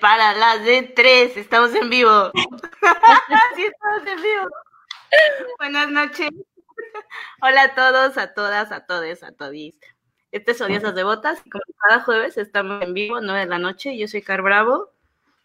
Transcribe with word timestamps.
para 0.00 0.34
las 0.34 0.64
de 0.64 0.82
tres, 0.82 1.36
estamos 1.36 1.74
en 1.74 1.90
vivo. 1.90 2.30
sí, 3.56 3.64
estamos 3.64 4.06
en 4.06 4.22
vivo. 4.22 4.48
Buenas 5.58 5.90
noches. 5.90 6.30
Hola 7.42 7.62
a 7.64 7.74
todos, 7.74 8.16
a 8.18 8.34
todas, 8.34 8.72
a 8.72 8.86
todos, 8.86 9.22
a 9.22 9.32
todis. 9.32 9.78
Este 10.30 10.52
es 10.52 10.60
Odiosas 10.60 10.94
Devotas 10.94 11.40
y 11.44 11.50
como 11.50 11.64
cada 11.88 12.02
jueves 12.02 12.36
estamos 12.36 12.82
en 12.82 12.94
vivo, 12.94 13.20
9 13.20 13.40
de 13.40 13.46
la 13.46 13.58
noche. 13.58 13.96
Yo 13.96 14.06
soy 14.08 14.22
Car 14.22 14.42
Bravo. 14.42 14.90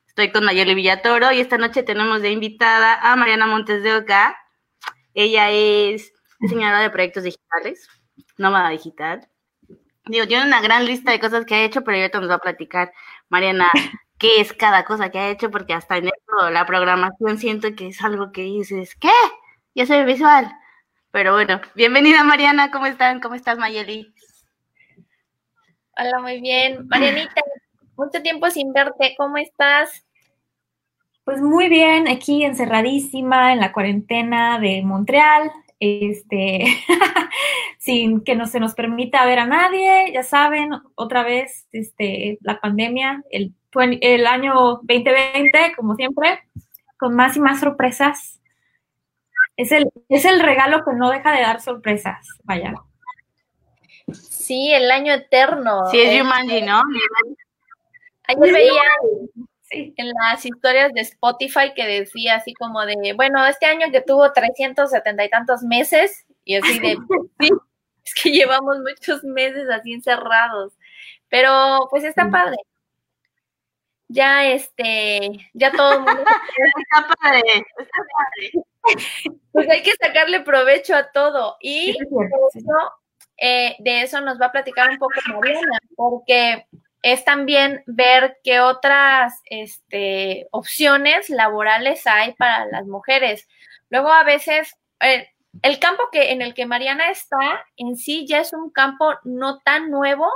Estoy 0.07 0.31
con 0.31 0.45
Mayeli 0.45 0.75
Villatoro 0.75 1.31
y 1.31 1.39
esta 1.39 1.57
noche 1.57 1.83
tenemos 1.83 2.21
de 2.21 2.31
invitada 2.31 2.99
a 3.01 3.15
Mariana 3.15 3.47
Montes 3.47 3.81
de 3.81 3.95
Oca. 3.95 4.37
Ella 5.13 5.49
es 5.51 6.13
diseñadora 6.39 6.81
de 6.81 6.89
proyectos 6.89 7.23
digitales, 7.23 7.87
nómada 8.37 8.69
digital. 8.69 9.27
Digo, 10.05 10.27
tiene 10.27 10.45
una 10.45 10.61
gran 10.61 10.85
lista 10.85 11.11
de 11.11 11.19
cosas 11.19 11.45
que 11.45 11.55
ha 11.55 11.63
hecho, 11.63 11.83
pero 11.83 11.97
ahorita 11.97 12.19
nos 12.19 12.29
va 12.29 12.35
a 12.35 12.39
platicar 12.39 12.91
Mariana 13.29 13.71
qué 14.23 14.39
es 14.39 14.53
cada 14.53 14.85
cosa 14.85 15.09
que 15.11 15.19
ha 15.19 15.29
hecho, 15.31 15.51
porque 15.51 15.73
hasta 15.73 15.97
en 15.97 16.07
esto, 16.07 16.49
la 16.49 16.65
programación 16.65 17.37
siento 17.37 17.75
que 17.75 17.87
es 17.87 18.01
algo 18.01 18.31
que 18.31 18.43
dices, 18.43 18.95
¿qué? 18.95 19.09
Ya 19.75 19.85
soy 19.85 20.05
visual. 20.05 20.49
Pero 21.11 21.33
bueno, 21.33 21.59
bienvenida 21.75 22.23
Mariana, 22.23 22.71
¿cómo 22.71 22.85
están? 22.85 23.19
¿Cómo 23.19 23.35
estás 23.35 23.57
Mayeli? 23.57 24.13
Hola, 25.97 26.21
muy 26.21 26.39
bien. 26.39 26.87
Marianita, 26.87 27.41
mucho 27.97 28.21
tiempo 28.21 28.49
sin 28.49 28.71
verte, 28.71 29.13
¿cómo 29.17 29.35
estás? 29.35 30.05
Pues 31.25 31.41
muy 31.41 31.67
bien, 31.67 32.07
aquí 32.07 32.45
encerradísima 32.45 33.51
en 33.51 33.59
la 33.59 33.73
cuarentena 33.73 34.57
de 34.57 34.83
Montreal, 34.83 35.51
este, 35.81 36.63
sin 37.77 38.23
que 38.23 38.35
no 38.35 38.47
se 38.47 38.61
nos 38.61 38.73
permita 38.73 39.25
ver 39.25 39.39
a 39.39 39.47
nadie, 39.47 40.13
ya 40.13 40.23
saben, 40.23 40.71
otra 40.95 41.23
vez, 41.23 41.67
este, 41.73 42.37
la 42.39 42.61
pandemia, 42.61 43.21
el, 43.29 43.53
el 43.81 44.27
año 44.27 44.79
2020, 44.83 45.73
como 45.75 45.95
siempre, 45.95 46.41
con 46.97 47.15
más 47.15 47.35
y 47.37 47.39
más 47.39 47.59
sorpresas. 47.59 48.39
Es 49.55 49.71
el, 49.71 49.89
es 50.09 50.25
el 50.25 50.39
regalo 50.39 50.83
que 50.83 50.93
no 50.95 51.11
deja 51.11 51.31
de 51.31 51.41
dar 51.41 51.61
sorpresas, 51.61 52.27
vaya. 52.43 52.73
Sí, 54.11 54.73
el 54.73 54.91
año 54.91 55.13
eterno. 55.13 55.85
Sí, 55.91 56.01
es 56.01 56.21
Jumanji, 56.21 56.61
¿no? 56.63 56.81
Ayer 58.27 58.53
veía 58.53 58.81
en 59.73 60.09
las 60.09 60.45
historias 60.45 60.93
de 60.93 61.01
Spotify 61.01 61.73
que 61.75 61.85
decía 61.85 62.35
así 62.35 62.53
como 62.53 62.85
de, 62.85 63.13
bueno, 63.15 63.45
este 63.45 63.65
año 63.65 63.87
que 63.91 64.01
tuvo 64.01 64.31
370 64.31 65.25
y 65.25 65.29
tantos 65.29 65.63
meses, 65.63 66.25
y 66.45 66.55
así 66.55 66.79
de, 66.79 66.97
sí, 67.39 67.49
es 68.05 68.13
que 68.13 68.31
llevamos 68.31 68.77
muchos 68.79 69.23
meses 69.23 69.69
así 69.69 69.93
encerrados, 69.93 70.73
pero 71.29 71.87
pues 71.89 72.03
está 72.03 72.29
padre. 72.29 72.57
Ya 74.13 74.45
este, 74.45 75.49
ya 75.53 75.71
todo 75.71 75.93
el 75.93 75.99
mundo 76.01 76.23
está 76.77 77.15
padre, 77.19 77.41
está 77.79 77.97
padre. 78.13 79.37
Pues 79.51 79.69
hay 79.69 79.81
que 79.81 79.93
sacarle 79.93 80.41
provecho 80.41 80.95
a 80.95 81.11
todo 81.11 81.57
y 81.59 81.97
eh, 83.37 83.75
de 83.79 84.01
eso 84.03 84.21
nos 84.21 84.39
va 84.39 84.47
a 84.47 84.51
platicar 84.51 84.91
un 84.91 84.99
poco 84.99 85.13
Mariana, 85.33 85.79
porque 85.95 86.67
es 87.01 87.25
también 87.25 87.83
ver 87.87 88.37
qué 88.43 88.59
otras 88.59 89.41
este, 89.45 90.47
opciones 90.51 91.29
laborales 91.31 92.05
hay 92.05 92.33
para 92.33 92.65
las 92.67 92.85
mujeres. 92.85 93.47
Luego 93.89 94.11
a 94.11 94.23
veces 94.23 94.77
eh, 94.99 95.27
el 95.63 95.79
campo 95.79 96.03
que 96.11 96.31
en 96.31 96.43
el 96.43 96.53
que 96.53 96.67
Mariana 96.67 97.09
está 97.09 97.65
en 97.77 97.95
sí 97.95 98.27
ya 98.27 98.39
es 98.39 98.53
un 98.53 98.69
campo 98.69 99.13
no 99.23 99.59
tan 99.59 99.89
nuevo, 99.89 100.29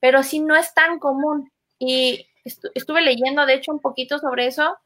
pero 0.00 0.22
sí 0.22 0.40
no 0.40 0.56
es 0.56 0.72
tan 0.72 0.98
común. 0.98 1.52
Y 1.78 2.29
estuve 2.44 3.02
leyendo 3.02 3.46
de 3.46 3.54
hecho 3.54 3.72
un 3.72 3.80
poquito 3.80 4.18
sobre 4.18 4.46
eso 4.46 4.76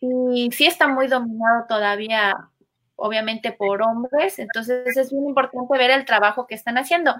y 0.00 0.50
sí 0.52 0.66
está 0.66 0.88
muy 0.88 1.06
dominado 1.06 1.66
todavía 1.68 2.48
obviamente 2.96 3.52
por 3.52 3.82
hombres, 3.82 4.38
entonces 4.38 4.96
es 4.96 5.12
muy 5.12 5.28
importante 5.28 5.78
ver 5.78 5.90
el 5.90 6.04
trabajo 6.04 6.46
que 6.46 6.54
están 6.54 6.78
haciendo. 6.78 7.14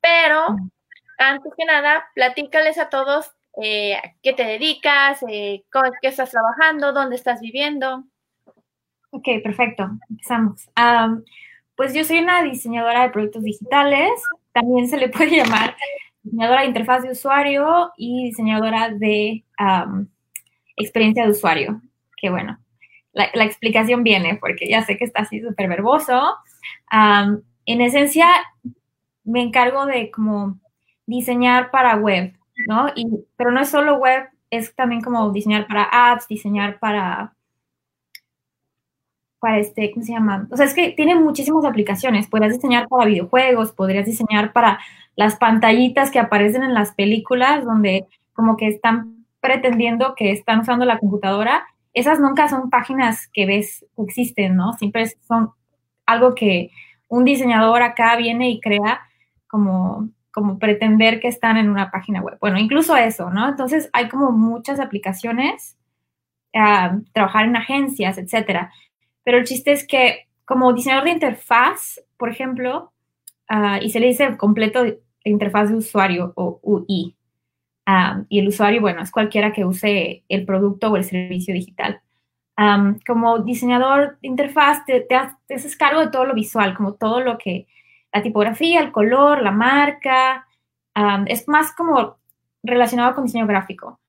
Pero 0.00 0.56
antes 1.18 1.52
que 1.56 1.64
nada, 1.64 2.04
platícales 2.14 2.78
a 2.78 2.90
todos 2.90 3.32
eh, 3.62 3.96
qué 4.22 4.32
te 4.32 4.44
dedicas, 4.44 5.22
eh, 5.28 5.64
qué 6.00 6.08
estás 6.08 6.30
trabajando, 6.30 6.92
dónde 6.92 7.16
estás 7.16 7.40
viviendo. 7.40 8.04
Ok, 9.10 9.28
perfecto. 9.42 9.90
Empezamos. 10.08 10.68
pues 11.76 11.94
yo 11.94 12.04
soy 12.04 12.20
una 12.20 12.42
diseñadora 12.42 13.02
de 13.02 13.10
productos 13.10 13.42
digitales. 13.42 14.10
También 14.52 14.88
se 14.88 14.96
le 14.96 15.08
puede 15.08 15.36
llamar 15.36 15.76
diseñadora 16.22 16.62
de 16.62 16.66
interfaz 16.66 17.02
de 17.02 17.10
usuario 17.10 17.92
y 17.96 18.26
diseñadora 18.26 18.90
de 18.90 19.44
experiencia 20.76 21.24
de 21.24 21.30
usuario. 21.30 21.82
Que 22.16 22.30
bueno, 22.30 22.58
la, 23.12 23.44
explicación 23.44 24.02
viene 24.02 24.36
porque 24.36 24.68
ya 24.68 24.82
sé 24.82 24.96
que 24.96 25.04
está 25.04 25.22
así 25.22 25.40
súper 25.40 25.68
verboso. 25.68 26.36
en 26.90 27.80
esencia, 27.80 28.28
me 29.24 29.42
encargo 29.42 29.86
de 29.86 30.10
como 30.10 30.58
diseñar 31.06 31.70
para 31.70 31.96
web, 31.96 32.34
¿no? 32.66 32.88
Y, 32.94 33.06
pero 33.36 33.50
no 33.50 33.60
es 33.60 33.70
solo 33.70 33.96
web, 33.96 34.28
es 34.50 34.74
también 34.74 35.00
como 35.00 35.30
diseñar 35.32 35.66
para 35.66 35.84
apps, 35.84 36.28
diseñar 36.28 36.78
para, 36.78 37.34
para 39.40 39.58
este, 39.58 39.90
¿cómo 39.92 40.04
se 40.04 40.12
llama? 40.12 40.48
O 40.50 40.56
sea, 40.56 40.66
es 40.66 40.74
que 40.74 40.90
tiene 40.90 41.14
muchísimas 41.14 41.64
aplicaciones. 41.64 42.28
Podrías 42.28 42.52
diseñar 42.52 42.88
para 42.88 43.06
videojuegos, 43.06 43.72
podrías 43.72 44.06
diseñar 44.06 44.52
para 44.52 44.78
las 45.16 45.36
pantallitas 45.36 46.10
que 46.10 46.18
aparecen 46.18 46.62
en 46.62 46.74
las 46.74 46.92
películas 46.92 47.64
donde 47.64 48.06
como 48.32 48.56
que 48.56 48.68
están 48.68 49.26
pretendiendo 49.40 50.14
que 50.16 50.30
están 50.30 50.60
usando 50.60 50.84
la 50.84 50.98
computadora. 50.98 51.66
Esas 51.92 52.20
nunca 52.20 52.48
son 52.48 52.70
páginas 52.70 53.28
que 53.32 53.44
ves 53.44 53.84
que 53.96 54.02
existen, 54.02 54.56
¿no? 54.56 54.72
Siempre 54.74 55.06
son 55.26 55.50
algo 56.06 56.34
que 56.34 56.70
un 57.08 57.24
diseñador 57.24 57.82
acá 57.82 58.16
viene 58.16 58.50
y 58.50 58.60
crea 58.60 59.00
como 59.46 60.08
como 60.32 60.58
pretender 60.58 61.20
que 61.20 61.28
están 61.28 61.58
en 61.58 61.68
una 61.68 61.90
página 61.90 62.22
web. 62.22 62.38
Bueno, 62.40 62.58
incluso 62.58 62.96
eso, 62.96 63.30
¿no? 63.30 63.48
Entonces 63.50 63.90
hay 63.92 64.08
como 64.08 64.32
muchas 64.32 64.80
aplicaciones, 64.80 65.76
ah, 66.54 66.96
trabajar 67.12 67.44
en 67.44 67.56
agencias, 67.56 68.16
etcétera. 68.16 68.72
Pero 69.24 69.38
el 69.38 69.44
chiste 69.44 69.72
es 69.72 69.86
que 69.86 70.26
como 70.46 70.72
diseñador 70.72 71.04
de 71.04 71.10
interfaz, 71.10 72.00
por 72.16 72.30
ejemplo, 72.30 72.91
ah, 73.52 73.78
y 73.80 73.90
se 73.90 74.00
le 74.00 74.08
dice 74.08 74.36
completo 74.36 74.82
de 74.82 75.00
interfaz 75.24 75.68
de 75.68 75.76
usuario 75.76 76.32
o 76.36 76.58
UI, 76.62 77.16
ah, 77.86 78.22
y 78.28 78.38
el 78.40 78.48
usuario, 78.48 78.80
bueno, 78.80 79.02
es 79.02 79.10
cualquiera 79.10 79.52
que 79.52 79.64
use 79.64 80.24
el 80.28 80.44
producto 80.46 80.90
o 80.90 80.96
el 80.96 81.04
servicio 81.04 81.54
digital. 81.54 82.00
como 83.06 83.40
diseñador 83.40 84.18
de 84.20 84.28
interfaz, 84.28 84.84
te, 84.86 85.00
te, 85.00 85.16
haces 85.16 85.76
cargo 85.76 86.00
de 86.00 86.10
todo 86.10 86.24
lo 86.24 86.34
visual, 86.34 86.74
como 86.74 86.94
todo 86.94 87.20
lo 87.20 87.38
que 87.38 87.66
la 88.12 88.22
tipografía, 88.22 88.80
el 88.80 88.92
color, 88.92 89.42
la 89.42 89.50
marca, 89.52 90.46
es 91.26 91.48
más 91.48 91.74
como 91.74 92.18
relacionado 92.62 93.14
con 93.14 93.24
diseño 93.24 93.46
gráfico. 93.46 94.00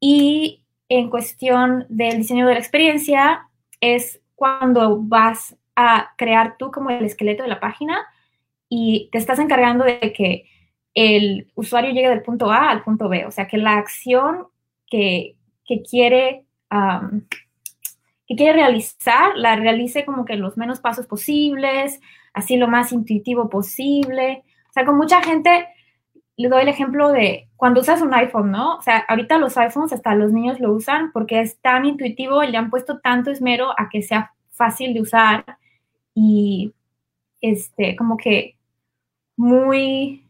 Y 0.00 0.64
en 0.88 1.10
cuestión 1.10 1.86
del 1.88 2.18
diseño 2.18 2.46
de 2.46 2.54
la 2.54 2.58
experiencia, 2.58 3.48
es 3.80 4.20
cuando 4.34 4.98
vas 5.00 5.56
a 5.76 6.12
crear 6.16 6.56
tú 6.56 6.70
como 6.70 6.90
el 6.90 7.04
esqueleto 7.04 7.42
de 7.42 7.48
la 7.48 7.60
página 7.60 8.06
y 8.74 9.10
te 9.12 9.18
estás 9.18 9.38
encargando 9.38 9.84
de 9.84 10.14
que 10.14 10.46
el 10.94 11.52
usuario 11.54 11.92
llegue 11.92 12.08
del 12.08 12.22
punto 12.22 12.50
A 12.50 12.70
al 12.70 12.82
punto 12.82 13.06
B, 13.06 13.26
o 13.26 13.30
sea, 13.30 13.46
que 13.46 13.58
la 13.58 13.76
acción 13.76 14.46
que, 14.86 15.36
quiere, 15.90 16.46
que 18.26 18.34
quiere 18.34 18.54
realizar 18.54 19.36
la 19.36 19.56
realice 19.56 20.06
como 20.06 20.24
que 20.24 20.36
los 20.36 20.56
menos 20.56 20.80
pasos 20.80 21.06
posibles, 21.06 22.00
así 22.32 22.56
lo 22.56 22.66
más 22.66 22.92
intuitivo 22.92 23.50
posible. 23.50 24.42
O 24.70 24.72
sea, 24.72 24.86
con 24.86 24.96
mucha 24.96 25.22
gente 25.22 25.68
le 26.38 26.48
doy 26.48 26.62
el 26.62 26.68
ejemplo 26.68 27.10
de 27.10 27.50
cuando 27.56 27.82
usas 27.82 28.00
un 28.00 28.14
iPhone, 28.14 28.52
¿no? 28.52 28.76
O 28.76 28.80
sea, 28.80 29.04
ahorita 29.06 29.36
los 29.36 29.58
iPhones 29.58 29.92
hasta 29.92 30.14
los 30.14 30.32
niños 30.32 30.60
lo 30.60 30.72
usan 30.72 31.12
porque 31.12 31.42
es 31.42 31.60
tan 31.60 31.84
intuitivo 31.84 32.42
y 32.42 32.50
le 32.50 32.56
han 32.56 32.70
puesto 32.70 33.00
tanto 33.00 33.30
esmero 33.30 33.78
a 33.78 33.90
que 33.90 34.00
sea 34.00 34.32
fácil 34.50 34.94
de 34.94 35.02
usar 35.02 35.58
y 36.14 36.72
este, 37.42 37.96
como 37.96 38.16
que 38.16 38.56
muy 39.42 40.22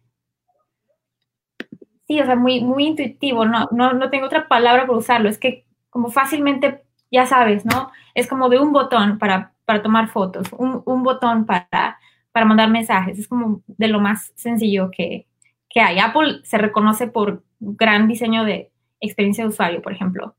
sí, 2.06 2.20
o 2.20 2.24
sea, 2.24 2.36
muy, 2.36 2.62
muy 2.62 2.86
intuitivo, 2.86 3.44
no, 3.44 3.68
no, 3.70 3.92
no 3.92 4.10
tengo 4.10 4.26
otra 4.26 4.48
palabra 4.48 4.86
para 4.86 4.98
usarlo, 4.98 5.28
es 5.28 5.38
que 5.38 5.66
como 5.90 6.10
fácilmente, 6.10 6.82
ya 7.10 7.26
sabes, 7.26 7.66
¿no? 7.66 7.90
Es 8.14 8.26
como 8.26 8.48
de 8.48 8.58
un 8.58 8.72
botón 8.72 9.18
para, 9.18 9.52
para 9.66 9.82
tomar 9.82 10.08
fotos, 10.08 10.48
un, 10.56 10.82
un 10.86 11.02
botón 11.02 11.44
para, 11.44 11.98
para 12.32 12.46
mandar 12.46 12.70
mensajes, 12.70 13.18
es 13.18 13.28
como 13.28 13.62
de 13.66 13.88
lo 13.88 14.00
más 14.00 14.32
sencillo 14.34 14.90
que, 14.90 15.26
que 15.68 15.80
hay. 15.80 15.98
Apple 15.98 16.40
se 16.44 16.56
reconoce 16.58 17.06
por 17.06 17.44
gran 17.60 18.08
diseño 18.08 18.44
de 18.44 18.70
experiencia 19.00 19.44
de 19.44 19.50
usuario, 19.50 19.82
por 19.82 19.92
ejemplo. 19.92 20.34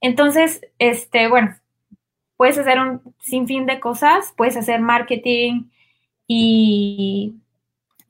Entonces, 0.00 0.60
este, 0.78 1.28
bueno, 1.28 1.54
puedes 2.36 2.58
hacer 2.58 2.80
un 2.80 3.14
sinfín 3.20 3.66
de 3.66 3.78
cosas, 3.78 4.34
puedes 4.36 4.56
hacer 4.56 4.80
marketing 4.80 5.70
y 6.26 7.36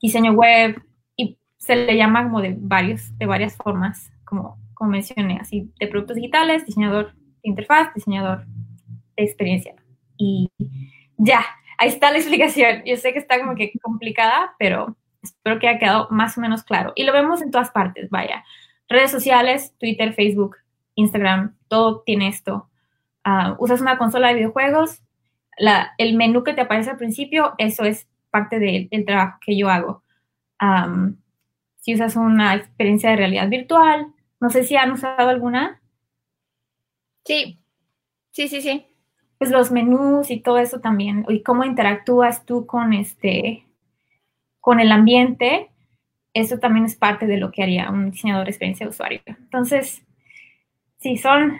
diseño 0.01 0.33
web 0.33 0.81
y 1.15 1.37
se 1.57 1.75
le 1.75 1.97
llama 1.97 2.23
como 2.23 2.41
de 2.41 2.55
varios, 2.57 3.17
de 3.17 3.25
varias 3.25 3.55
formas, 3.55 4.11
como, 4.25 4.59
como 4.73 4.91
mencioné, 4.91 5.37
así 5.39 5.71
de 5.79 5.87
productos 5.87 6.15
digitales, 6.15 6.65
diseñador 6.65 7.13
de 7.13 7.49
interfaz, 7.49 7.93
diseñador 7.93 8.45
de 9.17 9.23
experiencia. 9.23 9.75
Y 10.17 10.49
ya, 11.17 11.45
ahí 11.77 11.89
está 11.89 12.11
la 12.11 12.17
explicación. 12.17 12.83
Yo 12.85 12.97
sé 12.97 13.13
que 13.13 13.19
está 13.19 13.39
como 13.39 13.55
que 13.55 13.71
complicada, 13.81 14.53
pero 14.59 14.95
espero 15.21 15.59
que 15.59 15.67
haya 15.67 15.79
quedado 15.79 16.07
más 16.11 16.37
o 16.37 16.41
menos 16.41 16.63
claro. 16.63 16.93
Y 16.95 17.03
lo 17.03 17.13
vemos 17.13 17.41
en 17.41 17.51
todas 17.51 17.71
partes, 17.71 18.09
vaya. 18.09 18.43
Redes 18.87 19.11
sociales, 19.11 19.75
Twitter, 19.77 20.13
Facebook, 20.13 20.57
Instagram, 20.95 21.55
todo 21.67 22.01
tiene 22.05 22.27
esto. 22.27 22.69
Ah, 23.23 23.55
usas 23.59 23.81
una 23.81 23.97
consola 23.97 24.29
de 24.29 24.35
videojuegos, 24.35 25.01
la, 25.57 25.93
el 25.97 26.15
menú 26.15 26.43
que 26.43 26.53
te 26.53 26.61
aparece 26.61 26.89
al 26.89 26.97
principio, 26.97 27.53
eso 27.57 27.83
es 27.83 28.07
parte 28.29 28.59
del 28.59 29.05
trabajo 29.05 29.39
que 29.41 29.57
yo 29.57 29.69
hago. 29.69 30.03
si 31.81 31.93
usas 31.93 32.15
una 32.15 32.55
experiencia 32.55 33.09
de 33.09 33.15
realidad 33.15 33.49
virtual, 33.49 34.13
no 34.39 34.49
sé 34.49 34.63
si 34.63 34.75
han 34.75 34.91
usado 34.91 35.29
alguna. 35.29 35.81
Sí, 37.25 37.59
sí, 38.31 38.47
sí, 38.47 38.61
sí. 38.61 38.85
Pues 39.37 39.51
los 39.51 39.71
menús 39.71 40.31
y 40.31 40.39
todo 40.39 40.57
eso 40.57 40.81
también, 40.81 41.25
y 41.29 41.43
cómo 41.43 41.63
interactúas 41.63 42.45
tú 42.45 42.65
con 42.65 42.93
este, 42.93 43.65
con 44.59 44.79
el 44.79 44.91
ambiente, 44.91 45.69
eso 46.33 46.59
también 46.59 46.85
es 46.85 46.95
parte 46.95 47.25
de 47.25 47.37
lo 47.37 47.51
que 47.51 47.63
haría 47.63 47.89
un 47.89 48.11
diseñador 48.11 48.45
de 48.45 48.51
experiencia 48.51 48.85
de 48.85 48.91
usuario. 48.91 49.21
Entonces, 49.25 50.03
sí, 50.97 51.17
son, 51.17 51.57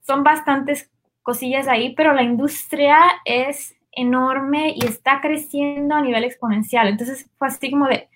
son 0.00 0.24
bastantes 0.24 0.90
cosillas 1.22 1.68
ahí, 1.68 1.94
pero 1.94 2.12
la 2.12 2.22
industria 2.22 2.98
es 3.24 3.76
enorme 3.92 4.74
y 4.76 4.86
está 4.86 5.20
creciendo 5.20 5.94
a 5.94 6.02
nivel 6.02 6.24
exponencial. 6.24 6.88
Entonces 6.88 7.28
fue 7.38 7.48
así 7.48 7.70
como 7.70 7.86
de, 7.88 8.08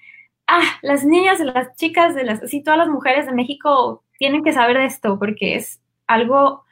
ah, 0.47 0.63
las 0.83 1.05
niñas, 1.05 1.41
las 1.41 1.75
chicas, 1.77 2.15
de 2.15 2.25
las, 2.25 2.43
así 2.43 2.63
todas 2.63 2.79
las 2.79 2.89
mujeres 2.89 3.27
de 3.27 3.33
México 3.33 4.05
tienen 4.19 4.45
que 4.45 4.53
saber 4.53 4.79
de 4.79 4.87
esto 4.87 5.19
porque 5.19 5.57
es 5.57 5.81
algo 6.07 6.65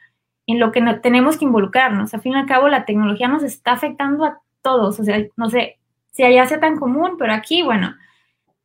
en 0.47 0.59
lo 0.59 0.71
que 0.71 0.81
no, 0.81 1.01
tenemos 1.01 1.37
que 1.37 1.45
involucrarnos. 1.45 2.13
Al 2.13 2.21
fin 2.21 2.33
y 2.33 2.35
al 2.35 2.45
cabo, 2.45 2.67
la 2.67 2.85
tecnología 2.85 3.27
nos 3.27 3.43
está 3.43 3.73
afectando 3.73 4.25
a 4.25 4.41
todos. 4.61 4.99
O 4.99 5.03
sea, 5.03 5.23
no 5.37 5.49
sé 5.49 5.79
si 6.11 6.23
allá 6.23 6.45
sea 6.45 6.59
tan 6.59 6.77
común, 6.77 7.15
pero 7.17 7.33
aquí, 7.33 7.63
bueno, 7.63 7.95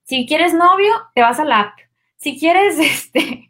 si 0.04 0.26
quieres 0.26 0.54
novio, 0.54 0.92
te 1.14 1.22
vas 1.22 1.38
a 1.40 1.44
la 1.44 1.60
app. 1.60 1.78
Si 2.16 2.38
quieres, 2.38 2.78
este, 2.80 3.48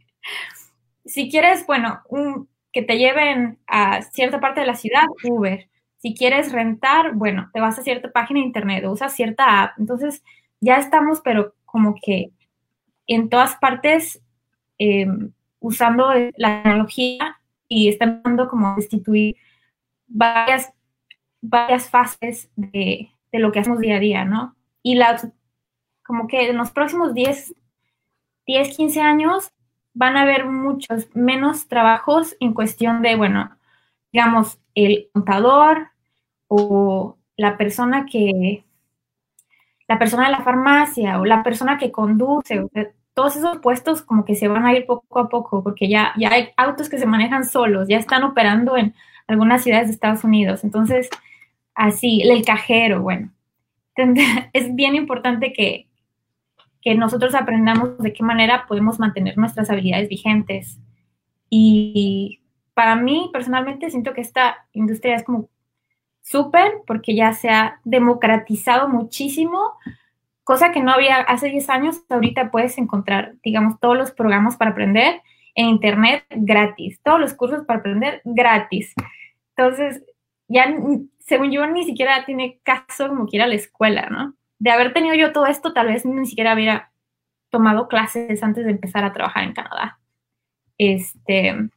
si 1.05 1.31
quieres, 1.31 1.67
bueno, 1.67 2.00
un, 2.08 2.49
que 2.73 2.82
te 2.82 2.99
lleven 2.99 3.58
a 3.67 4.02
cierta 4.02 4.41
parte 4.41 4.61
de 4.61 4.67
la 4.67 4.75
ciudad, 4.75 5.05
Uber. 5.25 5.68
Si 5.99 6.15
quieres 6.15 6.53
rentar, 6.53 7.15
bueno, 7.15 7.50
te 7.53 7.61
vas 7.61 7.79
a 7.79 7.83
cierta 7.83 8.11
página 8.11 8.41
de 8.41 8.47
internet 8.47 8.85
o 8.85 8.93
usas 8.93 9.15
cierta 9.15 9.62
app. 9.62 9.79
Entonces, 9.79 10.23
ya 10.61 10.77
estamos, 10.77 11.21
pero 11.23 11.55
como 11.65 11.95
que 12.00 12.31
en 13.06 13.29
todas 13.29 13.56
partes 13.56 14.23
em, 14.79 15.33
usando 15.61 16.12
la 16.37 16.62
tecnología 16.62 17.41
y 17.67 17.89
están 17.89 18.23
dando 18.23 18.49
como 18.49 18.77
destituir 18.77 19.37
varias, 20.06 20.73
varias 21.41 21.91
fases 21.91 22.51
de, 22.56 23.11
de, 23.33 23.39
lo 23.39 23.53
que 23.53 23.61
hacemos 23.61 23.81
día 23.81 23.97
a 23.97 24.01
día, 24.01 24.25
¿no? 24.25 24.56
Y 24.83 24.94
las, 24.94 25.29
como 26.05 26.29
que 26.29 26.49
en 26.49 26.56
los 26.56 26.71
próximos 26.71 27.12
10, 27.12 27.55
10, 28.47 28.77
15 28.77 29.01
años 29.01 29.53
van 29.94 30.17
a 30.17 30.23
haber 30.23 30.47
muchos 30.47 31.15
menos 31.15 31.67
trabajos 31.67 32.37
en 32.41 32.55
cuestión 32.55 33.03
de, 33.03 33.17
bueno, 33.17 33.57
digamos, 34.12 34.58
el 34.75 35.08
contador 35.12 35.88
o 36.46 37.16
la 37.37 37.56
persona 37.56 38.06
que, 38.06 38.64
la 39.87 39.99
persona 39.99 40.26
de 40.26 40.32
la 40.32 40.43
farmacia 40.43 41.20
o 41.20 41.25
la 41.25 41.43
persona 41.43 41.78
que 41.78 41.93
conduce, 41.93 42.66
todos 43.14 43.37
esos 43.37 43.58
puestos 43.58 44.02
como 44.02 44.25
que 44.25 44.37
se 44.37 44.49
van 44.49 44.64
a 44.64 44.72
ir 44.75 44.87
poco 44.87 45.19
a 45.19 45.28
poco 45.28 45.62
porque 45.62 45.88
ya, 45.88 46.12
ya 46.16 46.31
hay 46.31 46.50
autos 46.56 46.88
que 46.88 46.99
se 46.99 47.06
manejan 47.06 47.44
solos, 47.44 47.88
ya 47.88 47.96
están 47.99 48.22
operando 48.22 48.76
en 48.76 48.94
algunas 49.26 49.62
ciudades 49.62 49.88
de 49.88 49.94
Estados 49.94 50.25
Unidos. 50.25 50.64
Entonces, 50.64 51.08
así, 51.75 52.22
el 52.22 52.44
cajero, 52.44 53.02
bueno, 53.02 53.31
es 54.52 54.75
bien 54.75 54.94
importante 54.94 55.52
que, 55.52 55.88
que 56.81 56.94
nosotros 56.94 57.34
aprendamos 57.34 57.99
de 57.99 58.12
qué 58.12 58.22
manera 58.22 58.66
podemos 58.66 58.99
mantener 58.99 59.37
nuestras 59.37 59.70
habilidades 59.70 60.08
vigentes. 60.08 60.78
Y 61.50 62.40
para 62.79 62.95
mí, 62.95 63.29
personalmente, 63.33 63.91
siento 63.91 64.15
que 64.15 64.21
esta 64.21 64.69
industria 64.73 65.17
es 65.17 65.25
como 65.25 65.49
súper 66.23 66.83
porque 66.87 67.17
ya 67.17 67.33
se 67.33 67.49
ha 67.49 67.81
democratizado 67.83 68.89
muchísimo, 68.89 69.73
cosa 70.45 70.71
que 70.71 70.81
no 70.81 70.93
había 70.93 71.17
hace 71.17 71.49
10 71.49 71.69
años. 71.71 72.05
Ahorita 72.09 72.53
puedes 72.53 72.79
encontrar, 72.79 73.35
digamos, 73.43 73.81
todos 73.81 73.97
los 73.97 74.13
programas 74.13 74.57
para 74.57 74.71
aprender 74.71 75.23
en 75.57 75.67
Internet 75.67 76.25
gratis, 76.31 77.01
todos 77.03 77.19
los 77.19 77.35
cursos 77.35 77.67
para 77.67 77.81
aprender 77.81 78.23
gratis. 78.25 78.95
Entonces, 79.57 80.05
ya, 80.47 80.73
según 81.19 81.51
yo, 81.51 81.67
ni 81.67 81.83
siquiera 81.83 82.25
tiene 82.27 82.61
caso 82.63 83.09
como 83.09 83.27
quiera 83.27 83.49
la 83.49 83.57
escuela, 83.57 84.09
¿no? 84.09 84.37
de 84.61 84.71
haber 84.71 84.93
tenido 84.93 85.17
yo 85.17 85.33
todo 85.33 85.47
esto, 85.47 85.73
tal 85.73 85.89
vez 85.89 86.05
ni 86.05 86.27
siquiera 86.27 86.55
hubiera 86.55 86.93
tomado 87.51 87.89
clases 87.89 88.41
antes 88.45 88.65
de 88.65 88.71
empezar 88.71 89.03
a 89.03 89.13
trabajar 89.13 89.43
en 89.43 89.53
Canadá. 89.53 89.99
Este, 90.77 91.71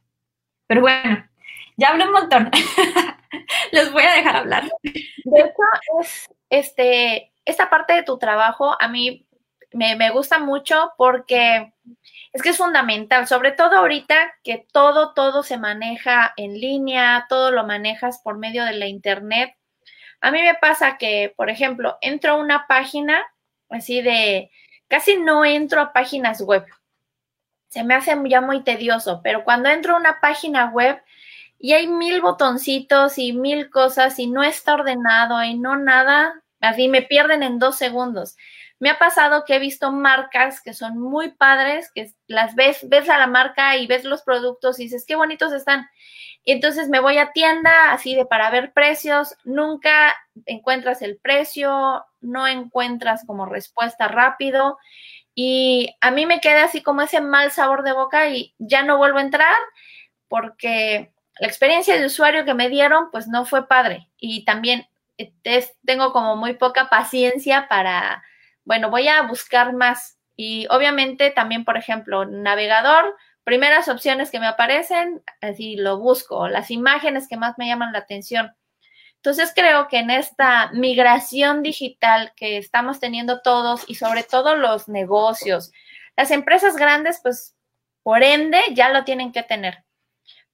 pero 0.72 0.80
bueno, 0.80 1.28
ya 1.76 1.88
hablé 1.88 2.06
un 2.06 2.12
montón. 2.12 2.50
Les 3.72 3.92
voy 3.92 4.04
a 4.04 4.14
dejar 4.14 4.36
hablar. 4.36 4.64
De 4.82 5.40
hecho, 5.40 5.52
es, 6.00 6.30
este, 6.48 7.32
esta 7.44 7.68
parte 7.68 7.92
de 7.92 8.02
tu 8.02 8.16
trabajo 8.16 8.74
a 8.80 8.88
mí 8.88 9.26
me, 9.72 9.96
me 9.96 10.10
gusta 10.10 10.38
mucho 10.38 10.92
porque 10.96 11.72
es 12.32 12.42
que 12.42 12.48
es 12.48 12.56
fundamental, 12.56 13.26
sobre 13.26 13.52
todo 13.52 13.76
ahorita 13.76 14.32
que 14.42 14.66
todo, 14.72 15.12
todo 15.12 15.42
se 15.42 15.58
maneja 15.58 16.32
en 16.38 16.54
línea, 16.54 17.26
todo 17.28 17.50
lo 17.50 17.64
manejas 17.64 18.20
por 18.22 18.38
medio 18.38 18.64
de 18.64 18.72
la 18.72 18.86
internet 18.86 19.54
a 20.22 20.30
mí 20.30 20.40
me 20.40 20.54
pasa 20.54 20.96
que, 20.98 21.34
por 21.36 21.50
ejemplo, 21.50 21.98
entro 22.00 22.32
a 22.32 22.36
una 22.36 22.66
página 22.68 23.20
así 23.68 24.00
de, 24.02 24.52
casi 24.86 25.16
no 25.16 25.44
entro 25.44 25.80
a 25.80 25.92
páginas 25.92 26.40
web. 26.40 26.64
Se 27.72 27.84
me 27.84 27.94
hace 27.94 28.14
ya 28.26 28.42
muy 28.42 28.62
tedioso, 28.64 29.22
pero 29.24 29.44
cuando 29.44 29.70
entro 29.70 29.94
a 29.94 29.98
una 29.98 30.20
página 30.20 30.66
web 30.66 31.02
y 31.58 31.72
hay 31.72 31.86
mil 31.86 32.20
botoncitos 32.20 33.16
y 33.16 33.32
mil 33.32 33.70
cosas 33.70 34.18
y 34.18 34.26
no 34.26 34.42
está 34.42 34.74
ordenado 34.74 35.42
y 35.42 35.58
no 35.58 35.76
nada, 35.76 36.42
así 36.60 36.88
me 36.88 37.00
pierden 37.00 37.42
en 37.42 37.58
dos 37.58 37.76
segundos. 37.76 38.36
Me 38.78 38.90
ha 38.90 38.98
pasado 38.98 39.46
que 39.46 39.54
he 39.54 39.58
visto 39.58 39.90
marcas 39.90 40.60
que 40.60 40.74
son 40.74 40.98
muy 40.98 41.30
padres, 41.30 41.90
que 41.94 42.12
las 42.26 42.54
ves, 42.54 42.86
ves 42.90 43.08
a 43.08 43.16
la 43.16 43.26
marca 43.26 43.74
y 43.78 43.86
ves 43.86 44.04
los 44.04 44.20
productos 44.20 44.78
y 44.78 44.82
dices, 44.82 45.06
qué 45.06 45.16
bonitos 45.16 45.54
están. 45.54 45.88
Y 46.44 46.52
entonces 46.52 46.90
me 46.90 47.00
voy 47.00 47.16
a 47.16 47.32
tienda 47.32 47.90
así 47.92 48.14
de 48.14 48.26
para 48.26 48.50
ver 48.50 48.74
precios, 48.74 49.34
nunca 49.44 50.14
encuentras 50.44 51.00
el 51.00 51.16
precio, 51.16 52.04
no 52.20 52.46
encuentras 52.46 53.24
como 53.24 53.46
respuesta 53.46 54.08
rápido 54.08 54.76
y 55.34 55.94
a 56.00 56.10
mí 56.10 56.26
me 56.26 56.40
queda 56.40 56.64
así 56.64 56.82
como 56.82 57.02
ese 57.02 57.20
mal 57.20 57.50
sabor 57.50 57.82
de 57.82 57.92
boca 57.92 58.28
y 58.28 58.54
ya 58.58 58.82
no 58.82 58.98
vuelvo 58.98 59.18
a 59.18 59.22
entrar 59.22 59.56
porque 60.28 61.12
la 61.38 61.46
experiencia 61.46 61.98
de 61.98 62.06
usuario 62.06 62.44
que 62.44 62.54
me 62.54 62.68
dieron 62.68 63.10
pues 63.10 63.28
no 63.28 63.44
fue 63.44 63.66
padre 63.66 64.10
y 64.18 64.44
también 64.44 64.86
eh, 65.18 65.32
tengo 65.84 66.12
como 66.12 66.36
muy 66.36 66.54
poca 66.54 66.88
paciencia 66.88 67.68
para, 67.68 68.22
bueno, 68.64 68.90
voy 68.90 69.08
a 69.08 69.22
buscar 69.22 69.72
más 69.72 70.18
y 70.36 70.66
obviamente 70.70 71.30
también, 71.30 71.64
por 71.64 71.76
ejemplo, 71.76 72.24
navegador, 72.24 73.16
primeras 73.44 73.88
opciones 73.88 74.30
que 74.30 74.40
me 74.40 74.46
aparecen, 74.46 75.22
así 75.40 75.76
lo 75.76 75.98
busco, 75.98 76.48
las 76.48 76.70
imágenes 76.70 77.28
que 77.28 77.36
más 77.36 77.58
me 77.58 77.66
llaman 77.66 77.92
la 77.92 77.98
atención. 78.00 78.54
Entonces 79.24 79.52
creo 79.54 79.86
que 79.86 79.98
en 79.98 80.10
esta 80.10 80.72
migración 80.72 81.62
digital 81.62 82.32
que 82.34 82.56
estamos 82.56 82.98
teniendo 82.98 83.40
todos 83.40 83.84
y 83.86 83.94
sobre 83.94 84.24
todo 84.24 84.56
los 84.56 84.88
negocios, 84.88 85.70
las 86.16 86.32
empresas 86.32 86.74
grandes, 86.74 87.20
pues 87.22 87.54
por 88.02 88.24
ende 88.24 88.60
ya 88.72 88.88
lo 88.88 89.04
tienen 89.04 89.30
que 89.30 89.44
tener, 89.44 89.84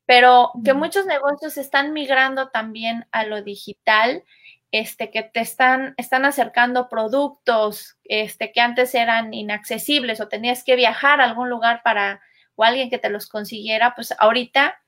pero 0.04 0.52
que 0.66 0.74
muchos 0.74 1.06
negocios 1.06 1.56
están 1.56 1.94
migrando 1.94 2.50
también 2.50 3.06
a 3.10 3.24
lo 3.24 3.42
digital 3.42 4.22
este, 4.70 5.10
que 5.10 5.22
te 5.22 5.40
están, 5.40 5.94
están 5.96 6.26
acercando 6.26 6.90
productos 6.90 7.96
este, 8.04 8.52
que 8.52 8.60
antes 8.60 8.94
eran 8.94 9.32
inaccesibles 9.32 10.20
o 10.20 10.28
tenías 10.28 10.62
que 10.62 10.76
viajar 10.76 11.22
a 11.22 11.24
algún 11.24 11.48
lugar 11.48 11.80
para 11.82 12.20
o 12.54 12.64
alguien 12.64 12.90
que 12.90 12.98
te 12.98 13.08
los 13.08 13.28
consiguiera, 13.28 13.94
pues 13.94 14.14
ahorita 14.18 14.78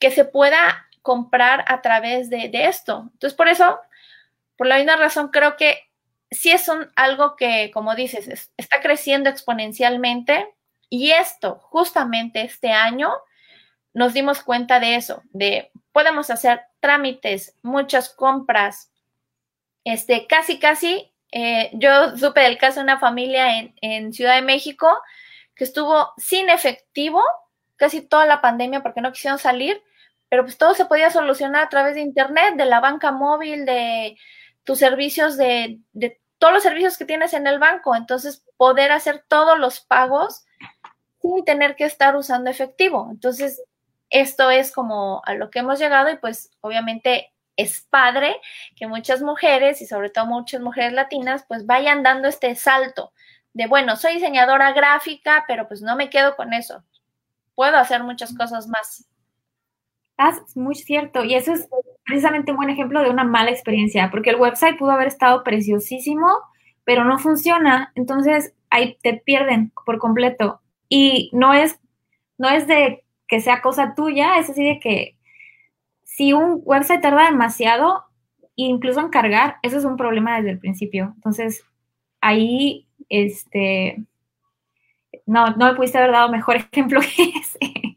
que 0.00 0.10
se 0.10 0.24
pueda 0.24 0.89
comprar 1.02 1.64
a 1.68 1.82
través 1.82 2.30
de, 2.30 2.48
de 2.48 2.66
esto. 2.66 3.08
Entonces, 3.12 3.36
por 3.36 3.48
eso, 3.48 3.78
por 4.56 4.66
la 4.66 4.76
misma 4.76 4.96
razón, 4.96 5.28
creo 5.28 5.56
que 5.56 5.78
sí 6.30 6.50
es 6.50 6.68
un, 6.68 6.90
algo 6.96 7.36
que, 7.36 7.70
como 7.72 7.94
dices, 7.94 8.50
está 8.56 8.80
creciendo 8.80 9.30
exponencialmente. 9.30 10.46
Y 10.88 11.10
esto, 11.12 11.58
justamente 11.62 12.42
este 12.42 12.72
año, 12.72 13.12
nos 13.92 14.12
dimos 14.12 14.42
cuenta 14.42 14.80
de 14.80 14.96
eso, 14.96 15.22
de 15.30 15.70
podemos 15.92 16.30
hacer 16.30 16.62
trámites, 16.80 17.56
muchas 17.62 18.08
compras, 18.10 18.92
este, 19.84 20.26
casi, 20.26 20.58
casi, 20.58 21.12
eh, 21.32 21.70
yo 21.74 22.16
supe 22.16 22.40
del 22.40 22.58
caso 22.58 22.80
de 22.80 22.84
una 22.84 22.98
familia 22.98 23.58
en, 23.58 23.74
en 23.80 24.12
Ciudad 24.12 24.34
de 24.34 24.42
México 24.42 24.88
que 25.54 25.64
estuvo 25.64 26.12
sin 26.16 26.48
efectivo 26.48 27.22
casi 27.76 28.02
toda 28.02 28.26
la 28.26 28.40
pandemia 28.40 28.82
porque 28.82 29.00
no 29.00 29.12
quisieron 29.12 29.38
salir, 29.38 29.82
pero 30.30 30.44
pues 30.44 30.56
todo 30.56 30.72
se 30.72 30.86
podía 30.86 31.10
solucionar 31.10 31.64
a 31.64 31.68
través 31.68 31.94
de 31.96 32.00
internet, 32.00 32.54
de 32.56 32.64
la 32.64 32.80
banca 32.80 33.12
móvil, 33.12 33.66
de 33.66 34.16
tus 34.64 34.78
servicios, 34.78 35.36
de, 35.36 35.80
de 35.92 36.18
todos 36.38 36.54
los 36.54 36.62
servicios 36.62 36.96
que 36.96 37.04
tienes 37.04 37.34
en 37.34 37.46
el 37.46 37.58
banco. 37.58 37.94
Entonces, 37.94 38.42
poder 38.56 38.92
hacer 38.92 39.22
todos 39.28 39.58
los 39.58 39.80
pagos 39.80 40.46
sin 41.20 41.44
tener 41.44 41.76
que 41.76 41.84
estar 41.84 42.16
usando 42.16 42.48
efectivo. 42.48 43.08
Entonces, 43.10 43.62
esto 44.08 44.50
es 44.50 44.72
como 44.72 45.20
a 45.26 45.34
lo 45.34 45.50
que 45.50 45.58
hemos 45.58 45.78
llegado 45.78 46.10
y 46.10 46.16
pues 46.16 46.50
obviamente 46.60 47.32
es 47.56 47.82
padre 47.90 48.40
que 48.76 48.86
muchas 48.86 49.22
mujeres 49.22 49.82
y 49.82 49.86
sobre 49.86 50.10
todo 50.10 50.26
muchas 50.26 50.60
mujeres 50.60 50.92
latinas 50.92 51.44
pues 51.46 51.66
vayan 51.66 52.02
dando 52.02 52.28
este 52.28 52.54
salto 52.56 53.12
de, 53.52 53.66
bueno, 53.66 53.96
soy 53.96 54.14
diseñadora 54.14 54.72
gráfica, 54.72 55.44
pero 55.46 55.66
pues 55.68 55.82
no 55.82 55.96
me 55.96 56.08
quedo 56.08 56.36
con 56.36 56.52
eso. 56.52 56.84
Puedo 57.54 57.76
hacer 57.76 58.02
muchas 58.02 58.34
cosas 58.34 58.68
más. 58.68 59.06
Ah, 60.22 60.34
es 60.46 60.54
muy 60.54 60.74
cierto. 60.74 61.24
Y 61.24 61.34
eso 61.34 61.54
es 61.54 61.66
precisamente 62.04 62.50
un 62.52 62.58
buen 62.58 62.68
ejemplo 62.68 63.02
de 63.02 63.08
una 63.08 63.24
mala 63.24 63.50
experiencia, 63.50 64.10
porque 64.10 64.28
el 64.28 64.36
website 64.36 64.78
pudo 64.78 64.90
haber 64.90 65.06
estado 65.06 65.42
preciosísimo, 65.42 66.28
pero 66.84 67.04
no 67.04 67.18
funciona. 67.18 67.90
Entonces 67.94 68.54
ahí 68.68 68.98
te 69.02 69.14
pierden 69.14 69.72
por 69.86 69.98
completo. 69.98 70.60
Y 70.90 71.30
no 71.32 71.54
es, 71.54 71.80
no 72.36 72.50
es 72.50 72.66
de 72.66 73.02
que 73.28 73.40
sea 73.40 73.62
cosa 73.62 73.94
tuya, 73.94 74.38
es 74.38 74.50
así 74.50 74.62
de 74.62 74.78
que 74.78 75.16
si 76.04 76.34
un 76.34 76.60
website 76.64 77.00
tarda 77.00 77.30
demasiado, 77.30 78.04
incluso 78.56 79.00
en 79.00 79.08
cargar, 79.08 79.56
eso 79.62 79.78
es 79.78 79.86
un 79.86 79.96
problema 79.96 80.36
desde 80.36 80.50
el 80.50 80.58
principio. 80.58 81.12
Entonces, 81.16 81.64
ahí, 82.20 82.86
este, 83.08 84.04
no, 85.24 85.56
no 85.56 85.66
me 85.66 85.74
pudiste 85.76 85.96
haber 85.96 86.12
dado 86.12 86.30
mejor 86.30 86.56
ejemplo 86.72 87.00
que 87.00 87.32
ese. 87.38 87.96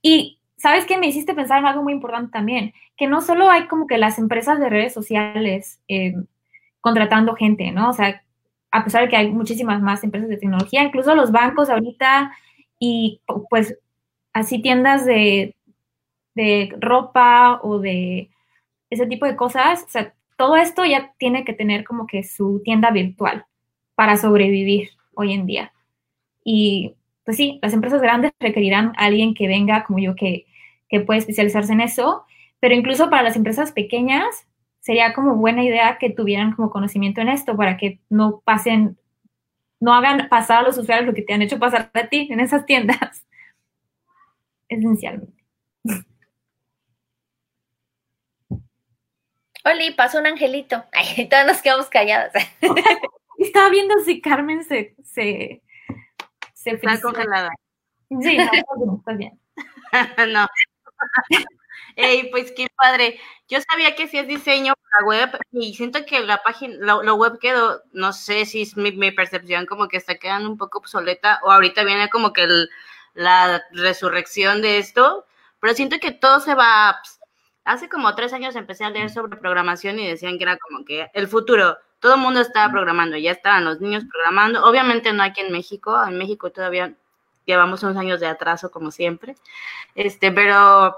Y, 0.00 0.39
¿sabes 0.60 0.84
qué? 0.84 0.98
Me 0.98 1.06
hiciste 1.06 1.34
pensar 1.34 1.58
en 1.58 1.66
algo 1.66 1.82
muy 1.82 1.92
importante 1.92 2.30
también, 2.30 2.74
que 2.96 3.06
no 3.06 3.20
solo 3.22 3.50
hay 3.50 3.66
como 3.66 3.86
que 3.86 3.98
las 3.98 4.18
empresas 4.18 4.60
de 4.60 4.68
redes 4.68 4.92
sociales 4.92 5.80
eh, 5.88 6.14
contratando 6.80 7.34
gente, 7.34 7.70
¿no? 7.72 7.90
O 7.90 7.92
sea, 7.92 8.22
a 8.70 8.84
pesar 8.84 9.02
de 9.02 9.08
que 9.08 9.16
hay 9.16 9.30
muchísimas 9.30 9.80
más 9.80 10.04
empresas 10.04 10.28
de 10.28 10.36
tecnología, 10.36 10.82
incluso 10.82 11.14
los 11.14 11.32
bancos 11.32 11.70
ahorita 11.70 12.32
y 12.78 13.20
pues 13.48 13.78
así 14.32 14.60
tiendas 14.60 15.06
de, 15.06 15.56
de 16.34 16.74
ropa 16.78 17.60
o 17.62 17.78
de 17.78 18.30
ese 18.90 19.06
tipo 19.06 19.26
de 19.26 19.36
cosas, 19.36 19.84
o 19.84 19.88
sea, 19.88 20.14
todo 20.36 20.56
esto 20.56 20.84
ya 20.84 21.12
tiene 21.18 21.44
que 21.44 21.52
tener 21.52 21.84
como 21.84 22.06
que 22.06 22.22
su 22.22 22.60
tienda 22.64 22.90
virtual 22.90 23.46
para 23.94 24.16
sobrevivir 24.16 24.90
hoy 25.14 25.32
en 25.32 25.46
día. 25.46 25.72
Y 26.44 26.96
pues 27.24 27.36
sí, 27.36 27.58
las 27.62 27.72
empresas 27.72 28.00
grandes 28.02 28.32
requerirán 28.38 28.92
a 28.96 29.06
alguien 29.06 29.34
que 29.34 29.48
venga 29.48 29.84
como 29.84 29.98
yo 29.98 30.14
que, 30.14 30.46
que 30.90 31.00
puede 31.00 31.20
especializarse 31.20 31.72
en 31.72 31.80
eso, 31.80 32.24
pero 32.58 32.74
incluso 32.74 33.08
para 33.08 33.22
las 33.22 33.36
empresas 33.36 33.72
pequeñas 33.72 34.46
sería 34.80 35.14
como 35.14 35.36
buena 35.36 35.62
idea 35.62 35.98
que 35.98 36.10
tuvieran 36.10 36.52
como 36.52 36.70
conocimiento 36.70 37.20
en 37.20 37.28
esto 37.28 37.56
para 37.56 37.76
que 37.76 38.00
no 38.10 38.40
pasen, 38.40 38.98
no 39.78 39.94
hagan 39.94 40.28
pasar 40.28 40.58
a 40.58 40.62
los 40.62 40.76
usuarios 40.76 41.06
lo 41.06 41.14
que 41.14 41.22
te 41.22 41.32
han 41.32 41.42
hecho 41.42 41.58
pasar 41.58 41.90
a 41.94 42.08
ti 42.08 42.28
en 42.30 42.40
esas 42.40 42.66
tiendas 42.66 43.24
esencialmente. 44.68 45.40
Oli, 49.64 49.92
pasó 49.92 50.18
un 50.18 50.26
angelito. 50.26 50.84
Ay, 50.92 51.28
todos 51.28 51.46
nos 51.46 51.62
quedamos 51.62 51.86
calladas. 51.88 52.32
Estaba 53.38 53.70
viendo 53.70 53.98
si 54.04 54.20
Carmen 54.20 54.64
se... 54.64 54.94
se, 55.02 55.62
se 56.52 56.70
Está 56.70 57.00
congelada. 57.00 57.50
Sí, 58.20 58.36
no, 58.36 58.96
está 58.98 59.12
bien. 59.14 59.38
no. 60.32 60.46
Ey, 61.96 62.30
pues 62.30 62.52
qué 62.52 62.68
padre. 62.76 63.18
Yo 63.48 63.58
sabía 63.68 63.94
que 63.96 64.06
si 64.06 64.18
es 64.18 64.26
diseño 64.28 64.74
para 64.90 65.06
web 65.06 65.38
y 65.52 65.74
siento 65.74 66.04
que 66.06 66.20
la 66.20 66.42
página, 66.42 66.76
lo, 67.02 67.14
web 67.16 67.38
quedó, 67.40 67.82
no 67.92 68.12
sé 68.12 68.46
si 68.46 68.62
es 68.62 68.76
mi, 68.76 68.92
mi, 68.92 69.10
percepción 69.10 69.66
como 69.66 69.88
que 69.88 69.96
está 69.96 70.16
quedando 70.16 70.48
un 70.48 70.56
poco 70.58 70.78
obsoleta 70.78 71.40
o 71.42 71.50
ahorita 71.50 71.84
viene 71.84 72.08
como 72.10 72.32
que 72.32 72.44
el, 72.44 72.70
la 73.14 73.62
resurrección 73.72 74.62
de 74.62 74.78
esto, 74.78 75.26
pero 75.60 75.74
siento 75.74 75.98
que 75.98 76.12
todo 76.12 76.40
se 76.40 76.54
va 76.54 77.00
Hace 77.64 77.88
como 77.88 78.14
tres 78.14 78.32
años 78.32 78.56
empecé 78.56 78.84
a 78.84 78.90
leer 78.90 79.10
sobre 79.10 79.36
programación 79.36 79.98
y 79.98 80.08
decían 80.08 80.38
que 80.38 80.44
era 80.44 80.56
como 80.56 80.84
que 80.84 81.10
el 81.12 81.28
futuro, 81.28 81.76
todo 82.00 82.14
el 82.14 82.20
mundo 82.20 82.40
estaba 82.40 82.72
programando, 82.72 83.16
ya 83.18 83.32
estaban 83.32 83.64
los 83.64 83.80
niños 83.80 84.04
programando, 84.10 84.64
obviamente 84.64 85.12
no 85.12 85.22
aquí 85.22 85.42
en 85.42 85.52
México, 85.52 86.02
en 86.04 86.16
México 86.16 86.50
todavía 86.50 86.94
llevamos 87.50 87.82
unos 87.82 87.96
años 87.96 88.20
de 88.20 88.26
atraso 88.26 88.70
como 88.70 88.90
siempre, 88.90 89.36
este, 89.94 90.32
pero 90.32 90.96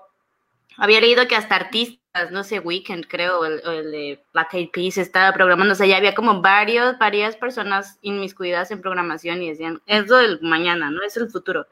había 0.76 1.00
leído 1.00 1.26
que 1.28 1.37
hasta 1.37 1.56
artistas, 1.56 2.30
no 2.30 2.44
sé, 2.44 2.61
Weekend 2.61 3.06
creo, 3.09 3.44
el, 3.44 3.61
el 3.66 3.90
de 3.90 4.25
Black 4.32 4.54
Eyed 4.54 4.71
Peas 4.71 4.99
estaba 4.99 5.32
programando, 5.32 5.73
o 5.73 5.75
sea, 5.75 5.87
ya 5.87 5.97
había 5.97 6.14
como 6.14 6.40
varios, 6.40 6.99
varias 6.99 7.37
personas 7.37 7.99
inmiscuidas 8.02 8.71
en 8.71 8.80
programación 8.80 9.42
y 9.42 9.50
decían, 9.50 9.82
es 9.87 10.09
lo 10.09 10.16
del 10.16 10.40
mañana, 10.42 10.90
¿no? 10.90 11.02
Es 11.02 11.16
el 11.16 11.30
futuro. 11.30 11.66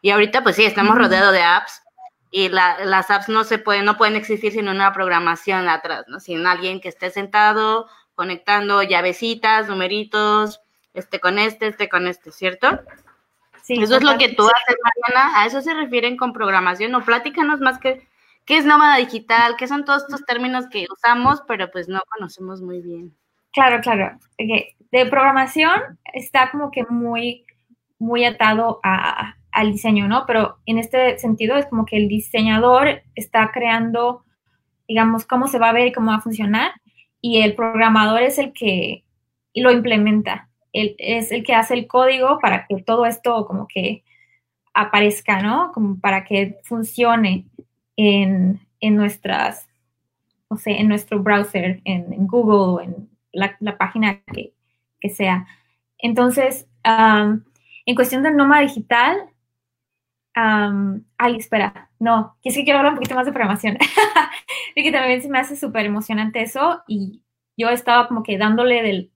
Y 0.00 0.10
ahorita, 0.10 0.42
pues 0.42 0.56
sí, 0.56 0.64
estamos 0.64 0.98
rodeados 0.98 1.32
de 1.32 1.42
apps 1.42 1.82
y 2.30 2.48
las 2.48 3.10
apps 3.10 3.28
no 3.28 3.44
se 3.44 3.58
pueden, 3.58 3.84
no 3.84 3.96
pueden 3.96 4.16
existir 4.16 4.52
sin 4.52 4.68
una 4.68 4.92
programación 4.92 5.68
atrás, 5.68 6.04
¿no? 6.08 6.18
Sin 6.18 6.46
alguien 6.46 6.80
que 6.80 6.88
esté 6.88 7.10
sentado 7.10 7.88
conectando 8.14 8.82
llavecitas, 8.82 9.68
numeritos, 9.68 10.60
este 10.94 11.20
con 11.20 11.38
este, 11.38 11.68
este 11.68 11.88
con 11.88 12.06
este, 12.06 12.32
¿cierto? 12.32 12.80
Sí. 13.62 13.80
Eso 13.80 13.96
es 13.96 14.02
lo 14.02 14.18
que 14.18 14.28
tú 14.30 14.42
haces, 14.42 14.76
Mariana. 14.82 15.40
¿A 15.40 15.46
eso 15.46 15.60
se 15.60 15.74
refieren 15.74 16.16
con 16.16 16.32
programación? 16.32 16.94
O 16.94 17.04
pláticanos 17.04 17.60
más 17.60 17.78
que 17.78 18.06
qué 18.44 18.56
es 18.56 18.64
nómada 18.64 18.96
digital, 18.96 19.54
qué 19.56 19.68
son 19.68 19.84
todos 19.84 20.02
estos 20.02 20.24
términos 20.24 20.66
que 20.68 20.86
usamos, 20.92 21.42
pero 21.46 21.70
pues 21.70 21.88
no 21.88 22.00
conocemos 22.08 22.60
muy 22.60 22.80
bien. 22.80 23.16
Claro, 23.52 23.80
claro. 23.80 24.18
De 24.38 25.06
programación 25.06 25.98
está 26.12 26.50
como 26.50 26.70
que 26.70 26.84
muy, 26.84 27.44
muy 27.98 28.24
atado 28.24 28.80
a, 28.82 29.36
al 29.52 29.72
diseño, 29.72 30.08
¿no? 30.08 30.24
Pero 30.26 30.58
en 30.66 30.78
este 30.78 31.18
sentido 31.18 31.56
es 31.56 31.66
como 31.66 31.84
que 31.84 31.98
el 31.98 32.08
diseñador 32.08 33.02
está 33.14 33.50
creando, 33.52 34.24
digamos, 34.88 35.26
cómo 35.26 35.46
se 35.46 35.58
va 35.58 35.68
a 35.68 35.74
ver 35.74 35.88
y 35.88 35.92
cómo 35.92 36.10
va 36.10 36.16
a 36.16 36.22
funcionar, 36.22 36.72
y 37.20 37.42
el 37.42 37.54
programador 37.54 38.22
es 38.22 38.38
el 38.38 38.52
que 38.52 39.04
lo 39.54 39.70
implementa, 39.70 40.48
él 40.72 40.94
es 40.98 41.32
el 41.32 41.44
que 41.44 41.54
hace 41.54 41.74
el 41.74 41.86
código 41.86 42.38
para 42.40 42.66
que 42.66 42.82
todo 42.82 43.06
esto 43.06 43.46
como 43.46 43.66
que 43.68 44.04
aparezca, 44.74 45.42
¿no? 45.42 45.72
Como 45.72 46.00
para 46.00 46.24
que 46.24 46.58
funcione 46.64 47.46
en, 47.96 48.60
nuestras, 48.80 49.68
no 50.50 50.56
sé, 50.56 50.72
en 50.80 50.88
nuestro 50.88 51.22
browser, 51.22 51.80
en, 51.84 52.26
Google 52.26 52.56
o 52.56 52.80
en 52.80 53.08
la, 53.32 53.78
página 53.78 54.22
que, 54.32 54.54
sea. 55.10 55.46
Entonces, 55.98 56.66
en 56.84 57.94
cuestión 57.94 58.22
de 58.22 58.32
Noma 58.32 58.60
Digital, 58.60 59.28
ay, 60.34 61.36
espera, 61.36 61.90
no, 61.98 62.36
es 62.42 62.54
que 62.54 62.64
quiero 62.64 62.78
hablar 62.78 62.94
un 62.94 62.98
poquito 62.98 63.14
más 63.14 63.26
de 63.26 63.32
programación. 63.32 63.76
y 64.74 64.82
que 64.82 64.92
también 64.92 65.22
se 65.22 65.28
me 65.28 65.38
hace 65.38 65.56
súper 65.56 65.86
emocionante 65.86 66.42
eso 66.42 66.82
y 66.88 67.22
yo 67.56 67.68
estaba 67.68 68.08
como 68.08 68.22
que 68.22 68.38
dándole 68.38 68.82
del 68.82 69.11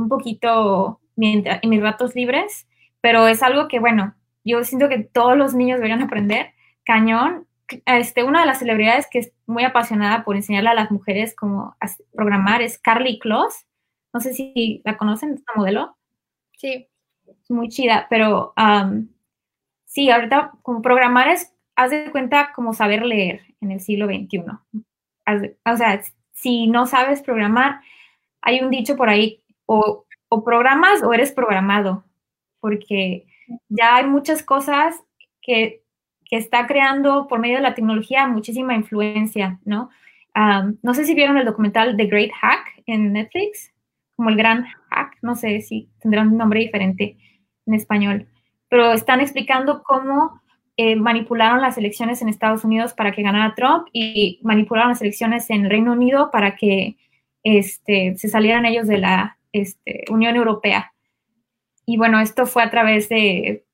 un 0.00 0.08
poquito 0.08 1.00
mientras, 1.16 1.60
en 1.62 1.70
mis 1.70 1.82
ratos 1.82 2.14
libres, 2.14 2.66
pero 3.00 3.26
es 3.26 3.42
algo 3.42 3.68
que, 3.68 3.78
bueno, 3.78 4.14
yo 4.44 4.64
siento 4.64 4.88
que 4.88 4.98
todos 4.98 5.36
los 5.36 5.54
niños 5.54 5.78
deberían 5.78 6.02
aprender. 6.02 6.52
Cañón, 6.84 7.46
este, 7.86 8.24
una 8.24 8.40
de 8.40 8.46
las 8.46 8.58
celebridades 8.58 9.06
que 9.10 9.20
es 9.20 9.32
muy 9.46 9.64
apasionada 9.64 10.24
por 10.24 10.36
enseñarle 10.36 10.70
a 10.70 10.74
las 10.74 10.90
mujeres 10.90 11.34
cómo 11.36 11.76
programar 12.12 12.62
es 12.62 12.78
Carly 12.78 13.18
Kloss. 13.18 13.66
No 14.12 14.20
sé 14.20 14.32
si 14.32 14.82
la 14.84 14.96
conocen, 14.96 15.34
esta 15.34 15.52
modelo. 15.54 15.96
Sí. 16.56 16.88
Muy 17.48 17.68
chida, 17.68 18.06
pero 18.10 18.54
Sí, 19.90 20.08
ahorita 20.08 20.52
como 20.62 20.82
programar 20.82 21.28
es, 21.28 21.52
haz 21.74 21.90
de 21.90 22.12
cuenta 22.12 22.52
como 22.54 22.74
saber 22.74 23.04
leer 23.04 23.40
en 23.60 23.72
el 23.72 23.80
siglo 23.80 24.06
XXI. 24.06 24.44
o 25.64 25.76
sea, 25.76 26.00
si 26.32 26.68
no 26.68 26.86
sabes 26.86 27.22
programar, 27.22 27.80
hay 28.40 28.60
un 28.60 28.70
dicho 28.70 28.96
por 28.96 29.08
ahí, 29.08 29.42
o, 29.72 30.04
o 30.28 30.42
programas 30.42 31.00
o 31.04 31.12
eres 31.12 31.30
programado, 31.30 32.02
porque 32.58 33.26
ya 33.68 33.96
hay 33.96 34.06
muchas 34.06 34.42
cosas 34.42 34.96
que, 35.40 35.84
que, 36.24 36.36
está 36.36 36.66
creando 36.66 37.28
por 37.28 37.38
medio 37.38 37.58
de 37.58 37.62
la 37.62 37.76
tecnología 37.76 38.26
muchísima 38.26 38.74
influencia, 38.74 39.60
¿no? 39.64 39.90
no 40.82 40.94
sé 40.94 41.04
si 41.04 41.14
vieron 41.14 41.36
el 41.36 41.44
documental 41.44 41.96
The 41.96 42.06
Great 42.06 42.30
Hack 42.32 42.82
en 42.86 43.12
Netflix, 43.12 43.72
como 44.16 44.30
el 44.30 44.36
gran 44.36 44.66
hack, 44.90 45.18
no 45.22 45.36
sé 45.36 45.60
si 45.60 45.88
tendrá 46.00 46.22
un 46.22 46.36
nombre 46.36 46.60
diferente 46.60 47.16
en 47.66 47.74
español, 47.74 48.26
pero 48.68 48.92
están 48.92 49.20
explicando 49.20 49.84
cómo 49.84 50.40
eh, 50.76 50.96
manipularon 50.96 51.60
las 51.60 51.78
elecciones 51.78 52.22
en 52.22 52.28
Estados 52.28 52.64
Unidos 52.64 52.92
para 52.92 53.12
que 53.12 53.22
ganara 53.22 53.54
Trump 53.54 53.86
y 53.92 54.40
manipularon 54.42 54.90
las 54.90 55.02
elecciones 55.02 55.48
en 55.50 55.70
Reino 55.70 55.92
Unido 55.92 56.30
para 56.32 56.56
que 56.56 56.96
este, 57.44 58.16
se 58.16 58.28
salieran 58.28 58.66
ellos 58.66 58.88
de 58.88 58.98
la 58.98 59.36
este, 59.52 60.04
Unión 60.10 60.36
Europea. 60.36 60.92
Y 61.86 61.96
bueno, 61.96 62.20
esto 62.20 62.46
fue 62.46 62.62
a 62.62 62.70
través 62.70 63.08
de 63.08 63.64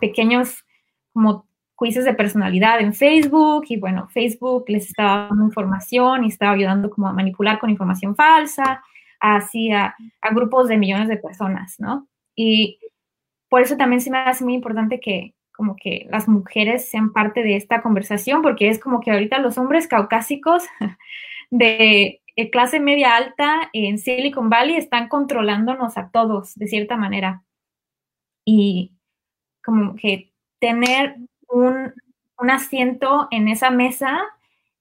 pequeños 0.00 0.64
como 1.12 1.46
quizzes 1.78 2.04
de 2.04 2.14
personalidad 2.14 2.80
en 2.80 2.94
Facebook 2.94 3.64
y 3.68 3.78
bueno, 3.78 4.08
Facebook 4.08 4.64
les 4.68 4.86
estaba 4.86 5.28
dando 5.28 5.44
información 5.44 6.24
y 6.24 6.28
estaba 6.28 6.52
ayudando 6.52 6.90
como 6.90 7.08
a 7.08 7.12
manipular 7.12 7.58
con 7.58 7.70
información 7.70 8.14
falsa, 8.14 8.82
así 9.20 9.72
a, 9.72 9.94
grupos 10.32 10.68
de 10.68 10.76
millones 10.76 11.08
de 11.08 11.16
personas, 11.16 11.76
¿no? 11.78 12.08
Y 12.34 12.78
por 13.48 13.62
eso 13.62 13.76
también 13.76 14.00
se 14.00 14.10
me 14.10 14.18
hace 14.18 14.44
muy 14.44 14.54
importante 14.54 15.00
que 15.00 15.34
como 15.56 15.76
que 15.76 16.06
las 16.10 16.26
mujeres 16.28 16.90
sean 16.90 17.12
parte 17.12 17.42
de 17.42 17.56
esta 17.56 17.80
conversación, 17.80 18.42
porque 18.42 18.68
es 18.68 18.80
como 18.80 19.00
que 19.00 19.12
ahorita 19.12 19.38
los 19.38 19.56
hombres 19.56 19.86
caucásicos 19.86 20.64
de 21.50 22.20
clase 22.50 22.80
media 22.80 23.16
alta 23.16 23.70
en 23.72 23.98
Silicon 23.98 24.50
Valley 24.50 24.76
están 24.76 25.08
controlándonos 25.08 25.96
a 25.96 26.10
todos 26.10 26.54
de 26.54 26.66
cierta 26.66 26.96
manera. 26.96 27.44
Y 28.44 28.92
como 29.64 29.94
que 29.94 30.32
tener 30.58 31.16
un, 31.48 31.92
asiento 32.36 33.28
en 33.30 33.48
esa 33.48 33.70
mesa 33.70 34.20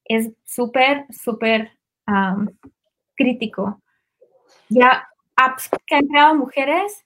es 0.03 0.31
súper, 0.43 1.05
súper 1.09 1.71
crítico. 3.15 3.81
Ya 4.67 5.07
apps 5.37 5.69
que 5.85 5.95
han 5.95 6.07
creado 6.07 6.35
mujeres 6.35 7.05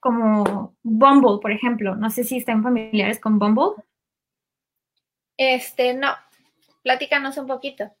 como 0.00 0.74
Bumble, 0.82 1.38
por 1.40 1.52
ejemplo. 1.52 1.94
No 1.94 2.10
sé 2.10 2.24
si 2.24 2.38
están 2.38 2.62
familiares 2.62 3.20
con 3.20 3.38
Bumble. 3.38 3.82
Este, 5.36 5.94
no. 5.94 6.14
Platícanos 6.82 7.36
un 7.38 7.46
poquito. 7.46 7.92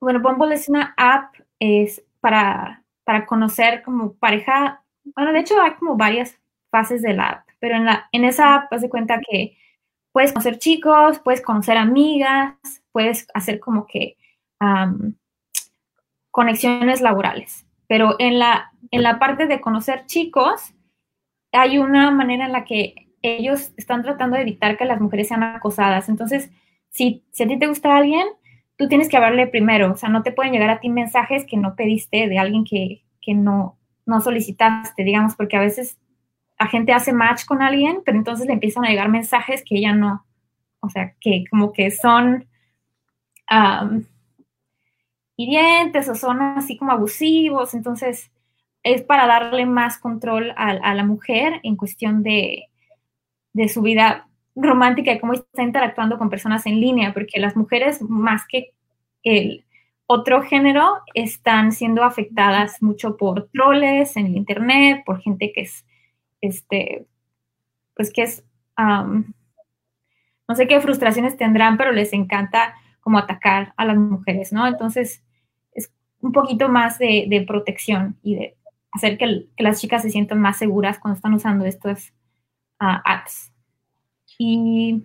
Bueno, 0.00 0.20
Bumble 0.20 0.54
es 0.54 0.68
una 0.68 0.94
app 0.96 1.34
es 1.58 2.02
para, 2.20 2.82
para 3.04 3.26
conocer 3.26 3.82
como 3.82 4.14
pareja. 4.14 4.82
Bueno, 5.04 5.32
de 5.32 5.40
hecho 5.40 5.60
hay 5.60 5.74
como 5.74 5.96
varias 5.96 6.38
fases 6.70 7.02
de 7.02 7.14
la 7.14 7.28
app, 7.28 7.48
pero 7.58 7.76
en, 7.76 7.86
la, 7.86 8.08
en 8.12 8.24
esa 8.24 8.54
app 8.54 8.72
haz 8.72 8.82
de 8.82 8.90
cuenta 8.90 9.20
que 9.20 9.56
puedes 10.12 10.32
conocer 10.32 10.58
chicos, 10.58 11.18
puedes 11.20 11.40
conocer 11.40 11.76
amigas, 11.76 12.54
puedes 12.92 13.26
hacer 13.34 13.60
como 13.60 13.86
que 13.86 14.16
conexiones 16.30 17.00
laborales. 17.00 17.66
Pero 17.86 18.16
en 18.18 18.38
la, 18.38 18.72
en 18.90 19.02
la 19.02 19.18
parte 19.18 19.46
de 19.46 19.60
conocer 19.60 20.06
chicos, 20.06 20.74
hay 21.52 21.78
una 21.78 22.10
manera 22.10 22.46
en 22.46 22.52
la 22.52 22.64
que 22.64 23.08
ellos 23.22 23.72
están 23.76 24.02
tratando 24.02 24.36
de 24.36 24.42
evitar 24.42 24.76
que 24.76 24.84
las 24.84 25.00
mujeres 25.00 25.28
sean 25.28 25.42
acosadas. 25.42 26.08
Entonces, 26.08 26.50
si, 26.90 27.24
si 27.30 27.42
a 27.42 27.46
ti 27.46 27.58
te 27.58 27.66
gusta 27.66 27.96
alguien, 27.96 28.26
tú 28.76 28.88
tienes 28.88 29.08
que 29.08 29.16
hablarle 29.16 29.46
primero. 29.46 29.92
O 29.92 29.96
sea, 29.96 30.08
no 30.08 30.22
te 30.22 30.32
pueden 30.32 30.52
llegar 30.52 30.70
a 30.70 30.80
ti 30.80 30.88
mensajes 30.88 31.44
que 31.44 31.56
no 31.56 31.74
pediste 31.74 32.28
de 32.28 32.38
alguien 32.38 32.64
que, 32.64 33.02
que 33.20 33.34
no, 33.34 33.78
no 34.06 34.20
solicitaste, 34.20 35.04
digamos, 35.04 35.34
porque 35.34 35.56
a 35.56 35.60
veces 35.60 35.98
la 36.58 36.66
gente 36.68 36.92
hace 36.92 37.12
match 37.12 37.44
con 37.44 37.62
alguien, 37.62 38.02
pero 38.04 38.16
entonces 38.16 38.46
le 38.46 38.54
empiezan 38.54 38.84
a 38.84 38.88
llegar 38.88 39.08
mensajes 39.08 39.62
que 39.64 39.76
ella 39.76 39.94
no, 39.94 40.24
o 40.80 40.88
sea, 40.88 41.14
que 41.20 41.44
como 41.50 41.72
que 41.72 41.90
son 41.90 42.48
hirientes 45.36 46.08
o 46.08 46.14
son 46.14 46.40
así 46.40 46.76
como 46.76 46.92
abusivos, 46.92 47.74
entonces 47.74 48.30
es 48.82 49.02
para 49.02 49.26
darle 49.26 49.66
más 49.66 49.98
control 49.98 50.52
a, 50.56 50.94
la 50.94 51.04
mujer 51.04 51.60
en 51.62 51.76
cuestión 51.76 52.22
de, 52.22 52.64
de, 53.52 53.68
su 53.68 53.82
vida 53.82 54.25
romántica 54.56 55.12
y 55.12 55.20
cómo 55.20 55.34
está 55.34 55.62
interactuando 55.62 56.18
con 56.18 56.30
personas 56.30 56.66
en 56.66 56.80
línea, 56.80 57.12
porque 57.12 57.38
las 57.38 57.56
mujeres 57.56 58.02
más 58.02 58.42
que 58.48 58.72
el 59.22 59.64
otro 60.06 60.42
género 60.42 61.00
están 61.14 61.72
siendo 61.72 62.02
afectadas 62.04 62.82
mucho 62.82 63.16
por 63.16 63.48
troles 63.52 64.16
en 64.16 64.26
el 64.26 64.36
internet, 64.36 65.02
por 65.04 65.20
gente 65.20 65.52
que 65.52 65.62
es 65.62 65.84
este, 66.40 67.06
pues 67.94 68.12
que 68.12 68.22
es, 68.22 68.44
no 68.78 70.54
sé 70.54 70.66
qué 70.68 70.80
frustraciones 70.80 71.36
tendrán, 71.36 71.76
pero 71.76 71.92
les 71.92 72.12
encanta 72.12 72.74
como 73.00 73.18
atacar 73.18 73.72
a 73.76 73.84
las 73.84 73.96
mujeres, 73.96 74.52
¿no? 74.52 74.66
Entonces, 74.66 75.22
es 75.72 75.92
un 76.20 76.32
poquito 76.32 76.68
más 76.68 76.98
de, 76.98 77.44
protección 77.46 78.18
y 78.22 78.36
de 78.36 78.56
hacer 78.92 79.18
que, 79.18 79.48
las 79.58 79.80
chicas 79.80 80.02
se 80.02 80.10
sientan 80.10 80.40
más 80.40 80.58
seguras 80.58 80.98
cuando 80.98 81.16
están 81.16 81.34
usando 81.34 81.64
estos 81.64 82.10
uh, 82.80 83.00
apps. 83.04 83.52
Y 84.38 85.04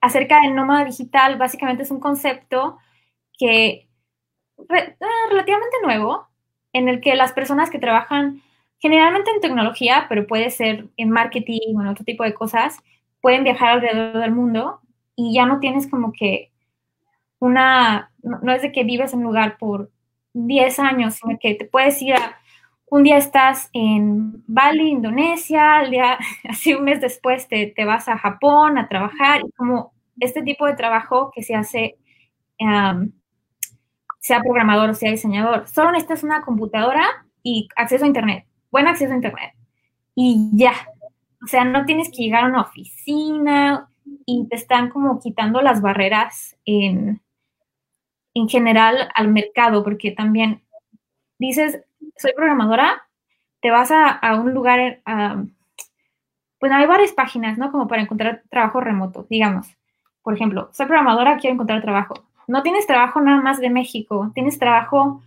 acerca 0.00 0.40
del 0.40 0.54
nómada 0.54 0.84
digital, 0.84 1.36
básicamente 1.36 1.82
es 1.82 1.90
un 1.90 2.00
concepto 2.00 2.78
que 3.38 3.88
ah, 4.58 5.28
relativamente 5.30 5.76
nuevo, 5.82 6.28
en 6.72 6.88
el 6.88 7.00
que 7.00 7.14
las 7.14 7.32
personas 7.32 7.70
que 7.70 7.78
trabajan 7.78 8.42
generalmente 8.78 9.30
en 9.30 9.40
tecnología, 9.40 10.06
pero 10.08 10.26
puede 10.26 10.50
ser 10.50 10.88
en 10.96 11.10
marketing 11.10 11.76
o 11.76 11.80
en 11.80 11.88
otro 11.88 12.04
tipo 12.04 12.24
de 12.24 12.34
cosas, 12.34 12.78
pueden 13.20 13.44
viajar 13.44 13.70
alrededor 13.70 14.18
del 14.18 14.32
mundo 14.32 14.80
y 15.16 15.34
ya 15.34 15.46
no 15.46 15.58
tienes 15.60 15.88
como 15.88 16.12
que 16.12 16.52
una, 17.38 18.12
no, 18.22 18.52
es 18.52 18.62
de 18.62 18.72
que 18.72 18.84
vives 18.84 19.12
en 19.12 19.20
un 19.20 19.26
lugar 19.26 19.58
por 19.58 19.90
10 20.34 20.78
años, 20.78 21.14
sino 21.14 21.38
que 21.40 21.54
te 21.54 21.64
puedes 21.64 22.00
ir 22.02 22.14
a, 22.14 22.38
un 22.88 23.02
día 23.02 23.16
estás 23.16 23.68
en 23.72 24.44
Bali, 24.46 24.88
Indonesia, 24.90 25.78
al 25.78 25.90
día, 25.90 26.18
así 26.48 26.74
un 26.74 26.84
mes 26.84 27.00
después 27.00 27.48
te, 27.48 27.66
te, 27.66 27.84
vas 27.84 28.08
a 28.08 28.18
Japón 28.18 28.78
a 28.78 28.88
trabajar 28.88 29.42
y 29.46 29.50
como 29.52 29.92
este 30.20 30.42
tipo 30.42 30.66
de 30.66 30.74
trabajo 30.74 31.30
que 31.34 31.42
se 31.42 31.54
hace, 31.54 31.96
sea 34.18 34.40
programador 34.40 34.90
o 34.90 34.94
sea 34.94 35.10
diseñador, 35.10 35.68
solo 35.68 35.92
necesitas 35.92 36.22
una 36.22 36.42
computadora 36.42 37.04
y 37.42 37.68
acceso 37.76 38.04
a 38.04 38.08
Internet 38.08 38.46
buen 38.76 38.88
acceso 38.88 39.12
a 39.12 39.16
Internet. 39.16 39.54
Y 40.14 40.50
ya. 40.52 40.72
O 41.42 41.46
sea, 41.46 41.64
no 41.64 41.86
tienes 41.86 42.10
que 42.10 42.24
llegar 42.24 42.44
a 42.44 42.48
una 42.48 42.60
oficina 42.60 43.88
y 44.26 44.46
te 44.48 44.56
están 44.56 44.90
como 44.90 45.18
quitando 45.18 45.62
las 45.62 45.80
barreras 45.80 46.56
en, 46.66 47.22
en 48.34 48.48
general 48.48 49.08
al 49.14 49.28
mercado, 49.28 49.82
porque 49.82 50.10
también 50.12 50.62
dices, 51.38 51.80
soy 52.16 52.32
programadora, 52.34 53.06
te 53.60 53.70
vas 53.70 53.90
a, 53.90 54.20
un 54.40 54.52
lugar, 54.52 55.00
pues 56.58 56.72
hay 56.72 56.86
varias 56.86 57.12
páginas, 57.12 57.58
¿no? 57.58 57.70
Como 57.70 57.88
para 57.88 58.02
encontrar 58.02 58.42
trabajo 58.50 58.80
remoto, 58.80 59.26
digamos. 59.28 59.68
Por 60.22 60.34
ejemplo, 60.34 60.70
soy 60.72 60.86
programadora, 60.86 61.38
quiero 61.38 61.54
encontrar 61.54 61.82
trabajo. 61.82 62.14
No 62.46 62.62
tienes 62.62 62.86
trabajo 62.86 63.20
nada 63.20 63.40
más 63.40 63.58
de 63.58 63.70
México, 63.70 64.30
tienes 64.34 64.58
trabajo 64.58 65.22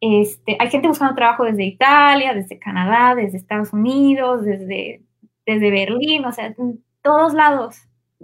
este, 0.00 0.56
hay 0.60 0.70
gente 0.70 0.88
buscando 0.88 1.14
trabajo 1.14 1.44
desde 1.44 1.64
Italia, 1.64 2.34
desde 2.34 2.58
Canadá, 2.58 3.14
desde 3.14 3.38
Estados 3.38 3.72
Unidos, 3.72 4.44
desde, 4.44 5.02
desde 5.44 5.70
Berlín, 5.70 6.24
o 6.24 6.32
sea, 6.32 6.54
todos 7.02 7.34
lados. 7.34 7.76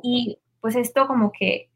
Y 0.03 0.39
pues 0.61 0.77
esto 0.77 1.07
como 1.07 1.33
que 1.33 1.69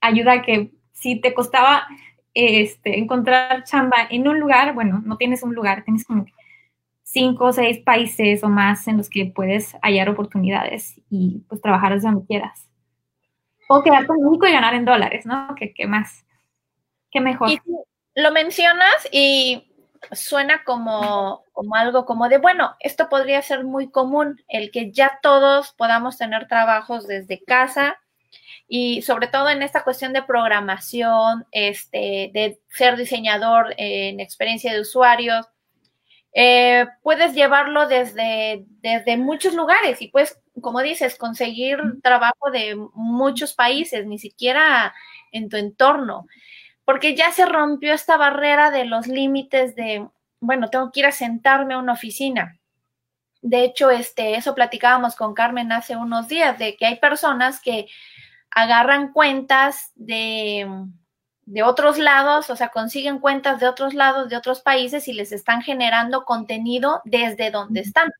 ayuda 0.00 0.32
a 0.32 0.42
que 0.42 0.72
si 0.92 1.20
te 1.20 1.32
costaba 1.32 1.86
este, 2.34 2.98
encontrar 2.98 3.64
chamba 3.64 3.96
en 4.10 4.28
un 4.28 4.38
lugar, 4.38 4.74
bueno, 4.74 5.02
no 5.04 5.16
tienes 5.16 5.42
un 5.42 5.54
lugar, 5.54 5.84
tienes 5.84 6.04
como 6.04 6.26
cinco 7.02 7.46
o 7.46 7.52
seis 7.52 7.78
países 7.80 8.44
o 8.44 8.48
más 8.48 8.86
en 8.86 8.96
los 8.96 9.10
que 9.10 9.26
puedes 9.26 9.76
hallar 9.82 10.08
oportunidades 10.08 11.00
y 11.10 11.44
pues 11.48 11.60
trabajar 11.60 11.94
desde 11.94 12.08
donde 12.08 12.26
quieras. 12.26 12.68
O 13.68 13.82
quedarte 13.82 14.12
en 14.12 14.24
México 14.24 14.46
y 14.46 14.52
ganar 14.52 14.74
en 14.74 14.84
dólares, 14.84 15.26
¿no? 15.26 15.54
¿Qué, 15.56 15.86
más? 15.86 16.24
¿Qué 17.10 17.20
mejor? 17.20 17.50
lo 18.14 18.32
mencionas 18.32 19.08
y 19.12 19.70
suena 20.12 20.64
como, 20.64 21.44
como 21.52 21.74
algo 21.74 22.04
como 22.04 22.28
de, 22.28 22.38
bueno, 22.38 22.74
esto 22.80 23.08
podría 23.08 23.42
ser 23.42 23.64
muy 23.64 23.90
común, 23.90 24.42
el 24.48 24.70
que 24.70 24.92
ya 24.92 25.18
todos 25.22 25.72
podamos 25.72 26.18
tener 26.18 26.48
trabajos 26.48 27.06
desde 27.06 27.44
casa 27.44 27.98
y 28.72 29.02
sobre 29.02 29.26
todo 29.26 29.50
en 29.50 29.62
esta 29.64 29.82
cuestión 29.82 30.12
de 30.12 30.22
programación, 30.22 31.44
este, 31.50 32.30
de 32.32 32.60
ser 32.68 32.96
diseñador 32.96 33.74
en 33.76 34.20
experiencia 34.20 34.72
de 34.72 34.80
usuarios, 34.80 35.44
eh, 36.32 36.86
puedes 37.02 37.34
llevarlo 37.34 37.88
desde, 37.88 38.64
desde 38.80 39.16
muchos 39.16 39.54
lugares 39.54 40.00
y 40.00 40.06
pues, 40.06 40.38
como 40.60 40.82
dices, 40.82 41.16
conseguir 41.16 41.78
trabajo 42.00 42.52
de 42.52 42.76
muchos 42.94 43.54
países, 43.54 44.06
ni 44.06 44.20
siquiera 44.20 44.94
en 45.32 45.48
tu 45.48 45.56
entorno. 45.56 46.26
porque 46.84 47.16
ya 47.16 47.32
se 47.32 47.46
rompió 47.46 47.92
esta 47.94 48.16
barrera 48.16 48.70
de 48.70 48.84
los 48.84 49.08
límites 49.08 49.74
de, 49.76 50.08
bueno, 50.40 50.70
tengo 50.70 50.92
que 50.92 51.00
ir 51.00 51.06
a 51.06 51.12
sentarme 51.12 51.74
a 51.74 51.78
una 51.78 51.94
oficina. 51.94 52.58
De 53.42 53.64
hecho, 53.64 53.90
este, 53.90 54.36
eso 54.36 54.54
platicábamos 54.54 55.16
con 55.16 55.34
Carmen 55.34 55.72
hace 55.72 55.96
unos 55.96 56.28
días, 56.28 56.58
de 56.58 56.76
que 56.76 56.86
hay 56.86 56.96
personas 56.96 57.60
que 57.60 57.86
agarran 58.50 59.12
cuentas 59.12 59.92
de, 59.94 60.68
de 61.46 61.62
otros 61.62 61.98
lados, 61.98 62.50
o 62.50 62.56
sea, 62.56 62.68
consiguen 62.68 63.18
cuentas 63.18 63.60
de 63.60 63.68
otros 63.68 63.94
lados, 63.94 64.28
de 64.28 64.36
otros 64.36 64.60
países 64.60 65.08
y 65.08 65.12
les 65.12 65.32
están 65.32 65.62
generando 65.62 66.24
contenido 66.24 67.02
desde 67.04 67.50
donde 67.50 67.80
están. 67.80 68.10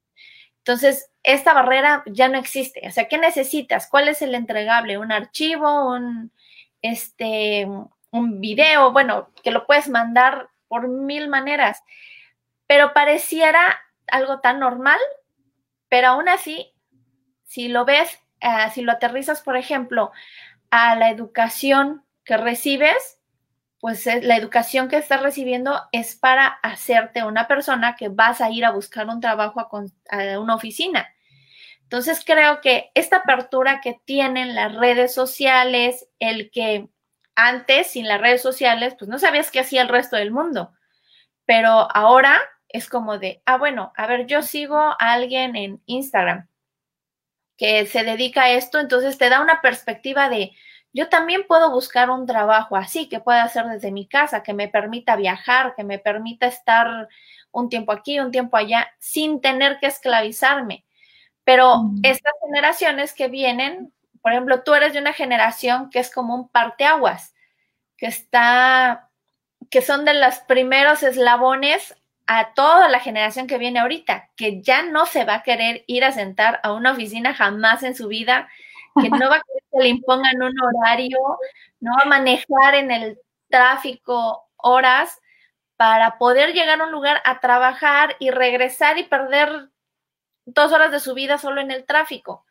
Entonces, 0.59 1.11
esta 1.23 1.55
barrera 1.55 2.03
ya 2.07 2.29
no 2.29 2.39
existe. 2.39 2.87
O 2.87 2.91
sea, 2.91 3.09
¿qué 3.09 3.19
necesitas? 3.19 3.89
¿Cuál 3.89 4.09
es 4.09 4.23
el 4.23 4.35
entregable? 4.35 4.99
¿Un 4.99 5.13
archivo? 5.13 5.93
¿Un, 5.95 6.33
este, 6.83 7.67
un 8.11 8.41
video? 8.41 8.93
Bueno, 8.93 9.31
que 9.43 9.51
lo 9.51 9.67
puedes 9.67 9.89
mandar 9.89 10.49
por 10.69 10.89
mil 10.89 11.29
maneras, 11.29 11.83
pero 12.67 12.93
pareciera 12.93 13.81
algo 14.07 14.41
tan 14.41 14.61
normal, 14.61 14.99
pero 15.89 16.09
aún 16.09 16.29
así, 16.29 16.73
si 17.45 17.69
lo 17.69 17.85
ves, 17.85 18.19
uh, 18.43 18.71
si 18.73 18.83
lo 18.83 18.93
aterrizas, 18.93 19.43
por 19.43 19.57
ejemplo, 19.57 20.13
a 20.71 20.97
la 20.97 21.11
educación 21.11 22.05
que 22.25 22.37
recibes, 22.37 23.21
pues 23.81 24.07
la 24.07 24.37
educación 24.37 24.89
que 24.89 24.97
estás 24.97 25.23
recibiendo 25.23 25.81
es 25.91 26.15
para 26.15 26.47
hacerte 26.47 27.25
una 27.25 27.49
persona 27.49 27.97
que 27.97 28.09
vas 28.09 28.41
a 28.41 28.51
ir 28.51 28.65
a 28.65 28.73
buscar 28.73 29.09
un 29.09 29.21
trabajo 29.21 29.61
a, 29.61 30.39
una 30.39 30.55
oficina. 30.55 31.09
Entonces 31.83 32.23
creo 32.25 32.61
que 32.61 32.93
esta 32.95 33.19
apertura 33.19 33.81
que 33.81 33.99
tienen 34.05 34.55
las 34.55 34.75
redes 34.75 35.15
sociales, 35.15 36.07
el 36.19 36.51
que 36.51 36.89
antes 37.35 37.89
sin 37.89 38.07
las 38.07 38.21
redes 38.21 38.43
sociales, 38.43 38.95
pues 38.99 39.09
no 39.09 39.19
sabías 39.19 39.51
qué 39.51 39.61
hacía 39.61 39.83
el 39.83 39.89
resto 39.89 40.17
del 40.17 40.31
mundo, 40.31 40.73
pero 41.47 41.89
ahora 41.97 42.39
es 42.69 42.89
como 42.89 43.19
de, 43.19 43.43
ah, 43.47 43.57
bueno, 43.57 43.93
a 43.97 44.07
ver, 44.07 44.27
yo 44.27 44.43
sigo 44.43 44.77
a 44.77 44.97
alguien 44.99 45.57
en 45.57 45.83
Instagram 45.87 46.50
que 47.61 47.85
se 47.85 48.05
dedica 48.05 48.45
a 48.45 48.51
esto, 48.53 48.81
entonces 48.81 49.19
te 49.19 49.29
da 49.29 49.43
una 49.43 49.61
perspectiva 49.61 50.31
de, 50.31 50.53
yo 50.95 51.11
también 51.11 51.45
puedo 51.47 51.71
buscar 51.71 52.09
un 52.09 52.25
trabajo 52.25 52.75
así, 52.75 53.07
que 53.07 53.21
pueda 53.21 53.43
hacer 53.43 53.67
desde 53.67 53.93
mi 53.93 54.09
casa, 54.09 54.43
que 54.43 54.55
me 54.55 54.67
permita 54.67 55.15
viajar, 55.15 55.75
que 55.77 55.85
me 55.85 55.99
permita 55.99 56.47
estar 56.47 57.07
un 57.53 57.69
tiempo 57.69 57.93
aquí, 57.93 58.19
un 58.19 58.31
tiempo 58.31 58.57
allá, 58.57 58.89
sin 58.99 59.43
tener 59.43 59.79
que 59.79 59.89
esclavizarme. 59.89 60.87
Pero 61.45 61.83
estas 62.03 62.33
generaciones 62.47 63.13
que 63.13 63.29
vienen, 63.29 63.93
por 64.23 64.33
ejemplo, 64.33 64.63
tú 64.63 64.73
eres 64.73 64.95
de 64.95 65.01
una 65.01 65.13
generación 65.13 65.91
que 65.91 65.99
es 65.99 66.11
como 66.11 66.35
un 66.35 66.49
parteaguas, 66.49 67.35
que 67.99 68.07
está, 68.07 69.11
que 69.69 69.83
son 69.83 70.07
de 70.07 70.15
los 70.15 70.39
primeros 70.39 71.03
eslabones 71.03 71.95
a 72.33 72.55
toda 72.55 72.89
la 72.89 73.01
generación 73.01 73.49
que 73.49 73.59
viene 73.59 73.81
ahorita, 73.81 74.31
que 74.37 74.63
ya 74.63 74.85
no 74.85 75.05
se 75.05 75.25
va 75.25 75.35
a 75.35 75.43
querer 75.43 75.83
ir 75.89 76.05
a 76.05 76.13
sentar 76.13 76.61
a 76.63 76.73
una 76.73 76.93
oficina 76.93 77.35
jamás 77.35 77.83
en 77.83 77.97
su 77.97 78.07
vida, 78.07 78.49
que 79.03 79.11
no 79.11 79.29
va 79.29 79.39
a 79.39 79.43
querer 79.43 79.65
que 79.73 79.79
le 79.81 79.89
impongan 79.89 80.41
un 80.41 80.55
horario, 80.61 81.19
no 81.81 81.91
va 81.99 82.03
a 82.05 82.09
manejar 82.09 82.77
en 82.77 82.93
el 82.93 83.19
tráfico 83.49 84.49
horas 84.59 85.19
para 85.77 86.19
poder 86.19 86.53
llegar 86.53 86.81
a 86.81 86.85
un 86.85 86.93
lugar 86.93 87.21
a 87.25 87.41
trabajar 87.41 88.15
y 88.21 88.31
regresar 88.31 88.97
y 88.99 89.03
perder 89.03 89.71
dos 90.47 90.71
horas 90.71 90.93
de 90.93 91.01
su 91.01 91.15
vida 91.15 91.37
solo 91.37 91.61
en 91.61 91.73
el 91.73 91.85
tráfico. 91.85 92.47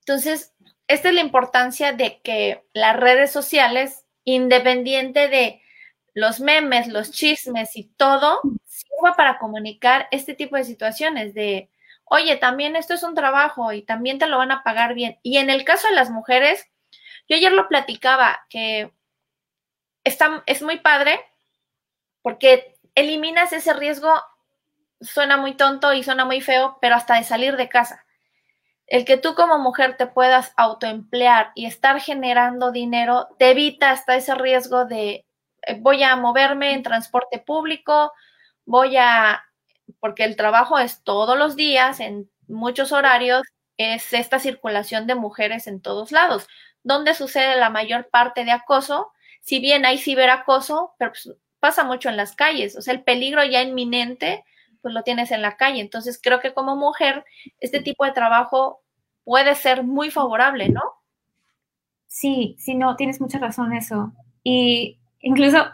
Entonces, 0.00 0.52
esta 0.88 1.08
es 1.08 1.14
la 1.14 1.22
importancia 1.22 1.94
de 1.94 2.20
que 2.20 2.66
las 2.74 2.94
redes 2.94 3.32
sociales, 3.32 4.04
independiente 4.24 5.28
de 5.28 5.62
los 6.12 6.38
memes, 6.40 6.88
los 6.88 7.12
chismes 7.12 7.76
y 7.76 7.84
todo, 7.84 8.40
para 9.16 9.38
comunicar 9.38 10.08
este 10.10 10.34
tipo 10.34 10.56
de 10.56 10.64
situaciones 10.64 11.34
de 11.34 11.70
oye, 12.06 12.36
también 12.36 12.76
esto 12.76 12.94
es 12.94 13.02
un 13.02 13.14
trabajo 13.14 13.72
y 13.72 13.82
también 13.82 14.18
te 14.18 14.26
lo 14.26 14.38
van 14.38 14.52
a 14.52 14.62
pagar 14.62 14.94
bien. 14.94 15.18
Y 15.22 15.38
en 15.38 15.50
el 15.50 15.64
caso 15.64 15.88
de 15.88 15.94
las 15.94 16.10
mujeres, 16.10 16.66
yo 17.28 17.36
ayer 17.36 17.52
lo 17.52 17.68
platicaba, 17.68 18.46
que 18.48 18.92
está, 20.04 20.42
es 20.46 20.62
muy 20.62 20.78
padre 20.78 21.20
porque 22.22 22.76
eliminas 22.94 23.52
ese 23.52 23.74
riesgo, 23.74 24.12
suena 25.00 25.36
muy 25.36 25.54
tonto 25.54 25.92
y 25.92 26.02
suena 26.02 26.24
muy 26.24 26.40
feo, 26.40 26.78
pero 26.80 26.94
hasta 26.94 27.16
de 27.16 27.24
salir 27.24 27.56
de 27.56 27.68
casa. 27.68 28.04
El 28.86 29.04
que 29.04 29.16
tú 29.16 29.34
como 29.34 29.58
mujer 29.58 29.96
te 29.96 30.06
puedas 30.06 30.52
autoemplear 30.56 31.50
y 31.56 31.66
estar 31.66 32.00
generando 32.00 32.70
dinero 32.70 33.28
te 33.38 33.50
evita 33.50 33.90
hasta 33.90 34.14
ese 34.14 34.34
riesgo 34.36 34.84
de 34.84 35.26
voy 35.80 36.04
a 36.04 36.14
moverme 36.14 36.72
en 36.72 36.84
transporte 36.84 37.40
público, 37.40 38.12
voy 38.66 38.96
a 38.96 39.42
porque 40.00 40.24
el 40.24 40.36
trabajo 40.36 40.78
es 40.78 41.02
todos 41.02 41.38
los 41.38 41.56
días, 41.56 42.00
en 42.00 42.28
muchos 42.48 42.92
horarios, 42.92 43.42
es 43.78 44.12
esta 44.12 44.38
circulación 44.38 45.06
de 45.06 45.14
mujeres 45.14 45.66
en 45.66 45.80
todos 45.80 46.12
lados, 46.12 46.46
donde 46.82 47.14
sucede 47.14 47.56
la 47.56 47.70
mayor 47.70 48.08
parte 48.10 48.44
de 48.44 48.52
acoso, 48.52 49.12
si 49.40 49.60
bien 49.60 49.86
hay 49.86 49.98
ciberacoso, 49.98 50.94
pero 50.98 51.12
pues, 51.12 51.36
pasa 51.60 51.84
mucho 51.84 52.08
en 52.08 52.16
las 52.16 52.34
calles, 52.34 52.76
o 52.76 52.82
sea, 52.82 52.94
el 52.94 53.02
peligro 53.02 53.44
ya 53.44 53.62
inminente, 53.62 54.44
pues 54.82 54.94
lo 54.94 55.02
tienes 55.02 55.30
en 55.32 55.42
la 55.42 55.56
calle. 55.56 55.80
Entonces, 55.80 56.20
creo 56.22 56.40
que 56.40 56.54
como 56.54 56.76
mujer, 56.76 57.24
este 57.58 57.80
tipo 57.80 58.04
de 58.04 58.12
trabajo 58.12 58.82
puede 59.24 59.54
ser 59.54 59.82
muy 59.82 60.10
favorable, 60.10 60.68
¿no? 60.68 60.82
Sí, 62.06 62.54
sí, 62.58 62.74
no, 62.74 62.94
tienes 62.94 63.20
mucha 63.20 63.38
razón 63.38 63.72
eso. 63.72 64.12
Y 64.44 64.98
incluso 65.20 65.66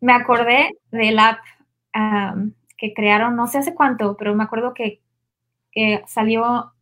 me 0.00 0.12
acordé 0.12 0.76
del 0.90 1.18
app 1.18 1.38
que 1.92 2.94
crearon, 2.94 3.36
no 3.36 3.46
sé 3.46 3.58
hace 3.58 3.74
cuánto, 3.74 4.16
pero 4.16 4.34
me 4.34 4.44
acuerdo 4.44 4.74
que, 4.74 5.02
que 5.70 6.02
salió, 6.06 6.72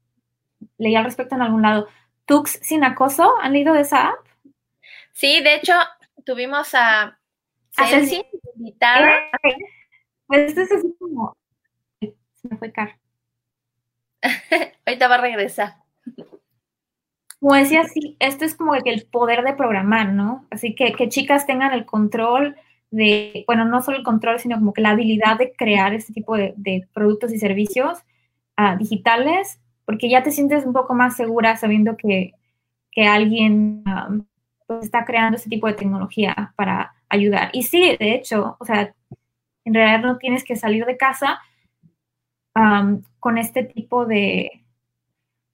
leí 0.77 0.95
al 0.95 1.05
respecto 1.05 1.35
en 1.35 1.43
algún 1.43 1.63
lado, 1.63 1.89
Tux 2.25 2.59
sin 2.63 2.85
acoso, 2.85 3.35
¿han 3.41 3.53
leído 3.53 3.75
esa 3.75 4.11
app? 4.11 4.27
Sí, 5.13 5.43
de 5.43 5.57
hecho, 5.57 5.73
tuvimos 6.25 6.75
a 6.75 7.19
Celsi 7.71 8.25
invitada. 8.57 9.19
Eh, 9.43 9.57
pues 10.27 10.49
esto 10.49 10.61
es 10.61 10.73
así 10.73 10.95
como, 10.99 11.37
se 12.01 12.49
me 12.49 12.57
fue 12.59 12.71
Car. 12.71 12.99
Ahorita 14.87 15.09
va 15.09 15.15
a 15.15 15.21
regresar. 15.21 15.77
Como 17.41 17.55
decía, 17.55 17.85
sí, 17.85 18.17
esto 18.19 18.45
es 18.45 18.55
como 18.55 18.75
el 18.75 19.07
poder 19.07 19.43
de 19.43 19.55
programar, 19.55 20.11
¿no? 20.11 20.47
Así 20.51 20.75
que 20.75 20.93
que 20.93 21.09
chicas 21.09 21.47
tengan 21.47 21.73
el 21.73 21.87
control 21.87 22.57
de, 22.91 23.45
bueno, 23.47 23.65
no 23.65 23.83
solo 23.83 23.99
el 23.99 24.05
control, 24.05 24.39
sino 24.39 24.57
como 24.57 24.73
que 24.73 24.83
la 24.83 24.91
habilidad 24.91 25.39
de 25.39 25.53
crear 25.53 25.95
este 25.95 26.13
tipo 26.13 26.37
de, 26.37 26.89
productos 26.93 27.33
y 27.33 27.39
servicios 27.39 27.99
ah, 28.57 28.77
digitales, 28.77 29.61
porque 29.85 30.09
ya 30.09 30.23
te 30.23 30.31
sientes 30.31 30.65
un 30.65 30.73
poco 30.73 30.95
más 30.95 31.17
segura 31.17 31.57
sabiendo 31.57 31.97
que, 31.97 32.33
alguien 32.97 33.85
pues, 34.67 34.85
está 34.85 35.05
creando 35.05 35.37
este 35.37 35.49
tipo 35.49 35.69
de 35.69 35.75
tecnología 35.75 36.53
para 36.57 36.95
ayudar. 37.09 37.51
Y 37.53 37.63
sí, 37.63 37.97
de 37.97 38.15
hecho, 38.15 38.57
o 38.59 38.65
sea, 38.65 38.93
en 39.65 39.75
realidad 39.75 40.01
no 40.01 40.19
tienes 40.19 40.43
que 40.43 40.57
salir 40.57 40.85
de 40.85 40.97
casa 40.97 41.39
con 43.21 43.39
este 43.39 43.63
tipo 43.63 44.05
de 44.05 44.65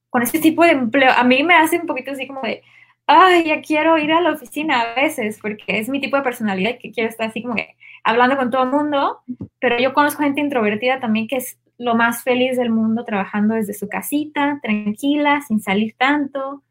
con 0.08 0.22
este 0.22 0.38
tipo 0.38 0.62
de 0.62 0.70
empleo. 0.70 1.10
A 1.10 1.24
mí 1.24 1.42
me 1.42 1.54
hace 1.54 1.78
un 1.78 1.86
poquito 1.86 2.12
así 2.12 2.26
como 2.26 2.40
de, 2.42 2.62
ay, 3.06 3.44
ya 3.44 3.60
quiero 3.62 3.98
ir 3.98 4.12
a 4.12 4.20
la 4.20 4.32
oficina 4.32 4.80
a 4.80 4.94
veces, 4.94 5.38
porque 5.40 5.78
es 5.78 5.88
mi 5.88 6.00
tipo 6.00 6.16
de 6.16 6.22
personalidad 6.22 6.78
que 6.80 6.90
quiero 6.92 7.08
estar 7.08 7.28
así 7.28 7.42
como 7.42 7.54
que 7.54 7.76
hablando 8.04 8.36
con 8.36 8.50
todo 8.50 8.64
el 8.64 8.70
mundo, 8.70 9.20
pero 9.60 9.78
yo 9.78 9.94
conozco 9.94 10.22
gente 10.22 10.40
introvertida 10.40 11.00
también 11.00 11.26
que 11.28 11.36
es 11.36 11.58
lo 11.78 11.94
más 11.94 12.22
feliz 12.22 12.56
del 12.56 12.70
mundo 12.70 13.04
trabajando 13.04 13.54
desde 13.54 13.74
su 13.74 13.88
casita, 13.88 14.60
tranquila, 14.62 15.40
sin 15.42 15.60
salir 15.60 15.94
tanto. 15.98 16.62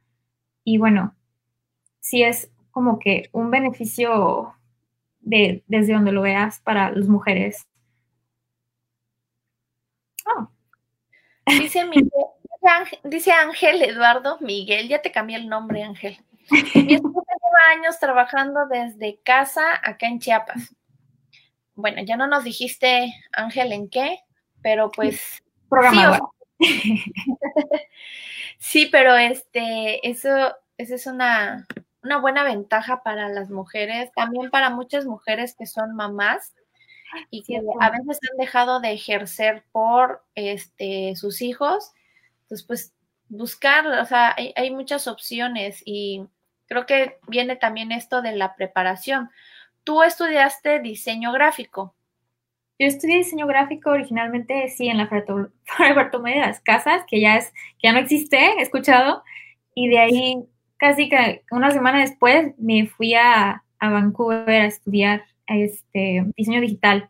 Y 0.63 0.77
bueno, 0.77 1.15
sí 1.99 2.23
es 2.23 2.51
como 2.71 2.99
que 2.99 3.29
un 3.33 3.51
beneficio 3.51 4.53
de, 5.19 5.63
desde 5.67 5.93
donde 5.93 6.11
lo 6.11 6.21
veas 6.21 6.59
para 6.61 6.91
las 6.91 7.07
mujeres. 7.07 7.67
Oh. 10.25 10.49
Dice 11.45 11.85
mi 11.85 11.97
dice 13.03 13.31
Ángel 13.31 13.81
Eduardo 13.81 14.37
Miguel, 14.39 14.87
ya 14.87 15.01
te 15.01 15.11
cambié 15.11 15.37
el 15.37 15.49
nombre, 15.49 15.83
Ángel. 15.83 16.17
Mi 16.49 16.95
esposa 16.95 17.31
lleva 17.31 17.79
años 17.79 17.99
trabajando 17.99 18.67
desde 18.67 19.19
casa 19.23 19.63
acá 19.81 20.07
en 20.07 20.19
Chiapas. 20.19 20.75
Bueno, 21.75 22.01
ya 22.03 22.17
no 22.17 22.27
nos 22.27 22.43
dijiste, 22.43 23.13
Ángel, 23.31 23.71
en 23.71 23.89
qué, 23.89 24.19
pero 24.61 24.91
pues. 24.91 25.41
Programador. 25.69 26.29
Sí, 28.63 28.87
pero 28.89 29.17
este, 29.17 30.07
eso, 30.09 30.55
eso 30.77 30.95
es 30.95 31.05
una, 31.05 31.67
una 32.01 32.17
buena 32.19 32.45
ventaja 32.45 33.03
para 33.03 33.27
las 33.27 33.49
mujeres, 33.49 34.09
también 34.15 34.49
para 34.51 34.69
muchas 34.69 35.05
mujeres 35.05 35.53
que 35.53 35.65
son 35.65 35.95
mamás 35.95 36.53
y 37.29 37.43
que 37.43 37.61
a 37.81 37.89
veces 37.89 38.19
han 38.31 38.37
dejado 38.37 38.79
de 38.79 38.93
ejercer 38.93 39.65
por 39.73 40.23
este, 40.35 41.13
sus 41.17 41.41
hijos 41.41 41.91
entonces, 42.43 42.65
pues 42.65 42.93
buscar, 43.29 43.87
o 43.87 44.05
sea, 44.05 44.35
hay, 44.37 44.71
muchas 44.71 45.07
opciones 45.07 45.81
y 45.85 46.23
creo 46.67 46.85
que 46.85 47.17
viene 47.27 47.55
también 47.55 47.91
esto 47.91 48.21
de 48.21 48.35
la 48.35 48.55
preparación, 48.55 49.29
tú 49.83 50.03
estudiaste 50.03 50.79
diseño 50.79 51.31
gráfico. 51.31 51.95
Yo 52.79 52.87
estudié 52.87 53.17
diseño 53.17 53.47
gráfico 53.47 53.91
originalmente, 53.91 54.67
sí, 54.69 54.87
en 54.87 54.97
la 54.97 55.09
Bartolomé 55.95 56.31
de 56.35 56.39
las 56.39 56.59
Casas, 56.59 57.03
que 57.07 57.19
ya, 57.19 57.37
es, 57.37 57.51
que 57.79 57.87
ya 57.87 57.93
no 57.93 57.99
existe, 57.99 58.37
he 58.37 58.61
escuchado, 58.61 59.23
y 59.75 59.89
de 59.89 59.99
ahí 59.99 60.45
casi 60.77 61.09
que 61.09 61.43
una 61.49 61.71
semana 61.71 61.99
después 61.99 62.53
me 62.57 62.87
fui 62.87 63.13
a, 63.13 63.63
a 63.79 63.89
Vancouver 63.89 64.61
a 64.61 64.65
estudiar 64.65 65.23
este, 65.47 66.25
diseño 66.35 66.61
digital 66.61 67.09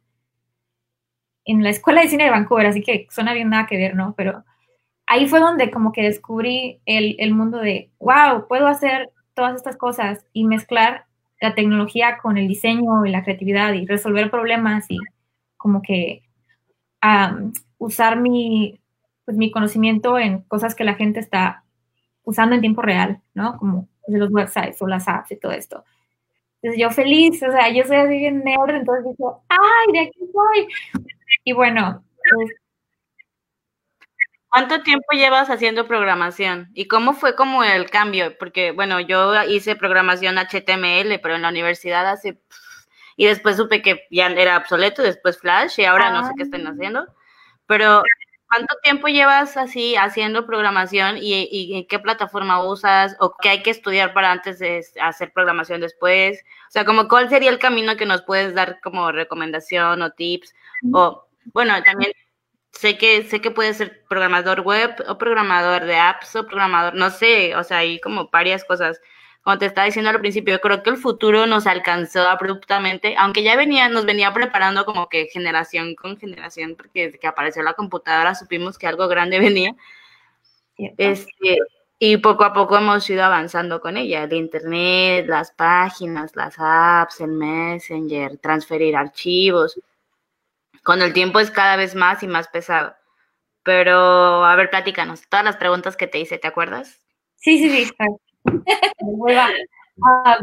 en 1.46 1.64
la 1.64 1.70
Escuela 1.70 2.02
de 2.02 2.08
Cine 2.08 2.26
de 2.26 2.30
Vancouver, 2.30 2.68
así 2.68 2.82
que 2.82 3.08
suena 3.10 3.34
bien 3.34 3.50
nada 3.50 3.66
que 3.66 3.78
ver, 3.78 3.96
¿no? 3.96 4.14
Pero 4.16 4.46
ahí 5.08 5.28
fue 5.28 5.40
donde 5.40 5.72
como 5.72 5.92
que 5.92 6.04
descubrí 6.04 6.80
el, 6.86 7.16
el 7.20 7.34
mundo 7.34 7.60
de, 7.60 7.92
wow, 8.00 8.48
puedo 8.48 8.68
hacer 8.68 9.12
todas 9.34 9.56
estas 9.56 9.78
cosas 9.78 10.26
y 10.34 10.46
mezclar 10.46 11.06
la 11.42 11.56
tecnología 11.56 12.20
con 12.22 12.38
el 12.38 12.48
diseño 12.48 13.06
y 13.06 13.12
la 13.12 13.24
creatividad 13.24 13.74
y 13.74 13.86
resolver 13.86 14.32
problemas 14.32 14.86
y 14.90 14.98
como 15.58 15.82
que 15.82 16.24
usar 17.78 18.20
mi, 18.20 18.80
pues, 19.26 19.36
mi 19.36 19.52
conocimiento 19.52 20.18
en 20.18 20.42
cosas 20.44 20.74
que 20.74 20.86
la 20.86 20.96
gente 20.96 21.20
está 21.20 21.64
usando 22.24 22.56
en 22.56 22.62
tiempo 22.62 22.82
real, 22.82 23.22
¿no? 23.34 23.58
Como 23.58 23.90
los 24.08 24.32
websites 24.32 24.82
o 24.82 24.88
las 24.88 25.08
apps 25.08 25.32
y 25.32 25.40
todo 25.40 25.52
esto. 25.52 25.84
Entonces 26.62 26.82
yo 26.82 26.92
feliz, 26.92 27.44
o 27.44 27.52
sea, 27.52 27.70
yo 27.70 27.84
soy 27.84 27.98
así 27.98 28.18
bien 28.18 28.42
nerd, 28.44 28.76
entonces 28.76 29.04
dije, 29.04 29.30
¡ay, 29.50 29.92
de 29.92 30.00
aquí 30.00 30.20
soy! 30.32 30.68
Y 31.44 31.52
bueno, 31.52 32.04
pues, 32.34 32.52
¿Cuánto 34.54 34.84
tiempo 34.84 35.08
llevas 35.14 35.50
haciendo 35.50 35.88
programación? 35.88 36.70
¿Y 36.76 36.88
cómo 36.88 37.14
fue 37.14 37.36
como 37.36 37.64
el 37.64 37.90
cambio? 37.90 38.38
Porque, 38.38 38.70
bueno, 38.70 39.00
yo 39.00 39.34
hice 39.46 39.76
programación 39.76 40.38
HTML, 40.38 41.20
pero 41.24 41.34
en 41.34 41.42
la 41.42 41.50
universidad 41.50 42.08
hace 42.08 42.40
y 43.16 43.26
después 43.26 43.58
supe 43.58 43.82
que 43.82 44.06
ya 44.12 44.28
era 44.28 44.58
obsoleto, 44.58 45.02
después 45.02 45.40
Flash 45.40 45.80
y 45.80 45.86
ahora 45.86 46.12
no 46.12 46.28
sé 46.28 46.34
qué 46.38 46.44
están 46.44 46.68
ah. 46.68 46.70
haciendo. 46.70 47.08
Pero, 47.66 48.04
¿cuánto 48.48 48.76
tiempo 48.84 49.08
llevas 49.08 49.58
así 49.58 49.96
haciendo 49.96 50.46
programación 50.46 51.18
y, 51.18 51.48
y, 51.52 51.88
qué 51.88 51.98
plataforma 51.98 52.64
usas 52.64 53.16
o 53.20 53.36
qué 53.42 53.50
hay 53.50 53.64
que 53.64 53.72
estudiar 53.72 54.14
para 54.14 54.32
antes 54.32 54.60
de 54.60 54.86
hacer 55.02 55.34
programación 55.34 55.82
después? 55.82 56.44
O 56.68 56.72
sea, 56.72 56.86
como 56.86 57.08
cuál 57.08 57.28
sería 57.28 57.50
el 57.50 57.58
camino 57.58 57.98
que 57.98 58.06
nos 58.06 58.22
puedes 58.22 58.54
dar 58.54 58.80
como 58.82 59.12
recomendación 59.12 60.04
o 60.04 60.12
tips 60.12 60.54
o 60.94 61.26
bueno, 61.54 61.74
también 61.84 62.12
sé 62.74 62.98
que 62.98 63.24
sé 63.24 63.42
que 63.42 63.52
puedes 63.52 63.78
ser 63.78 64.04
programador 64.10 64.62
web 64.62 64.96
o 65.08 65.18
programador 65.18 65.86
de 65.86 65.98
apps 65.98 66.36
o 66.36 66.46
programador, 66.46 66.96
no 66.96 67.10
sé, 67.10 67.56
o 67.56 67.64
sea, 67.64 67.80
hay 67.80 68.00
como 68.02 68.30
varias 68.30 68.66
cosas 68.66 69.00
como 69.44 69.58
te 69.58 69.66
estaba 69.66 69.86
diciendo 69.86 70.10
al 70.10 70.22
principio, 70.22 70.60
creo 70.62 70.84
que 70.84 70.90
el 70.90 70.98
futuro 70.98 71.46
nos 71.48 71.68
alcanzó 71.68 72.22
abruptamente, 72.30 73.16
aunque 73.18 73.44
ya 73.44 73.58
venía, 73.58 73.90
nos 73.90 74.06
venía 74.06 74.34
preparando 74.34 74.86
como 74.86 75.10
que 75.10 75.28
generación 75.28 75.96
con 75.96 76.18
generación, 76.18 76.76
porque 76.78 77.08
desde 77.08 77.20
que 77.20 77.28
apareció 77.28 77.62
la 77.62 77.74
computadora 77.74 78.36
supimos 78.36 78.78
que 78.78 78.88
algo 78.88 79.08
grande 79.10 79.40
venía. 79.40 79.76
Este, 80.78 81.58
y 82.00 82.18
poco 82.18 82.46
a 82.46 82.54
poco 82.54 82.78
hemos 82.78 83.10
ido 83.10 83.24
avanzando 83.24 83.82
con 83.82 83.98
ella, 83.98 84.24
el 84.24 84.34
internet, 84.34 85.26
las 85.28 85.52
páginas, 85.52 86.36
las 86.36 86.56
apps, 86.58 87.20
el 87.20 87.32
messenger, 87.32 88.38
transferir 88.38 88.96
archivos. 88.96 89.78
Con 90.84 91.02
el 91.02 91.14
tiempo 91.14 91.40
es 91.40 91.50
cada 91.50 91.76
vez 91.76 91.96
más 91.96 92.24
y 92.24 92.28
más 92.28 92.48
pesado. 92.50 92.94
Pero, 93.64 94.46
a 94.46 94.56
ver, 94.56 94.70
platícanos, 94.70 95.28
todas 95.30 95.46
las 95.46 95.58
preguntas 95.58 95.96
que 95.96 96.08
te 96.08 96.20
hice, 96.20 96.38
¿te 96.38 96.48
acuerdas? 96.48 97.00
Sí, 97.38 97.58
sí, 97.58 97.70
sí. 97.70 97.92
Ah, 100.04 100.38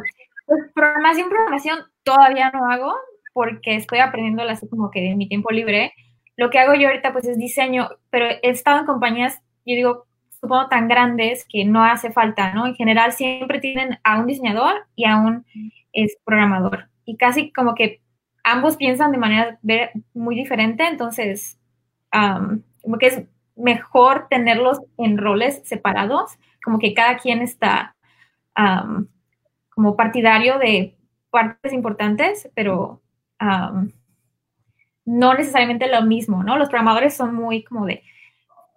pues 0.47 0.61
programación, 0.75 1.29
programación 1.29 1.79
todavía 2.05 2.53
no 2.53 2.71
hago 2.71 2.95
porque 3.33 3.75
estoy 3.75 3.99
aprendiendo 3.99 4.43
así 4.45 4.69
como 4.69 4.91
que 4.91 5.11
en 5.11 5.19
mi 5.19 5.29
tiempo 5.29 5.51
libre. 5.51 5.93
Lo 6.37 6.51
que 6.51 6.61
hago 6.61 6.75
yo 6.75 6.89
ahorita 6.89 7.13
pues 7.13 7.27
es 7.27 7.37
diseño, 7.37 7.89
pero 8.11 8.27
he 8.27 8.39
estado 8.43 8.79
en 8.79 8.87
compañías, 8.87 9.41
yo 9.67 9.75
digo, 9.75 10.07
supongo 10.41 10.69
tan 10.69 10.89
grandes 10.89 11.45
que 11.49 11.65
no 11.65 11.85
hace 11.85 12.13
falta, 12.13 12.53
¿no? 12.55 12.67
En 12.67 12.75
general 12.75 13.13
siempre 13.13 13.61
tienen 13.61 13.99
a 14.05 14.21
un 14.21 14.27
diseñador 14.27 14.87
y 14.95 15.05
a 15.05 15.17
un 15.17 15.45
es, 15.93 16.17
programador. 16.25 16.89
Y 17.05 17.17
casi 17.17 17.53
como 17.53 17.75
que 17.75 18.01
ambos 18.45 18.77
piensan 18.77 19.13
de 19.13 19.19
manera 19.19 19.59
muy 20.15 20.35
diferente, 20.35 20.87
entonces 20.87 21.59
como 22.11 22.99
que 22.99 23.07
es 23.07 23.23
mejor 23.57 24.27
tenerlos 24.29 24.81
en 24.99 25.19
roles 25.19 25.63
separados 25.65 26.39
como 26.65 26.79
que 26.79 26.95
cada 26.95 27.17
quien 27.17 27.43
está 27.43 27.97
como 29.75 29.97
partidario 29.97 30.59
de 30.59 30.97
partes 31.31 31.73
importantes, 31.73 32.51
pero 32.55 33.01
no 35.07 35.35
necesariamente 35.35 35.89
lo 35.89 36.03
mismo, 36.03 36.43
¿no? 36.45 36.59
Los 36.59 36.69
programadores 36.69 37.15
son 37.15 37.35
muy 37.35 37.65
como 37.65 37.87
de, 37.87 38.03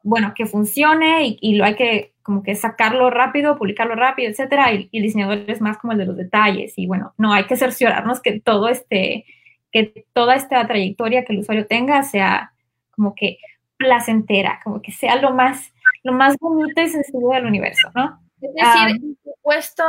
bueno, 0.03 0.33
que 0.35 0.45
funcione 0.45 1.37
y, 1.39 1.55
lo 1.55 1.65
hay 1.65 1.75
que 1.75 2.13
como 2.23 2.41
que 2.41 2.55
sacarlo 2.55 3.09
rápido, 3.09 3.57
publicarlo 3.57 3.95
rápido, 3.95 4.31
etcétera, 4.31 4.71
y, 4.73 4.89
el 4.93 5.03
diseñador 5.03 5.43
es 5.47 5.59
más 5.59 5.77
como 5.77 5.91
el 5.93 5.99
de 5.99 6.05
los 6.05 6.15
detalles 6.15 6.73
y 6.77 6.87
bueno, 6.87 7.13
no 7.17 7.33
hay 7.33 7.45
que 7.45 7.57
cerciorarnos 7.57 8.21
que 8.21 8.39
todo 8.39 8.69
este, 8.69 9.25
que 9.73 10.05
toda 10.13 10.35
esta 10.35 10.65
trayectoria 10.67 11.25
que 11.25 11.33
el 11.33 11.39
usuario 11.39 11.65
tenga 11.67 12.03
sea 12.03 12.53
como 12.91 13.15
que 13.15 13.39
placentera, 13.75 14.61
como 14.63 14.81
que 14.81 14.91
sea 14.91 15.15
lo 15.17 15.31
más 15.31 15.73
lo 16.03 16.13
más 16.13 16.37
bonito 16.39 16.81
y 16.81 16.87
sencillo 16.89 17.29
del 17.29 17.45
universo, 17.45 17.89
¿no? 17.95 18.19
Es 18.41 18.53
decir, 18.53 18.63
ah, 18.63 18.89
en 18.89 19.15
tu 19.15 19.33
puesto 19.41 19.83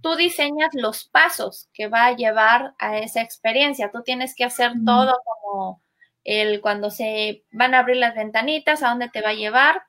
tú 0.00 0.16
diseñas 0.16 0.70
los 0.72 1.04
pasos 1.04 1.68
que 1.72 1.86
va 1.86 2.06
a 2.06 2.16
llevar 2.16 2.74
a 2.78 2.98
esa 2.98 3.20
experiencia. 3.20 3.90
Tú 3.90 4.02
tienes 4.02 4.34
que 4.34 4.44
hacer 4.44 4.72
todo 4.84 5.20
como 5.24 5.82
el 6.24 6.60
cuando 6.60 6.90
se 6.90 7.44
van 7.52 7.74
a 7.74 7.80
abrir 7.80 7.96
las 7.96 8.14
ventanitas, 8.14 8.82
a 8.82 8.88
dónde 8.88 9.10
te 9.10 9.20
va 9.20 9.30
a 9.30 9.34
llevar. 9.34 9.82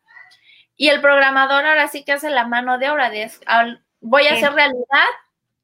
Y 0.76 0.90
el 0.90 1.02
programador 1.02 1.66
ahora 1.66 1.88
sí 1.88 2.04
que 2.04 2.14
hace 2.14 2.30
la 2.30 2.48
mano 2.48 2.78
de 2.78 2.90
obra 2.90 3.10
de 3.10 3.32
voy 4.02 4.28
a 4.28 4.34
hacer 4.34 4.52
realidad 4.54 5.10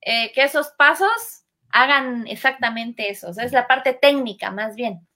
eh, 0.02 0.32
que 0.34 0.44
esos 0.44 0.70
pasos 0.78 1.44
hagan 1.78 2.26
exactamente 2.28 3.10
eso. 3.10 3.30
es 3.30 3.52
la 3.52 3.68
parte 3.68 3.94
técnica 3.94 4.52
más 4.52 4.76
bien. 4.76 5.08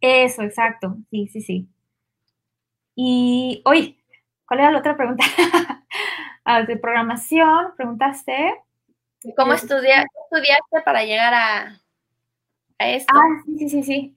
Eso, 0.00 0.42
exacto. 0.42 0.96
Sí, 1.10 1.28
sí, 1.28 1.40
sí. 1.40 1.68
Y 2.94 3.62
hoy, 3.64 4.00
¿Cuál 4.50 4.60
era 4.60 4.72
la 4.72 4.78
otra 4.78 4.96
pregunta? 4.96 5.24
Ah, 6.42 6.62
de 6.62 6.78
programación, 6.78 7.74
preguntaste. 7.76 8.54
¿Cómo 9.36 9.52
estudiaste 9.52 10.08
para 10.84 11.04
llegar 11.04 11.34
a, 11.34 11.80
a 12.78 12.88
esto? 12.88 13.14
Ah, 13.14 13.42
sí, 13.44 13.58
sí, 13.58 13.68
sí, 13.68 13.82
sí. 13.82 14.16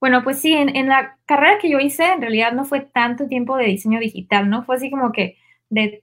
bueno, 0.00 0.22
pues 0.22 0.40
sí, 0.40 0.54
en, 0.54 0.88
la 0.88 1.18
carrera 1.26 1.58
que 1.58 1.68
yo 1.68 1.80
hice, 1.80 2.12
en 2.12 2.22
realidad 2.22 2.52
no 2.52 2.64
fue 2.64 2.80
tanto 2.80 3.26
tiempo 3.26 3.56
de 3.56 3.64
diseño 3.64 3.98
digital, 3.98 4.48
¿no? 4.48 4.64
Fue 4.64 4.76
así 4.76 4.90
como 4.90 5.10
que 5.10 5.36
de, 5.68 6.02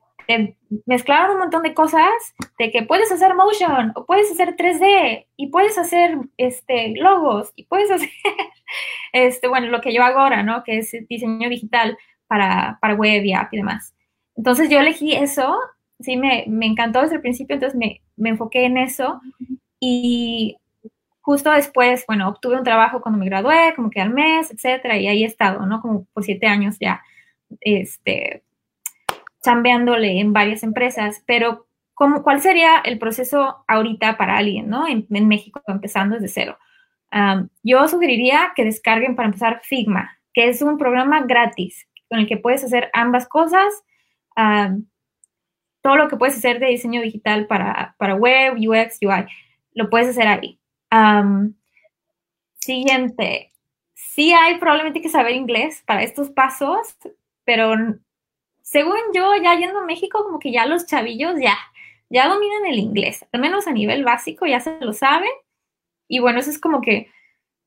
mezclaron 0.85 1.31
un 1.31 1.39
montón 1.39 1.63
de 1.63 1.73
cosas 1.73 2.09
de 2.57 2.71
que 2.71 2.83
puedes 2.83 3.11
hacer 3.11 3.35
motion 3.35 3.91
o 3.95 4.05
puedes 4.05 4.31
hacer 4.31 4.55
3D 4.55 5.27
y 5.35 5.47
puedes 5.47 5.77
hacer 5.77 6.17
este, 6.37 6.93
logos 6.95 7.51
y 7.55 7.65
puedes 7.65 7.91
hacer, 7.91 8.09
este, 9.13 9.47
bueno, 9.47 9.67
lo 9.67 9.81
que 9.81 9.93
yo 9.93 10.03
hago 10.03 10.19
ahora, 10.19 10.43
¿no? 10.43 10.63
Que 10.63 10.79
es 10.79 10.91
diseño 11.07 11.49
digital 11.49 11.97
para, 12.27 12.77
para 12.81 12.95
web 12.95 13.23
y 13.23 13.33
app 13.33 13.53
y 13.53 13.57
demás. 13.57 13.93
Entonces 14.35 14.69
yo 14.69 14.79
elegí 14.79 15.13
eso, 15.13 15.57
sí, 15.99 16.17
me, 16.17 16.45
me 16.47 16.65
encantó 16.65 17.01
desde 17.01 17.15
el 17.15 17.21
principio, 17.21 17.55
entonces 17.55 17.77
me, 17.77 18.01
me, 18.17 18.29
enfoqué 18.29 18.65
en 18.65 18.77
eso 18.77 19.21
y 19.79 20.57
justo 21.21 21.51
después, 21.51 22.03
bueno, 22.07 22.29
obtuve 22.29 22.57
un 22.57 22.63
trabajo 22.63 23.01
cuando 23.01 23.19
me 23.19 23.25
gradué, 23.25 23.73
como 23.75 23.89
que 23.89 24.01
al 24.01 24.11
mes, 24.11 24.51
etcétera, 24.51 24.97
y 24.97 25.07
ahí 25.07 25.23
he 25.23 25.27
estado, 25.27 25.65
¿no? 25.65 25.81
Como 25.81 26.05
por 26.13 26.23
siete 26.23 26.47
años 26.47 26.77
ya, 26.79 27.01
este, 27.61 28.43
chambeándole 29.45 30.19
en 30.19 30.33
varias 30.33 30.63
empresas, 30.63 31.23
pero 31.27 31.67
¿cómo, 31.93 32.23
¿cuál 32.23 32.41
sería 32.41 32.79
el 32.83 32.97
proceso 32.97 33.63
ahorita 33.67 34.17
para 34.17 34.37
alguien, 34.37 34.69
¿no? 34.69 34.87
En, 34.87 35.05
México, 35.27 35.61
empezando 35.67 36.15
desde 36.15 36.27
cero. 36.27 36.57
yo 37.63 37.87
sugeriría 37.87 38.51
que 38.55 38.65
descarguen 38.65 39.15
para 39.15 39.27
empezar 39.27 39.61
Figma, 39.63 40.17
que 40.33 40.49
es 40.49 40.61
un 40.61 40.77
programa 40.77 41.21
gratis 41.21 41.87
con 42.09 42.19
el 42.19 42.27
que 42.27 42.37
puedes 42.37 42.63
hacer 42.63 42.89
ambas 42.93 43.27
cosas. 43.27 43.71
todo 45.81 45.95
lo 45.95 46.07
que 46.07 46.17
puedes 46.17 46.37
hacer 46.37 46.59
de 46.59 46.67
diseño 46.67 47.01
digital 47.01 47.45
para, 47.45 48.15
web, 48.15 48.55
UX, 48.57 48.97
UI, 49.01 49.25
lo 49.73 49.89
puedes 49.89 50.09
hacer 50.09 50.27
ahí. 50.27 50.59
siguiente. 52.59 53.51
Sí 53.93 54.33
hay 54.33 54.57
probablemente 54.57 55.01
que 55.01 55.09
saber 55.09 55.35
inglés 55.35 55.83
para 55.85 56.03
estos 56.03 56.29
pasos, 56.31 56.97
pero 57.43 57.75
según 58.65 58.97
yo, 59.13 59.31
ya 59.35 59.55
yendo 59.55 59.79
a 59.79 59.85
México, 59.85 60.23
como 60.23 60.39
que 60.39 60.51
ya 60.51 60.65
los 60.65 60.87
chavillos 60.87 61.35
ya, 61.39 61.55
ya 62.09 62.27
dominan 62.27 62.65
el 62.65 62.79
inglés, 62.79 63.23
al 63.31 63.39
menos 63.39 63.67
a 63.67 63.71
nivel 63.71 64.03
básico, 64.03 64.47
ya 64.47 64.59
se 64.59 64.79
lo 64.81 64.91
saben. 64.91 65.29
Y 66.07 66.17
bueno, 66.17 66.39
eso 66.39 66.49
es 66.49 66.59
como 66.59 66.81
que 66.81 67.11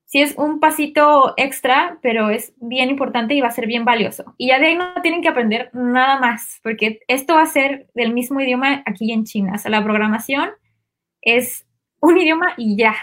sí 0.06 0.20
es 0.20 0.34
un 0.36 0.58
pasito 0.58 1.34
extra, 1.36 1.98
pero 2.02 2.30
es 2.30 2.52
bien 2.56 2.90
importante 2.90 3.34
y 3.34 3.40
va 3.40 3.46
a 3.46 3.52
ser 3.52 3.68
bien 3.68 3.84
valioso. 3.84 4.34
Y 4.38 4.48
ya 4.48 4.58
de 4.58 4.66
ahí 4.66 4.74
no 4.74 4.92
tienen 5.00 5.22
que 5.22 5.28
aprender 5.28 5.70
nada 5.72 6.18
más, 6.18 6.58
porque 6.64 6.98
esto 7.06 7.36
va 7.36 7.42
a 7.42 7.46
ser 7.46 7.88
del 7.94 8.12
mismo 8.12 8.40
idioma 8.40 8.82
aquí 8.84 9.12
en 9.12 9.24
China. 9.24 9.52
O 9.54 9.58
sea, 9.58 9.70
la 9.70 9.84
programación 9.84 10.50
es 11.22 11.64
un 12.00 12.18
idioma 12.18 12.54
y 12.56 12.76
ya. 12.76 12.96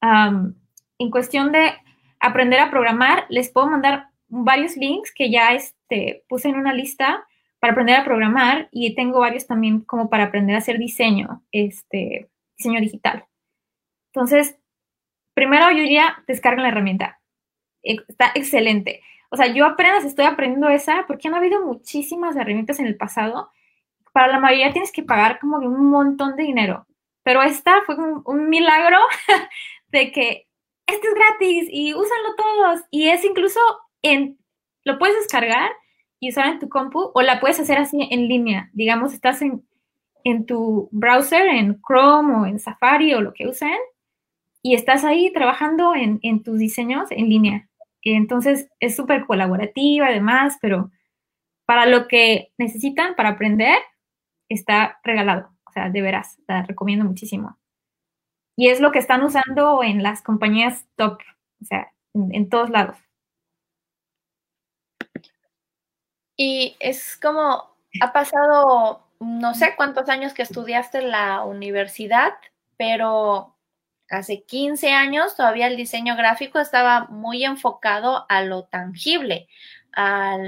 en 0.00 1.10
cuestión 1.10 1.52
de 1.52 1.74
aprender 2.18 2.60
a 2.60 2.70
programar, 2.70 3.26
les 3.28 3.50
puedo 3.50 3.68
mandar 3.68 4.08
varios 4.28 4.76
links 4.76 5.12
que 5.12 5.30
ya 5.30 5.54
este, 5.54 6.24
puse 6.28 6.48
en 6.48 6.56
una 6.56 6.72
lista 6.72 7.26
para 7.60 7.72
aprender 7.72 7.96
a 7.96 8.04
programar 8.04 8.68
y 8.70 8.94
tengo 8.94 9.20
varios 9.20 9.46
también 9.46 9.80
como 9.80 10.08
para 10.08 10.24
aprender 10.24 10.54
a 10.54 10.58
hacer 10.58 10.78
diseño, 10.78 11.42
este, 11.50 12.28
diseño 12.56 12.80
digital. 12.80 13.24
Entonces, 14.12 14.58
primero 15.34 15.70
yo 15.70 15.78
diría, 15.78 16.22
descarguen 16.26 16.62
la 16.62 16.68
herramienta. 16.68 17.20
Está 17.82 18.32
excelente. 18.34 19.02
O 19.30 19.36
sea, 19.36 19.46
yo 19.46 19.66
apenas 19.66 20.04
estoy 20.04 20.24
aprendiendo 20.24 20.68
esa 20.68 21.04
porque 21.06 21.28
han 21.28 21.34
habido 21.34 21.64
muchísimas 21.64 22.36
herramientas 22.36 22.78
en 22.80 22.86
el 22.86 22.96
pasado. 22.96 23.50
Para 24.12 24.28
la 24.28 24.40
mayoría 24.40 24.72
tienes 24.72 24.92
que 24.92 25.02
pagar 25.02 25.38
como 25.38 25.60
de 25.60 25.68
un 25.68 25.90
montón 25.90 26.36
de 26.36 26.44
dinero. 26.44 26.86
Pero 27.22 27.42
esta 27.42 27.82
fue 27.82 27.96
un, 27.96 28.48
milagro 28.48 28.98
de 29.88 30.12
que 30.12 30.48
esto 30.86 31.08
es 31.08 31.14
gratis 31.14 31.68
y 31.70 31.92
úsanlo 31.92 32.34
todos. 32.36 32.80
Y 32.90 33.08
es 33.08 33.24
incluso 33.24 33.60
en, 34.02 34.38
lo 34.84 34.98
puedes 34.98 35.16
descargar 35.16 35.70
y 36.20 36.30
usar 36.30 36.48
en 36.48 36.58
tu 36.58 36.68
compu 36.68 37.10
o 37.14 37.22
la 37.22 37.40
puedes 37.40 37.60
hacer 37.60 37.78
así 37.78 38.08
en 38.10 38.28
línea. 38.28 38.70
Digamos, 38.72 39.14
estás 39.14 39.42
en, 39.42 39.66
en 40.24 40.46
tu 40.46 40.88
browser, 40.92 41.46
en 41.46 41.80
Chrome 41.86 42.34
o 42.34 42.46
en 42.46 42.58
Safari 42.58 43.14
o 43.14 43.20
lo 43.20 43.34
que 43.34 43.46
usen 43.46 43.78
y 44.62 44.74
estás 44.74 45.04
ahí 45.04 45.32
trabajando 45.32 45.94
en, 45.94 46.18
en 46.22 46.42
tus 46.42 46.58
diseños 46.58 47.10
en 47.10 47.28
línea. 47.28 47.68
Entonces 48.02 48.70
es 48.80 48.96
súper 48.96 49.26
colaborativa 49.26 50.06
además, 50.06 50.58
pero 50.60 50.90
para 51.66 51.86
lo 51.86 52.08
que 52.08 52.52
necesitan 52.56 53.14
para 53.14 53.30
aprender, 53.30 53.76
está 54.48 54.98
regalado. 55.04 55.50
O 55.66 55.72
sea, 55.72 55.90
de 55.90 56.00
veras, 56.00 56.40
la 56.48 56.62
recomiendo 56.62 57.04
muchísimo. 57.04 57.58
Y 58.56 58.68
es 58.68 58.80
lo 58.80 58.90
que 58.90 58.98
están 58.98 59.22
usando 59.22 59.82
en 59.82 60.02
las 60.02 60.22
compañías 60.22 60.88
top, 60.96 61.18
o 61.60 61.64
sea, 61.64 61.92
en, 62.14 62.48
todos 62.48 62.70
lados. 62.70 62.96
Y 66.40 66.76
es 66.78 67.16
como, 67.16 67.68
ha 68.00 68.12
pasado 68.12 69.04
no 69.18 69.54
sé 69.54 69.74
cuántos 69.76 70.08
años 70.08 70.32
que 70.32 70.42
estudiaste 70.42 70.98
en 70.98 71.10
la 71.10 71.42
universidad, 71.42 72.34
pero 72.76 73.56
hace 74.08 74.44
15 74.44 74.92
años 74.92 75.34
todavía 75.34 75.66
el 75.66 75.76
diseño 75.76 76.16
gráfico 76.16 76.60
estaba 76.60 77.06
muy 77.06 77.44
enfocado 77.44 78.24
a 78.28 78.42
lo 78.42 78.64
tangible, 78.64 79.48
a 79.92 80.38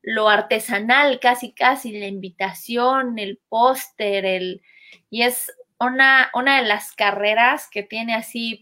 lo 0.00 0.28
artesanal, 0.28 1.18
casi 1.18 1.52
casi, 1.52 1.98
la 1.98 2.06
invitación, 2.06 3.18
el 3.18 3.40
póster, 3.48 4.24
el... 4.24 4.62
Y 5.10 5.22
es 5.22 5.52
una, 5.80 6.30
una 6.34 6.62
de 6.62 6.68
las 6.68 6.92
carreras 6.92 7.68
que 7.68 7.82
tiene 7.82 8.14
así 8.14 8.60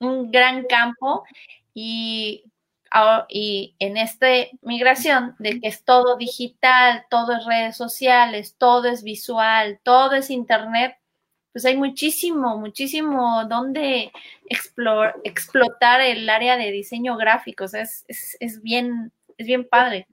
un 0.00 0.30
gran 0.30 0.64
campo 0.66 1.24
y, 1.72 2.44
y 3.28 3.74
en 3.78 3.96
esta 3.96 4.26
migración 4.62 5.34
de 5.38 5.60
que 5.60 5.68
es 5.68 5.84
todo 5.84 6.16
digital, 6.16 7.04
todo 7.10 7.36
es 7.36 7.44
redes 7.44 7.76
sociales, 7.76 8.56
todo 8.58 8.88
es 8.88 9.02
visual, 9.02 9.80
todo 9.82 10.14
es 10.14 10.30
internet, 10.30 10.96
pues 11.52 11.64
hay 11.64 11.76
muchísimo, 11.76 12.56
muchísimo 12.58 13.44
donde 13.48 14.12
explotar 15.24 16.00
el 16.00 16.28
área 16.28 16.56
de 16.56 16.70
diseño 16.70 17.16
gráfico. 17.16 17.64
O 17.64 17.68
sea, 17.68 17.82
es, 17.82 18.04
es, 18.38 18.62
bien, 18.62 19.12
es 19.36 19.46
bien 19.46 19.68
padre. 19.68 20.06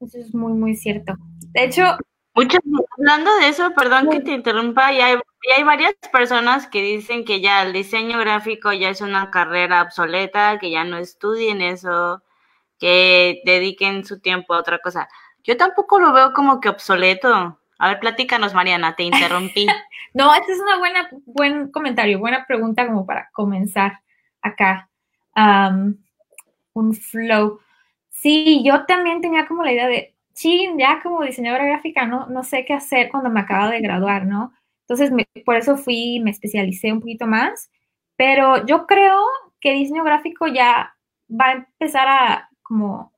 Eso 0.00 0.18
es 0.18 0.34
muy, 0.34 0.52
muy 0.52 0.76
cierto. 0.76 1.14
De 1.52 1.64
hecho, 1.64 1.96
Muchas, 2.40 2.62
hablando 2.96 3.36
de 3.36 3.48
eso, 3.48 3.70
perdón 3.74 4.08
que 4.08 4.20
te 4.20 4.32
interrumpa, 4.32 4.92
ya 4.92 5.08
hay, 5.08 5.16
hay, 5.54 5.62
varias 5.62 5.94
personas 6.10 6.66
que 6.66 6.80
dicen 6.80 7.26
que 7.26 7.42
ya 7.42 7.62
el 7.62 7.74
diseño 7.74 8.18
gráfico 8.18 8.72
ya 8.72 8.88
es 8.88 9.02
una 9.02 9.30
carrera 9.30 9.82
obsoleta, 9.82 10.58
que 10.58 10.70
ya 10.70 10.84
no 10.84 10.96
estudien 10.96 11.60
eso, 11.60 12.22
que 12.78 13.42
dediquen 13.44 14.06
su 14.06 14.20
tiempo 14.20 14.54
a 14.54 14.60
otra 14.60 14.78
cosa. 14.78 15.06
Yo 15.44 15.58
tampoco 15.58 15.98
lo 15.98 16.14
veo 16.14 16.32
como 16.32 16.60
que 16.60 16.70
obsoleto. 16.70 17.58
A 17.78 17.88
ver, 17.88 18.00
platícanos, 18.00 18.54
Mariana, 18.54 18.96
te 18.96 19.02
interrumpí. 19.02 19.66
no, 20.14 20.34
este 20.34 20.52
es 20.52 20.60
una 20.60 20.78
buena, 20.78 21.10
buen 21.26 21.70
comentario, 21.70 22.18
buena 22.18 22.46
pregunta 22.46 22.86
como 22.86 23.04
para 23.04 23.28
comenzar 23.32 24.00
acá. 24.40 24.88
un 26.72 26.94
flow. 26.94 27.60
Sí, 28.08 28.62
yo 28.64 28.86
también 28.86 29.20
tenía 29.20 29.46
como 29.46 29.62
la 29.62 29.72
idea 29.72 29.88
de, 29.88 30.14
sí, 30.40 30.70
ya 30.78 31.00
como 31.02 31.22
diseñadora 31.22 31.66
gráfica 31.66 32.06
no, 32.06 32.26
no 32.26 32.42
sé 32.42 32.64
qué 32.64 32.72
hacer 32.72 33.10
cuando 33.10 33.28
me 33.28 33.40
acabo 33.40 33.68
de 33.70 33.80
graduar, 33.80 34.26
¿no? 34.26 34.52
Entonces, 34.88 35.12
por 35.44 35.56
eso 35.56 35.76
fui, 35.76 36.18
me 36.20 36.30
especialicé 36.30 36.92
un 36.92 37.00
poquito 37.00 37.26
más, 37.26 37.70
pero 38.16 38.64
yo 38.66 38.86
creo 38.86 39.20
que 39.60 39.74
diseño 39.74 40.02
gráfico 40.02 40.46
ya 40.46 40.96
va 41.30 41.46
a 41.46 41.52
empezar 41.52 42.08
a 42.08 42.48
como 42.62 43.12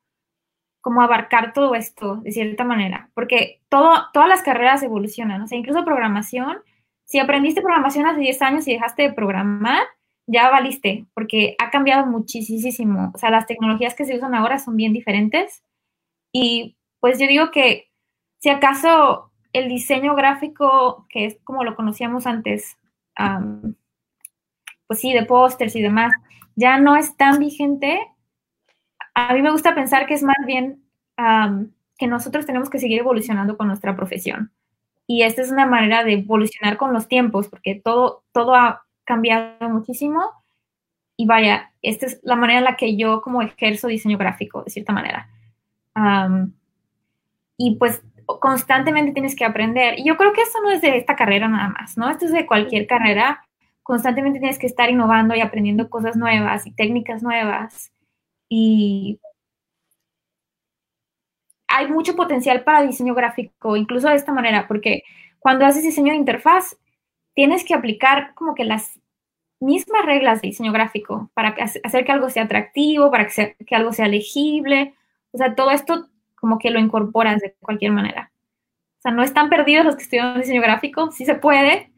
como 0.81 1.01
abarcar 1.01 1.53
todo 1.53 1.75
esto 1.75 2.17
de 2.17 2.33
cierta 2.33 2.65
manera, 2.65 3.09
porque 3.13 3.61
todo, 3.69 3.89
todas 4.11 4.27
las 4.27 4.43
carreras 4.43 4.83
evolucionan, 4.83 5.41
o 5.41 5.47
sea, 5.47 5.57
incluso 5.57 5.85
programación, 5.85 6.57
si 7.05 7.19
aprendiste 7.19 7.61
programación 7.61 8.05
hace 8.05 8.19
10 8.19 8.41
años 8.41 8.67
y 8.67 8.73
dejaste 8.73 9.03
de 9.03 9.13
programar, 9.13 9.83
ya 10.27 10.49
valiste, 10.49 11.05
porque 11.13 11.55
ha 11.59 11.69
cambiado 11.69 12.05
muchísimo, 12.05 13.11
o 13.15 13.17
sea, 13.17 13.29
las 13.29 13.47
tecnologías 13.47 13.95
que 13.95 14.03
se 14.03 14.17
usan 14.17 14.35
ahora 14.35 14.59
son 14.59 14.75
bien 14.75 14.91
diferentes 14.91 15.63
y 16.33 16.75
pues 17.03 17.19
yo 17.19 17.27
digo 17.27 17.51
que 17.51 17.91
si 18.39 18.49
acaso 18.49 19.29
el 19.51 19.67
diseño 19.67 20.15
gráfico, 20.15 21.05
que 21.09 21.25
es 21.25 21.37
como 21.43 21.65
lo 21.65 21.75
conocíamos 21.75 22.25
antes, 22.25 22.77
pues 24.87 24.99
sí, 25.01 25.11
de 25.11 25.25
pósters 25.25 25.75
y 25.75 25.81
demás, 25.81 26.13
ya 26.55 26.77
no 26.79 26.95
es 26.95 27.17
tan 27.17 27.39
vigente, 27.39 27.99
a 29.13 29.33
mí 29.33 29.41
me 29.41 29.51
gusta 29.51 29.75
pensar 29.75 30.05
que 30.05 30.13
es 30.13 30.23
más 30.23 30.37
bien 30.47 30.81
que 31.97 32.07
nosotros 32.07 32.45
tenemos 32.45 32.69
que 32.69 32.79
seguir 32.79 32.99
evolucionando 32.99 33.57
con 33.57 33.67
nuestra 33.67 33.97
profesión. 33.97 34.53
Y 35.05 35.23
esta 35.23 35.41
es 35.41 35.51
una 35.51 35.65
manera 35.65 36.05
de 36.05 36.13
evolucionar 36.13 36.77
con 36.77 36.93
los 36.93 37.09
tiempos, 37.09 37.49
porque 37.49 37.75
todo, 37.83 38.23
todo 38.31 38.55
ha 38.55 38.85
cambiado 39.03 39.69
muchísimo. 39.69 40.23
Y 41.17 41.25
vaya, 41.25 41.73
esta 41.81 42.05
es 42.05 42.21
la 42.23 42.37
manera 42.37 42.59
en 42.59 42.63
la 42.63 42.77
que 42.77 42.95
yo 42.95 43.21
como 43.21 43.41
ejerzo 43.41 43.89
diseño 43.89 44.17
gráfico, 44.17 44.63
de 44.63 44.71
cierta 44.71 44.93
manera. 44.93 45.27
Y 47.57 47.77
pues 47.77 48.01
constantemente 48.39 49.13
tienes 49.13 49.35
que 49.35 49.45
aprender. 49.45 49.99
Y 49.99 50.05
yo 50.05 50.17
creo 50.17 50.33
que 50.33 50.41
esto 50.41 50.59
no 50.61 50.69
es 50.71 50.81
de 50.81 50.97
esta 50.97 51.15
carrera 51.15 51.47
nada 51.47 51.69
más, 51.69 51.97
¿no? 51.97 52.09
Esto 52.09 52.25
es 52.25 52.31
de 52.31 52.45
cualquier 52.45 52.87
carrera. 52.87 53.45
Constantemente 53.83 54.39
tienes 54.39 54.59
que 54.59 54.67
estar 54.67 54.89
innovando 54.89 55.35
y 55.35 55.41
aprendiendo 55.41 55.89
cosas 55.89 56.15
nuevas 56.15 56.65
y 56.65 56.71
técnicas 56.71 57.21
nuevas. 57.21 57.91
Y 58.49 59.19
hay 61.67 61.87
mucho 61.87 62.15
potencial 62.15 62.63
para 62.63 62.83
diseño 62.83 63.15
gráfico, 63.15 63.75
incluso 63.75 64.07
de 64.07 64.15
esta 64.15 64.31
manera, 64.31 64.67
porque 64.67 65.03
cuando 65.39 65.65
haces 65.65 65.83
diseño 65.83 66.11
de 66.13 66.19
interfaz, 66.19 66.77
tienes 67.33 67.65
que 67.65 67.73
aplicar 67.73 68.33
como 68.35 68.53
que 68.53 68.63
las 68.63 68.99
mismas 69.59 70.05
reglas 70.05 70.41
de 70.41 70.49
diseño 70.49 70.71
gráfico 70.71 71.31
para 71.33 71.55
hacer 71.83 72.05
que 72.05 72.11
algo 72.11 72.29
sea 72.29 72.43
atractivo, 72.43 73.09
para 73.09 73.27
que, 73.27 73.55
que 73.65 73.75
algo 73.75 73.91
sea 73.91 74.07
legible. 74.07 74.93
O 75.31 75.37
sea, 75.37 75.55
todo 75.55 75.71
esto 75.71 76.09
como 76.43 76.59
que 76.59 76.71
lo 76.71 76.79
incorporas 76.79 77.39
de 77.39 77.55
cualquier 77.61 77.93
manera. 77.93 78.29
O 78.97 79.01
sea, 79.01 79.13
no 79.13 79.23
están 79.23 79.49
perdidos 79.49 79.85
los 79.85 79.95
que 79.95 80.03
estudian 80.03 80.41
diseño 80.41 80.61
gráfico, 80.61 81.09
sí 81.09 81.23
se 81.23 81.35
puede, 81.35 81.89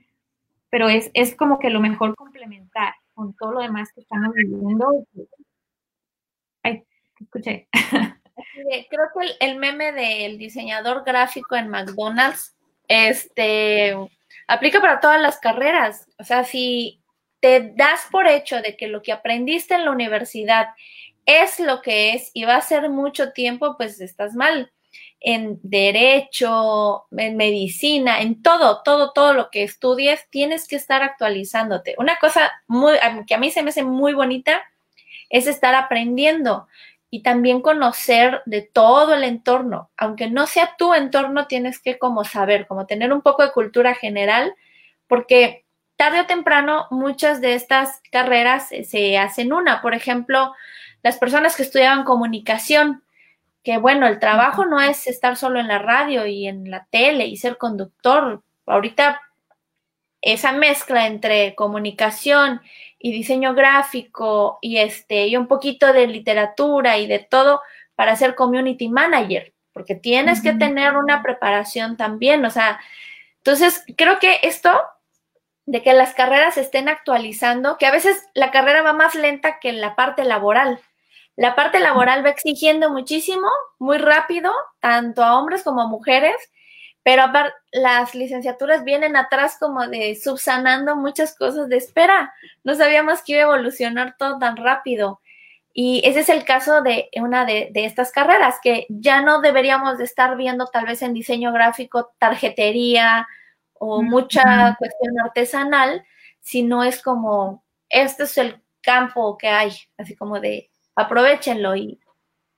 pero 0.70 0.88
es, 0.88 1.10
es 1.16 1.34
como 1.36 1.58
que 1.58 1.72
lo 1.72 1.80
mejor 1.80 2.16
complementar 2.16 2.94
con 3.16 3.36
todo 3.36 3.54
lo 3.54 3.62
demás 3.62 3.92
que 3.92 4.02
estamos 4.02 4.36
viviendo 4.36 5.04
Ay, 6.62 6.84
escuché. 7.20 7.68
Creo 7.72 9.08
que 9.18 9.36
el, 9.40 9.58
meme 9.58 9.92
del 9.92 10.38
diseñador 10.38 11.04
gráfico 11.04 11.56
en 11.56 11.70
McDonald's, 11.70 12.56
este, 12.88 13.98
aplica 14.48 14.80
para 14.80 15.00
todas 15.00 15.20
las 15.20 15.40
carreras. 15.40 16.08
O 16.20 16.24
sea, 16.24 16.44
si 16.44 17.02
te 17.40 17.74
das 17.76 18.02
por 18.12 18.28
hecho 18.28 18.62
de 18.62 18.78
que 18.78 18.90
lo 18.90 19.02
que 19.02 19.12
aprendiste 19.12 19.74
en 19.74 19.86
la 19.86 19.92
universidad 19.92 20.68
es 21.26 21.60
lo 21.60 21.82
que 21.82 22.14
es 22.14 22.32
y 22.34 22.46
va 22.46 22.56
a 22.56 22.62
ser 22.62 22.90
mucho 22.90 23.32
tiempo, 23.32 23.76
pues 23.78 24.00
estás 24.02 24.36
mal. 24.36 24.72
En 25.20 25.60
derecho, 25.64 27.06
en 27.12 27.36
medicina, 27.36 28.22
en 28.22 28.44
todo, 28.44 28.84
todo, 28.84 29.12
todo 29.12 29.34
lo 29.34 29.50
que 29.50 29.64
estudies, 29.64 30.28
tienes 30.30 30.68
que 30.68 30.76
estar 30.76 31.02
actualizándote. 31.02 31.96
Una 31.98 32.18
cosa 32.18 32.52
muy, 32.68 32.96
que 33.28 33.36
a 33.36 33.40
mí 33.40 33.50
se 33.50 33.64
me 33.64 33.70
hace 33.70 33.84
muy 33.84 34.14
bonita 34.14 34.62
es 35.30 35.48
estar 35.48 35.74
aprendiendo 35.74 36.68
y 37.10 37.24
también 37.24 37.62
conocer 37.62 38.42
de 38.46 38.62
todo 38.62 39.14
el 39.16 39.24
entorno. 39.24 39.90
Aunque 39.98 40.30
no 40.30 40.48
sea 40.48 40.76
tu 40.78 40.94
entorno, 40.94 41.48
tienes 41.48 41.80
que 41.80 41.98
como 41.98 42.24
saber, 42.24 42.68
como 42.68 42.86
tener 42.86 43.14
un 43.14 43.22
poco 43.22 43.44
de 43.44 43.52
cultura 43.52 43.96
general, 43.96 44.54
porque 45.08 45.66
tarde 45.96 46.22
o 46.22 46.26
temprano 46.26 46.88
muchas 46.92 47.42
de 47.42 47.54
estas 47.54 48.02
carreras 48.12 48.70
se 48.84 49.18
hacen 49.18 49.54
una. 49.54 49.82
Por 49.82 49.94
ejemplo, 49.94 50.54
las 51.06 51.20
personas 51.20 51.56
que 51.56 51.62
estudiaban 51.62 52.04
comunicación, 52.04 53.04
que 53.64 53.78
bueno, 53.78 54.08
el 54.08 54.18
trabajo 54.18 54.66
no 54.66 54.82
es 54.82 55.06
estar 55.06 55.38
solo 55.38 55.60
en 55.60 55.68
la 55.68 55.78
radio 55.78 56.26
y 56.26 56.48
en 56.48 56.72
la 56.72 56.88
tele 56.90 57.28
y 57.28 57.38
ser 57.38 57.60
conductor. 57.60 58.42
Ahorita 58.66 59.22
esa 60.20 60.52
mezcla 60.52 61.06
entre 61.06 61.54
comunicación 61.54 62.60
y 62.98 63.12
diseño 63.12 63.54
gráfico 63.54 64.58
y 64.64 64.78
este 64.78 65.28
y 65.28 65.38
un 65.38 65.46
poquito 65.46 65.94
de 65.94 66.08
literatura 66.08 66.98
y 66.98 67.06
de 67.06 67.20
todo 67.20 67.62
para 67.94 68.16
ser 68.16 68.34
community 68.34 68.90
manager, 68.90 69.54
porque 69.74 69.94
tienes 69.94 70.42
que 70.42 70.54
tener 70.54 70.98
una 70.98 71.22
preparación 71.22 71.98
también, 71.98 72.44
o 72.46 72.50
sea, 72.50 72.80
entonces 73.38 73.86
creo 73.96 74.18
que 74.18 74.40
esto 74.42 74.72
de 75.68 75.84
que 75.84 75.94
las 75.94 76.16
carreras 76.16 76.56
se 76.56 76.62
estén 76.62 76.90
actualizando, 76.90 77.78
que 77.78 77.86
a 77.86 77.92
veces 77.92 78.28
la 78.34 78.50
carrera 78.50 78.82
va 78.82 78.94
más 78.94 79.14
lenta 79.14 79.60
que 79.60 79.72
la 79.72 79.96
parte 79.96 80.24
laboral. 80.24 80.82
La 81.36 81.56
parte 81.56 81.80
laboral 81.80 82.26
va 82.26 82.30
exigiendo 82.30 82.90
muchísimo, 82.90 83.48
muy 83.78 83.98
rápido, 83.98 84.52
tanto 84.80 85.24
a 85.24 85.38
hombres 85.38 85.64
como 85.64 85.82
a 85.82 85.88
mujeres, 85.88 86.36
pero 87.04 87.24
las 87.72 88.16
licenciaturas 88.16 88.84
vienen 88.84 89.16
atrás 89.16 89.58
como 89.60 89.88
de 89.88 90.16
subsanando 90.16 90.96
muchas 90.96 91.36
cosas 91.38 91.70
de 91.70 91.78
espera. 91.78 92.34
No 92.64 92.74
sabíamos 92.74 93.22
que 93.22 93.34
iba 93.34 93.42
a 93.42 93.56
evolucionar 93.56 94.16
todo 94.18 94.40
tan 94.40 94.58
rápido. 94.58 95.22
Y 95.74 96.02
ese 96.06 96.22
es 96.22 96.30
el 96.30 96.46
caso 96.46 96.82
de 96.82 97.10
una 97.22 97.46
de, 97.46 97.70
de, 97.74 97.86
estas 97.86 98.12
carreras, 98.12 98.56
que 98.64 98.88
ya 98.90 99.22
no 99.22 99.42
deberíamos 99.42 99.98
de 99.98 100.06
estar 100.06 100.38
viendo 100.38 100.68
tal 100.68 100.86
vez 100.86 101.02
en 101.02 101.14
diseño 101.14 101.52
gráfico 101.52 102.14
tarjetería 102.18 103.28
o 103.74 104.02
mucha 104.02 104.76
cuestión 104.80 105.20
artesanal, 105.22 106.06
sino 106.40 106.84
es 106.84 107.04
como, 107.04 107.64
este 107.90 108.24
es 108.24 108.38
el 108.38 108.64
campo 108.82 109.38
que 109.38 109.50
hay, 109.50 109.72
así 109.98 110.16
como 110.16 110.40
de 110.40 110.72
aprovechenlo 110.96 111.76
y 111.76 112.00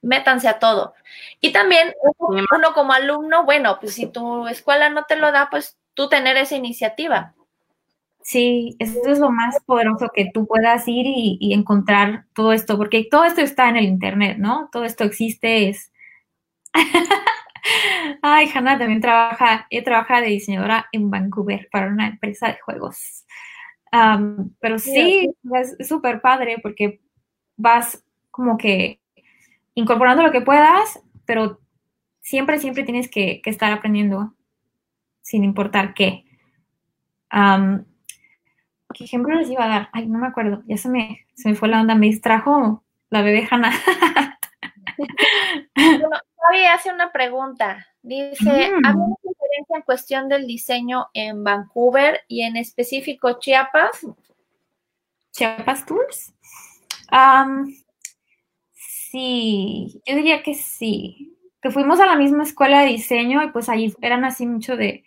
métanse 0.02 0.48
a 0.48 0.60
todo. 0.60 0.94
Y 1.42 1.52
también 1.52 1.94
uno 2.20 2.74
como 2.74 2.94
alumno, 2.94 3.46
bueno, 3.46 3.78
pues 3.80 3.96
si 3.96 4.08
tu 4.08 4.48
escuela 4.48 4.90
no 4.90 5.06
te 5.06 5.16
lo 5.16 5.32
da, 5.32 5.50
pues 5.50 5.78
tú 5.94 6.10
tener 6.10 6.38
esa 6.38 6.56
iniciativa. 6.56 7.34
Sí, 8.22 8.76
eso 8.80 9.00
es 9.08 9.20
lo 9.20 9.32
más 9.32 9.62
poderoso 9.66 10.10
que 10.14 10.30
tú 10.34 10.46
puedas 10.48 10.86
ir 10.88 11.06
y, 11.08 11.54
encontrar 11.54 12.26
todo 12.34 12.52
esto, 12.52 12.78
porque 12.78 13.08
todo 13.10 13.24
esto 13.24 13.42
está 13.42 13.70
en 13.70 13.78
el 13.78 13.86
Internet, 13.86 14.38
¿no? 14.38 14.70
Todo 14.72 14.84
esto 14.84 15.06
existe, 15.06 15.70
es... 15.70 15.94
Ay, 18.22 18.50
Hannah 18.54 18.78
también 18.78 19.02
trabaja, 19.02 19.66
he 19.70 19.82
trabajado 19.82 20.24
de 20.24 20.28
diseñadora 20.28 20.88
en 20.92 21.10
Vancouver 21.10 21.70
para 21.72 21.88
una 21.88 22.08
empresa 22.08 22.48
de 22.48 22.60
juegos. 22.60 23.26
pero 24.60 24.78
sí, 24.78 25.30
es 25.54 25.88
súper 25.88 26.22
padre 26.22 26.58
porque 26.62 27.02
vas 27.56 28.04
como 28.38 28.56
que 28.56 29.02
incorporando 29.74 30.22
lo 30.22 30.32
que 30.32 30.42
puedas, 30.42 31.02
pero 31.26 31.60
siempre, 32.22 32.60
siempre 32.60 32.84
tienes 32.84 33.10
que, 33.10 33.42
estar 33.44 33.72
aprendiendo, 33.72 34.36
sin 35.22 35.44
importar 35.44 35.96
qué. 35.96 36.24
¿Qué 38.94 39.04
ejemplo 39.04 39.36
les 39.36 39.50
iba 39.50 39.66
a 39.66 39.68
dar? 39.68 39.90
Ay, 39.92 40.06
no 40.06 40.20
me 40.20 40.28
acuerdo, 40.28 40.62
ya 40.68 40.78
se 40.78 40.88
me, 40.88 41.26
se 41.34 41.50
me 41.50 41.56
fue 41.56 41.68
la 41.68 41.82
onda, 41.82 41.96
me 41.96 42.06
distrajo 42.06 42.84
la 43.10 43.24
bebé 43.24 43.48
Hanna. 43.50 43.72
bueno, 45.76 46.16
hace 46.74 46.94
una 46.94 47.12
pregunta. 47.12 47.88
Dice, 48.04 48.52
¿hay 48.52 48.94
una 48.94 49.16
diferencia 49.24 49.78
en 49.78 49.82
cuestión 49.82 50.30
del 50.30 50.46
diseño 50.46 51.08
en 51.14 51.44
Vancouver 51.44 52.22
y 52.28 52.44
en 52.44 52.56
específico 52.56 53.40
Chiapas? 53.40 54.06
Chiapas 55.32 55.86
Tours. 55.88 56.34
Sí, 59.18 60.00
yo 60.06 60.16
diría 60.16 60.44
que 60.44 60.54
sí. 60.54 61.36
Que 61.60 61.72
fuimos 61.72 62.00
a 62.00 62.06
la 62.06 62.16
misma 62.16 62.44
escuela 62.44 62.82
de 62.82 62.90
diseño 62.90 63.42
y 63.42 63.50
pues 63.50 63.68
ahí 63.68 63.92
eran 64.02 64.24
así 64.26 64.46
mucho 64.46 64.78
de, 64.78 65.06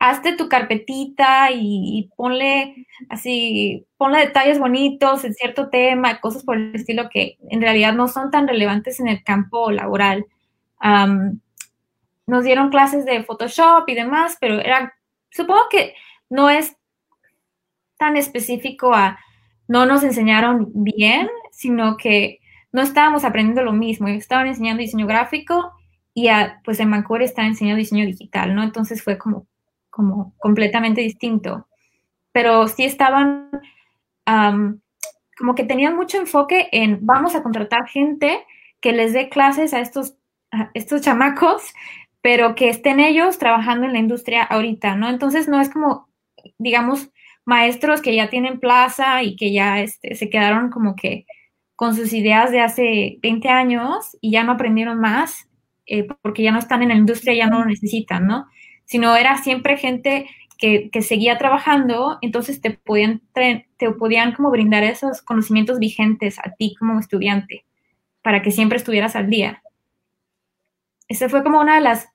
hazte 0.00 0.34
tu 0.36 0.48
carpetita 0.48 1.52
y, 1.52 2.10
ponle 2.16 2.88
así, 3.08 3.86
ponle 3.96 4.18
detalles 4.18 4.58
bonitos 4.58 5.24
en 5.24 5.34
cierto 5.34 5.68
tema, 5.70 6.20
cosas 6.20 6.42
por 6.42 6.56
el 6.56 6.74
estilo 6.74 7.08
que 7.08 7.38
en 7.48 7.60
realidad 7.62 7.94
no 7.94 8.08
son 8.08 8.32
tan 8.32 8.48
relevantes 8.48 8.98
en 8.98 9.06
el 9.06 9.22
campo 9.22 9.70
laboral. 9.70 10.26
nos 12.26 12.44
dieron 12.44 12.70
clases 12.70 13.04
de 13.04 13.22
Photoshop 13.22 13.88
y 13.88 13.94
demás, 13.94 14.36
pero 14.40 14.58
era, 14.58 14.94
supongo 15.30 15.68
que 15.70 15.94
no 16.28 16.50
es 16.50 16.76
tan 17.98 18.16
específico 18.16 18.92
a, 18.92 19.20
no 19.68 19.86
nos 19.86 20.02
enseñaron 20.02 20.72
bien, 20.74 21.28
sino 21.52 21.96
que 21.96 22.40
no 22.74 22.82
estábamos 22.82 23.22
aprendiendo 23.22 23.62
lo 23.62 23.72
mismo, 23.72 24.08
estaban 24.08 24.48
enseñando 24.48 24.80
diseño 24.80 25.06
gráfico 25.06 25.70
y 26.12 26.28
pues 26.64 26.80
en 26.80 26.90
Vancouver 26.90 27.22
estaban 27.22 27.52
enseñando 27.52 27.78
diseño 27.78 28.04
digital, 28.04 28.52
¿no? 28.52 28.64
Entonces 28.64 29.00
fue 29.00 29.16
como, 29.16 29.46
como 29.90 30.34
completamente 30.38 31.00
distinto. 31.00 31.68
Pero 32.32 32.66
sí 32.66 32.84
estaban, 32.84 33.48
como 34.26 35.54
que 35.54 35.62
tenían 35.62 35.94
mucho 35.94 36.18
enfoque 36.18 36.68
en 36.72 36.98
vamos 37.06 37.36
a 37.36 37.44
contratar 37.44 37.86
gente 37.86 38.44
que 38.80 38.90
les 38.90 39.12
dé 39.12 39.28
clases 39.28 39.72
a 39.72 39.78
estos, 39.78 40.16
estos 40.74 41.00
chamacos, 41.00 41.72
pero 42.22 42.56
que 42.56 42.70
estén 42.70 42.98
ellos 42.98 43.38
trabajando 43.38 43.86
en 43.86 43.92
la 43.92 44.00
industria 44.00 44.42
ahorita, 44.42 44.96
¿no? 44.96 45.08
Entonces 45.08 45.46
no 45.46 45.60
es 45.60 45.68
como, 45.68 46.08
digamos, 46.58 47.08
maestros 47.44 48.02
que 48.02 48.16
ya 48.16 48.30
tienen 48.30 48.58
plaza 48.58 49.22
y 49.22 49.36
que 49.36 49.52
ya 49.52 49.80
este, 49.80 50.16
se 50.16 50.28
quedaron 50.28 50.70
como 50.70 50.96
que 50.96 51.24
con 51.76 51.94
sus 51.94 52.12
ideas 52.12 52.50
de 52.50 52.60
hace 52.60 53.18
20 53.22 53.48
años 53.48 54.16
y 54.20 54.30
ya 54.30 54.44
no 54.44 54.52
aprendieron 54.52 55.00
más 55.00 55.48
eh, 55.86 56.06
porque 56.22 56.42
ya 56.42 56.52
no 56.52 56.58
están 56.58 56.82
en 56.82 56.88
la 56.88 56.94
industria, 56.94 57.34
ya 57.34 57.46
no 57.46 57.60
lo 57.60 57.66
necesitan, 57.66 58.26
¿no? 58.26 58.46
Sino 58.84 59.16
era 59.16 59.36
siempre 59.38 59.76
gente 59.76 60.26
que, 60.58 60.90
seguía 61.02 61.36
trabajando, 61.36 62.18
entonces 62.22 62.60
te 62.60 62.70
podían, 62.70 63.20
te 63.34 63.90
podían 63.98 64.32
como 64.32 64.50
brindar 64.50 64.82
esos 64.82 65.20
conocimientos 65.20 65.78
vigentes 65.78 66.38
a 66.38 66.54
ti 66.54 66.74
como 66.78 66.98
estudiante 66.98 67.66
para 68.22 68.40
que 68.40 68.50
siempre 68.50 68.78
estuvieras 68.78 69.14
al 69.14 69.28
día. 69.28 69.62
Esa 71.08 71.28
fue 71.28 71.42
como 71.42 71.60
una 71.60 71.74
de 71.74 71.82
las 71.82 72.08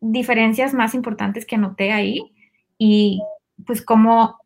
diferencias 0.00 0.74
más 0.74 0.94
importantes 0.94 1.46
que 1.46 1.56
noté 1.56 1.92
ahí 1.92 2.20
y 2.76 3.22
pues 3.66 3.82
como 3.82 4.36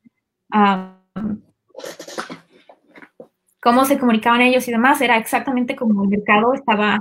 cómo 3.65 3.87
se 3.87 3.99
comunicaban 3.99 4.43
ellos 4.43 4.69
y 4.69 4.73
demás, 4.73 5.01
era 5.01 5.17
exactamente 5.17 5.75
como 5.75 6.05
el 6.05 6.11
mercado 6.11 6.53
estaba, 6.53 7.01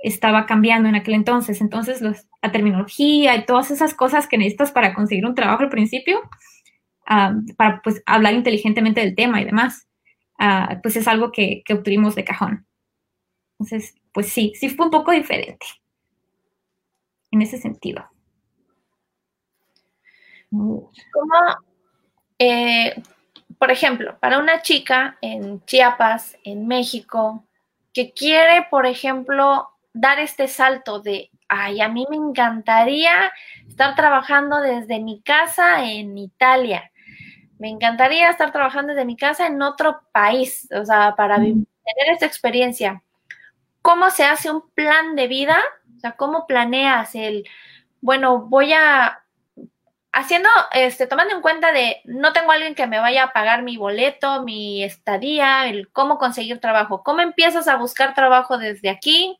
estaba 0.00 0.46
cambiando 0.46 0.88
en 0.88 0.94
aquel 0.94 1.14
entonces. 1.14 1.60
Entonces, 1.60 2.00
la 2.00 2.52
terminología 2.52 3.34
y 3.34 3.44
todas 3.44 3.72
esas 3.72 3.94
cosas 3.94 4.28
que 4.28 4.38
necesitas 4.38 4.70
para 4.70 4.94
conseguir 4.94 5.26
un 5.26 5.34
trabajo 5.34 5.64
al 5.64 5.70
principio, 5.70 6.20
ah, 7.04 7.34
para 7.56 7.82
pues 7.82 8.00
hablar 8.06 8.34
inteligentemente 8.34 9.00
del 9.00 9.16
tema 9.16 9.40
y 9.40 9.44
demás, 9.44 9.88
ah, 10.38 10.78
pues 10.84 10.94
es 10.94 11.08
algo 11.08 11.32
que, 11.32 11.62
que 11.64 11.74
obtuvimos 11.74 12.14
de 12.14 12.24
cajón. 12.24 12.64
Entonces, 13.58 13.96
pues 14.12 14.28
sí, 14.28 14.52
sí 14.54 14.68
fue 14.68 14.86
un 14.86 14.92
poco 14.92 15.10
diferente 15.10 15.66
en 17.32 17.42
ese 17.42 17.58
sentido. 17.58 18.08
¿Cómo, 20.50 20.92
eh, 22.38 22.94
por 23.58 23.70
ejemplo, 23.70 24.18
para 24.20 24.38
una 24.38 24.62
chica 24.62 25.18
en 25.20 25.64
Chiapas, 25.64 26.36
en 26.44 26.66
México, 26.66 27.44
que 27.92 28.12
quiere, 28.12 28.66
por 28.70 28.86
ejemplo, 28.86 29.68
dar 29.92 30.20
este 30.20 30.46
salto 30.46 31.00
de, 31.00 31.30
ay, 31.48 31.80
a 31.80 31.88
mí 31.88 32.06
me 32.08 32.16
encantaría 32.16 33.32
estar 33.68 33.94
trabajando 33.96 34.60
desde 34.60 35.00
mi 35.00 35.20
casa 35.22 35.84
en 35.84 36.16
Italia. 36.16 36.90
Me 37.58 37.68
encantaría 37.68 38.30
estar 38.30 38.52
trabajando 38.52 38.92
desde 38.92 39.04
mi 39.04 39.16
casa 39.16 39.46
en 39.46 39.60
otro 39.62 40.00
país, 40.12 40.68
o 40.72 40.84
sea, 40.84 41.16
para 41.16 41.36
tener 41.36 41.64
esta 42.12 42.26
experiencia. 42.26 43.02
¿Cómo 43.82 44.10
se 44.10 44.24
hace 44.24 44.50
un 44.50 44.68
plan 44.70 45.16
de 45.16 45.26
vida? 45.26 45.58
O 45.96 46.00
sea, 46.00 46.12
¿cómo 46.12 46.46
planeas 46.46 47.16
el, 47.16 47.44
bueno, 48.00 48.42
voy 48.42 48.72
a 48.72 49.24
haciendo, 50.18 50.48
este, 50.72 51.06
tomando 51.06 51.34
en 51.34 51.40
cuenta 51.40 51.70
de 51.72 52.00
no 52.04 52.32
tengo 52.32 52.50
alguien 52.50 52.74
que 52.74 52.88
me 52.88 52.98
vaya 52.98 53.24
a 53.24 53.32
pagar 53.32 53.62
mi 53.62 53.76
boleto, 53.76 54.42
mi 54.42 54.82
estadía, 54.82 55.68
el 55.68 55.90
cómo 55.92 56.18
conseguir 56.18 56.60
trabajo. 56.60 57.04
¿Cómo 57.04 57.20
empiezas 57.20 57.68
a 57.68 57.76
buscar 57.76 58.14
trabajo 58.14 58.58
desde 58.58 58.90
aquí 58.90 59.38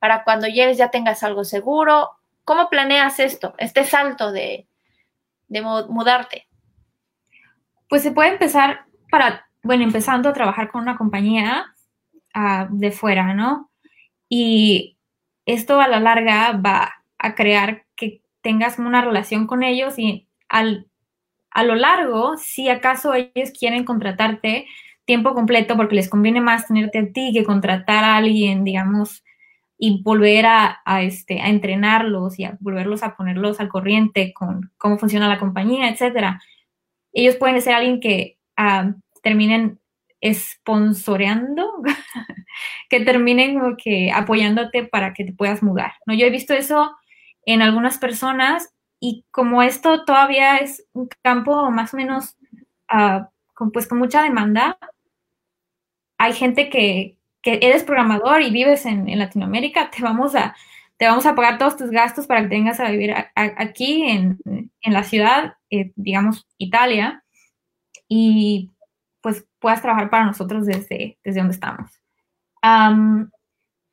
para 0.00 0.24
cuando 0.24 0.48
llegues 0.48 0.76
ya 0.76 0.90
tengas 0.90 1.22
algo 1.22 1.44
seguro? 1.44 2.10
¿Cómo 2.44 2.68
planeas 2.68 3.20
esto, 3.20 3.54
este 3.58 3.84
salto 3.84 4.32
de, 4.32 4.66
de 5.46 5.62
mudarte? 5.62 6.48
Pues 7.88 8.02
se 8.02 8.10
puede 8.10 8.30
empezar 8.30 8.86
para, 9.08 9.46
bueno, 9.62 9.84
empezando 9.84 10.28
a 10.28 10.32
trabajar 10.32 10.68
con 10.72 10.82
una 10.82 10.96
compañía 10.96 11.72
uh, 12.34 12.66
de 12.70 12.90
fuera, 12.90 13.34
¿no? 13.34 13.70
Y 14.28 14.98
esto 15.46 15.80
a 15.80 15.86
la 15.86 16.00
larga 16.00 16.52
va 16.52 17.04
a 17.18 17.34
crear 17.36 17.84
tengas 18.42 18.78
una 18.78 19.02
relación 19.02 19.46
con 19.46 19.62
ellos 19.62 19.98
y 19.98 20.28
al, 20.48 20.88
a 21.50 21.64
lo 21.64 21.74
largo, 21.74 22.36
si 22.36 22.68
acaso 22.68 23.14
ellos 23.14 23.50
quieren 23.58 23.84
contratarte 23.84 24.66
tiempo 25.04 25.34
completo 25.34 25.76
porque 25.76 25.96
les 25.96 26.08
conviene 26.08 26.40
más 26.40 26.66
tenerte 26.66 26.98
a 26.98 27.12
ti 27.12 27.32
que 27.32 27.44
contratar 27.44 28.04
a 28.04 28.16
alguien, 28.16 28.64
digamos, 28.64 29.24
y 29.78 30.00
volver 30.02 30.46
a, 30.46 30.80
este, 31.02 31.40
a 31.40 31.48
entrenarlos 31.48 32.38
y 32.38 32.44
a 32.44 32.56
volverlos 32.60 33.02
a 33.02 33.16
ponerlos 33.16 33.58
al 33.58 33.68
corriente 33.68 34.32
con 34.32 34.70
cómo 34.78 34.98
funciona 34.98 35.28
la 35.28 35.40
compañía, 35.40 35.88
etcétera, 35.88 36.40
ellos 37.12 37.36
pueden 37.36 37.60
ser 37.60 37.74
alguien 37.74 38.00
que 38.00 38.38
uh, 38.56 38.92
terminen 39.22 39.80
sponsoreando, 40.24 41.68
que 42.88 43.00
terminen 43.00 43.76
que 43.76 44.12
apoyándote 44.12 44.84
para 44.84 45.14
que 45.14 45.24
te 45.24 45.32
puedas 45.32 45.62
mudar. 45.62 45.94
¿no? 46.06 46.14
Yo 46.14 46.26
he 46.26 46.30
visto 46.30 46.54
eso 46.54 46.96
en 47.46 47.62
algunas 47.62 47.98
personas 47.98 48.72
y 49.00 49.24
como 49.30 49.62
esto 49.62 50.04
todavía 50.04 50.58
es 50.58 50.86
un 50.92 51.08
campo 51.22 51.70
más 51.70 51.92
o 51.92 51.96
menos 51.96 52.36
uh, 52.92 53.24
con, 53.54 53.72
pues, 53.72 53.88
con 53.88 53.98
mucha 53.98 54.22
demanda, 54.22 54.78
hay 56.18 56.32
gente 56.32 56.70
que, 56.70 57.18
que 57.42 57.58
eres 57.62 57.82
programador 57.82 58.42
y 58.42 58.50
vives 58.50 58.86
en, 58.86 59.08
en, 59.08 59.18
Latinoamérica, 59.18 59.90
te 59.90 60.02
vamos 60.02 60.34
a 60.34 60.54
te 60.96 61.08
vamos 61.08 61.26
a 61.26 61.34
pagar 61.34 61.58
todos 61.58 61.76
tus 61.76 61.90
gastos 61.90 62.28
para 62.28 62.42
que 62.42 62.48
tengas 62.48 62.78
a 62.78 62.88
vivir 62.88 63.12
aquí 63.34 64.04
en, 64.04 64.38
en, 64.44 64.92
la 64.92 65.02
ciudad, 65.02 65.56
eh, 65.68 65.90
digamos, 65.96 66.46
Italia, 66.58 67.24
y 68.06 68.70
pues 69.20 69.44
puedas 69.58 69.82
trabajar 69.82 70.10
para 70.10 70.26
nosotros 70.26 70.64
desde, 70.64 71.18
desde 71.24 71.40
donde 71.40 71.54
estamos. 71.54 71.90
Um, 72.62 73.28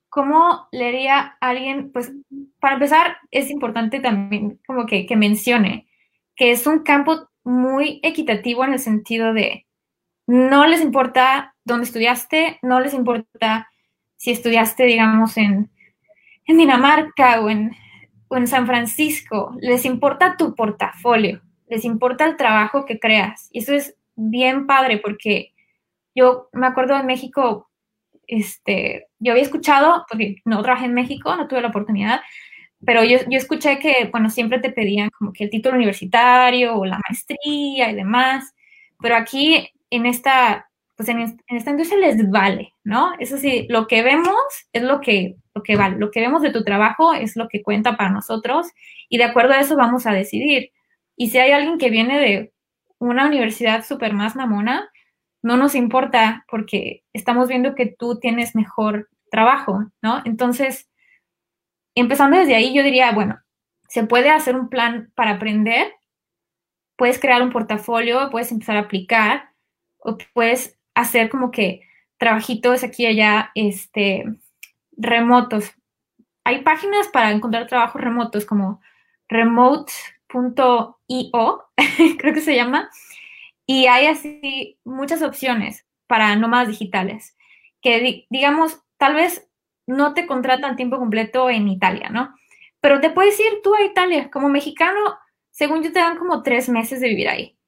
¿Cómo 0.10 0.68
le 0.72 0.88
haría 0.88 1.38
a 1.40 1.50
alguien? 1.50 1.92
Pues 1.92 2.12
para 2.60 2.76
empezar, 2.76 3.18
es 3.32 3.50
importante 3.50 4.00
también 4.00 4.60
como 4.66 4.86
que, 4.86 5.08
mencione 5.16 5.88
que 6.36 6.52
es 6.52 6.66
un 6.68 6.80
campo 6.80 7.30
muy 7.44 8.00
equitativo 8.04 8.64
en 8.64 8.74
el 8.74 8.80
sentido 8.80 9.34
de 9.34 9.66
no 10.28 10.68
les 10.68 10.82
importa 10.82 11.56
dónde 11.64 11.86
estudiaste, 11.86 12.60
no 12.62 12.80
les 12.80 12.94
importa 12.94 13.70
si 14.16 14.32
estudiaste, 14.32 14.84
digamos, 14.86 15.38
en, 15.38 15.72
en 16.46 16.58
Dinamarca 16.58 17.42
o 17.42 17.50
en, 17.50 17.72
o 18.28 18.38
en 18.38 18.48
San 18.48 18.68
Francisco, 18.68 19.56
les 19.60 19.86
importa 19.86 20.38
tu 20.38 20.56
portafolio, 20.56 21.42
les 21.68 21.84
importa 21.86 22.26
el 22.26 22.38
trabajo 22.38 22.86
que 22.86 23.00
creas. 23.00 23.50
Y 23.52 23.60
eso 23.60 23.74
es 23.74 23.96
bien 24.16 24.68
padre 24.68 24.98
porque 24.98 25.54
yo 26.16 26.50
me 26.54 26.68
acuerdo 26.68 26.96
en 26.96 27.06
México, 27.06 27.69
este, 28.30 29.08
yo 29.18 29.32
había 29.32 29.44
escuchado, 29.44 30.06
porque 30.08 30.38
no 30.46 30.62
trabajé 30.62 30.86
en 30.86 30.94
México, 30.94 31.36
no 31.36 31.48
tuve 31.48 31.62
la 31.62 31.70
oportunidad, 31.70 32.22
pero 32.86 33.04
yo, 33.04 33.18
yo 33.28 33.38
escuché 33.38 33.80
que, 33.80 34.08
bueno, 34.12 34.30
siempre 34.30 34.60
te 34.60 34.72
pedían 34.72 35.10
como 35.10 35.34
que 35.34 35.44
el 35.46 35.50
título 35.50 35.76
universitario 35.76 36.76
o 36.76 36.86
la 36.86 37.00
maestría 37.10 37.90
y 37.92 37.96
demás, 37.96 38.54
pero 39.02 39.16
aquí 39.16 39.70
en 39.90 40.06
esta, 40.06 40.70
pues 40.96 41.10
en, 41.10 41.20
en 41.20 41.58
esta 41.58 41.72
industria 41.72 42.00
les 42.00 42.30
vale, 42.30 42.74
¿no? 42.84 43.14
Eso 43.20 43.38
sí, 43.38 43.66
lo 43.70 43.88
que 43.88 44.04
vemos 44.04 44.36
es 44.74 44.84
lo 44.84 45.02
que, 45.02 45.36
lo 45.56 45.64
que 45.64 45.76
vale, 45.76 45.98
lo 45.98 46.12
que 46.12 46.22
vemos 46.22 46.42
de 46.42 46.52
tu 46.52 46.64
trabajo 46.64 47.14
es 47.14 47.36
lo 47.36 47.48
que 47.50 47.64
cuenta 47.64 47.98
para 47.98 48.12
nosotros 48.12 48.68
y 49.10 49.18
de 49.18 49.26
acuerdo 49.26 49.54
a 49.54 49.60
eso 49.60 49.76
vamos 49.76 50.06
a 50.06 50.14
decidir. 50.14 50.72
Y 51.18 51.32
si 51.32 51.40
hay 51.40 51.52
alguien 51.52 51.80
que 51.80 51.90
viene 51.90 52.20
de 52.20 52.54
una 53.00 53.26
universidad 53.28 53.84
súper 53.84 54.14
más 54.14 54.36
mamona, 54.36 54.90
no 55.42 55.58
nos 55.58 55.76
importa 55.76 56.46
porque 56.50 57.04
estamos 57.14 57.48
viendo 57.48 57.76
que 57.76 57.86
tú 57.88 58.20
tienes 58.20 58.56
mejor 58.56 59.10
trabajo, 59.32 59.86
¿no? 60.02 60.22
Entonces, 60.26 60.90
empezando 61.96 62.38
desde 62.38 62.56
ahí, 62.56 62.74
yo 62.74 62.84
diría, 62.84 63.12
bueno, 63.12 63.40
se 63.88 64.04
puede 64.04 64.30
hacer 64.30 64.56
un 64.56 64.70
plan 64.70 65.12
para 65.16 65.32
aprender, 65.32 65.94
puedes 66.96 67.20
crear 67.20 67.42
un 67.42 67.52
portafolio, 67.52 68.30
puedes 68.30 68.52
empezar 68.52 68.78
a 68.78 68.82
aplicar, 68.82 69.50
o 70.00 70.18
puedes 70.34 70.78
hacer 70.94 71.30
como 71.30 71.52
que 71.52 71.82
trabajitos 72.18 72.84
aquí 72.84 73.04
y 73.04 73.08
allá, 73.08 73.52
este, 73.56 74.26
remotos. 74.92 75.74
Hay 76.44 76.62
páginas 76.64 77.08
para 77.08 77.32
encontrar 77.32 77.68
trabajos 77.68 78.02
remotos 78.02 78.46
como 78.46 78.82
remote.io, 79.30 79.94
creo 82.18 82.34
que 82.34 82.42
se 82.42 82.56
llama, 82.56 82.90
y 83.70 83.86
hay 83.86 84.08
así 84.08 84.80
muchas 84.84 85.22
opciones 85.22 85.86
para 86.08 86.36
nómadas 86.36 86.70
digitales, 86.70 87.38
que 87.84 88.26
digamos, 88.32 88.82
tal 88.98 89.14
vez 89.14 89.48
no 89.86 90.16
te 90.16 90.26
contratan 90.26 90.76
tiempo 90.76 90.98
completo 90.98 91.52
en 91.52 91.68
Italia, 91.68 92.10
¿no? 92.10 92.34
Pero 92.82 93.00
te 93.00 93.12
puedes 93.12 93.40
ir 93.40 93.62
tú 93.64 93.76
a 93.76 93.84
Italia. 93.84 94.32
Como 94.32 94.50
mexicano, 94.50 95.00
según 95.52 95.84
yo, 95.84 95.94
te 95.94 96.00
dan 96.00 96.18
como 96.18 96.42
tres 96.42 96.68
meses 96.68 97.00
de 97.00 97.10
vivir 97.10 97.30
ahí. 97.30 97.60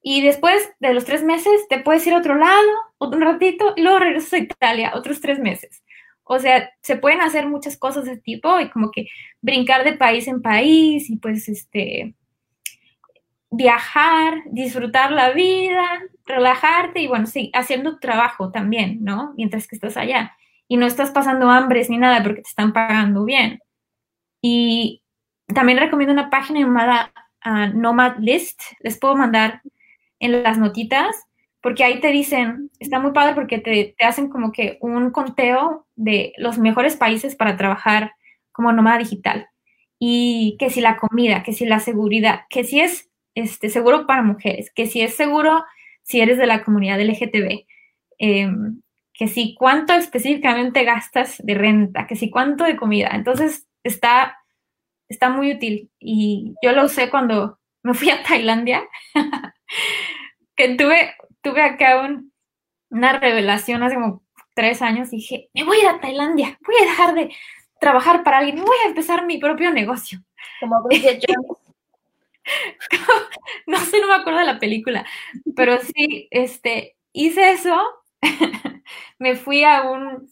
Y 0.00 0.22
después 0.22 0.70
de 0.78 0.94
los 0.94 1.04
tres 1.04 1.24
meses, 1.24 1.66
te 1.68 1.80
puedes 1.80 2.06
ir 2.06 2.14
a 2.14 2.18
otro 2.18 2.36
lado, 2.36 2.68
un 3.00 3.20
ratito, 3.20 3.74
y 3.74 3.82
luego 3.82 3.98
regresas 3.98 4.34
a 4.34 4.38
Italia, 4.38 4.92
otros 4.94 5.20
tres 5.20 5.40
meses. 5.40 5.82
O 6.22 6.38
sea, 6.38 6.70
se 6.82 6.94
pueden 6.98 7.20
hacer 7.20 7.48
muchas 7.48 7.76
cosas 7.76 8.04
de 8.04 8.16
tipo 8.16 8.60
y 8.60 8.70
como 8.70 8.92
que 8.92 9.08
brincar 9.40 9.82
de 9.82 9.94
país 9.94 10.28
en 10.28 10.40
país 10.40 11.10
y 11.10 11.16
pues 11.16 11.48
este, 11.48 12.14
viajar, 13.50 14.42
disfrutar 14.46 15.10
la 15.12 15.30
vida, 15.30 15.86
relajarte 16.26 17.00
y 17.00 17.06
bueno, 17.08 17.26
sí, 17.26 17.50
haciendo 17.54 17.98
trabajo 17.98 18.50
también, 18.50 19.02
¿no? 19.02 19.32
Mientras 19.36 19.66
que 19.66 19.76
estás 19.76 19.96
allá. 19.96 20.36
Y 20.68 20.76
no 20.76 20.86
estás 20.86 21.10
pasando 21.10 21.50
hambres 21.50 21.88
ni 21.88 21.96
nada 21.96 22.22
porque 22.22 22.42
te 22.42 22.48
están 22.48 22.72
pagando 22.72 23.24
bien. 23.24 23.60
Y 24.42 25.02
también 25.54 25.78
recomiendo 25.78 26.12
una 26.12 26.30
página 26.30 26.60
llamada 26.60 27.12
uh, 27.44 27.76
Nomad 27.76 28.18
List. 28.18 28.60
Les 28.80 28.98
puedo 28.98 29.16
mandar 29.16 29.62
en 30.20 30.42
las 30.42 30.58
notitas 30.58 31.16
porque 31.62 31.84
ahí 31.84 32.00
te 32.00 32.08
dicen, 32.08 32.70
está 32.78 33.00
muy 33.00 33.12
padre 33.12 33.34
porque 33.34 33.58
te, 33.58 33.94
te 33.98 34.04
hacen 34.04 34.28
como 34.28 34.52
que 34.52 34.78
un 34.80 35.10
conteo 35.10 35.86
de 35.96 36.32
los 36.36 36.58
mejores 36.58 36.96
países 36.96 37.34
para 37.34 37.56
trabajar 37.56 38.12
como 38.52 38.72
nómada 38.72 38.98
digital. 38.98 39.48
Y 39.98 40.56
que 40.60 40.70
si 40.70 40.80
la 40.80 40.98
comida, 40.98 41.42
que 41.42 41.52
si 41.52 41.64
la 41.66 41.80
seguridad, 41.80 42.42
que 42.50 42.62
si 42.62 42.80
es 42.80 43.07
este, 43.42 43.68
seguro 43.68 44.06
para 44.06 44.22
mujeres, 44.22 44.70
que 44.74 44.86
si 44.86 45.00
es 45.00 45.14
seguro 45.14 45.64
si 46.02 46.20
eres 46.20 46.38
de 46.38 46.46
la 46.46 46.64
comunidad 46.64 47.00
LGTB, 47.00 47.66
em, 48.18 48.80
que 49.12 49.28
si 49.28 49.54
cuánto 49.54 49.92
específicamente 49.92 50.84
gastas 50.84 51.36
de 51.44 51.54
renta, 51.54 52.06
que 52.06 52.16
si 52.16 52.30
cuánto 52.30 52.64
de 52.64 52.76
comida. 52.76 53.10
Entonces 53.12 53.68
está, 53.84 54.38
está 55.08 55.28
muy 55.28 55.52
útil 55.52 55.90
y 55.98 56.54
yo 56.62 56.72
lo 56.72 56.84
usé 56.84 57.10
cuando 57.10 57.58
me 57.82 57.94
fui 57.94 58.10
a 58.10 58.22
Tailandia, 58.22 58.88
que 60.56 60.74
tuve, 60.76 61.14
tuve 61.42 61.62
acá 61.62 62.08
una 62.90 63.18
revelación 63.18 63.82
hace 63.82 63.96
como 63.96 64.22
tres 64.54 64.82
años 64.82 65.12
y 65.12 65.16
dije, 65.16 65.50
me 65.54 65.64
voy 65.64 65.76
a 65.78 65.82
ir 65.82 65.88
a 65.88 66.00
Tailandia, 66.00 66.58
voy 66.66 66.76
a 66.80 66.86
dejar 66.86 67.14
de 67.14 67.30
trabajar 67.80 68.24
para 68.24 68.38
alguien, 68.38 68.64
voy 68.64 68.76
a 68.84 68.88
empezar 68.88 69.26
mi 69.26 69.38
propio 69.38 69.70
negocio. 69.72 70.20
Como 70.60 70.82
Bridget 70.84 71.22
Jones. 71.26 71.48
no 73.66 73.78
sé, 73.78 74.00
no 74.00 74.08
me 74.08 74.14
acuerdo 74.14 74.40
de 74.40 74.46
la 74.46 74.58
película, 74.58 75.04
pero 75.56 75.78
sí, 75.94 76.28
este, 76.30 76.96
hice 77.12 77.50
eso, 77.52 77.78
me 79.18 79.36
fui 79.36 79.64
a 79.64 79.82
un, 79.82 80.28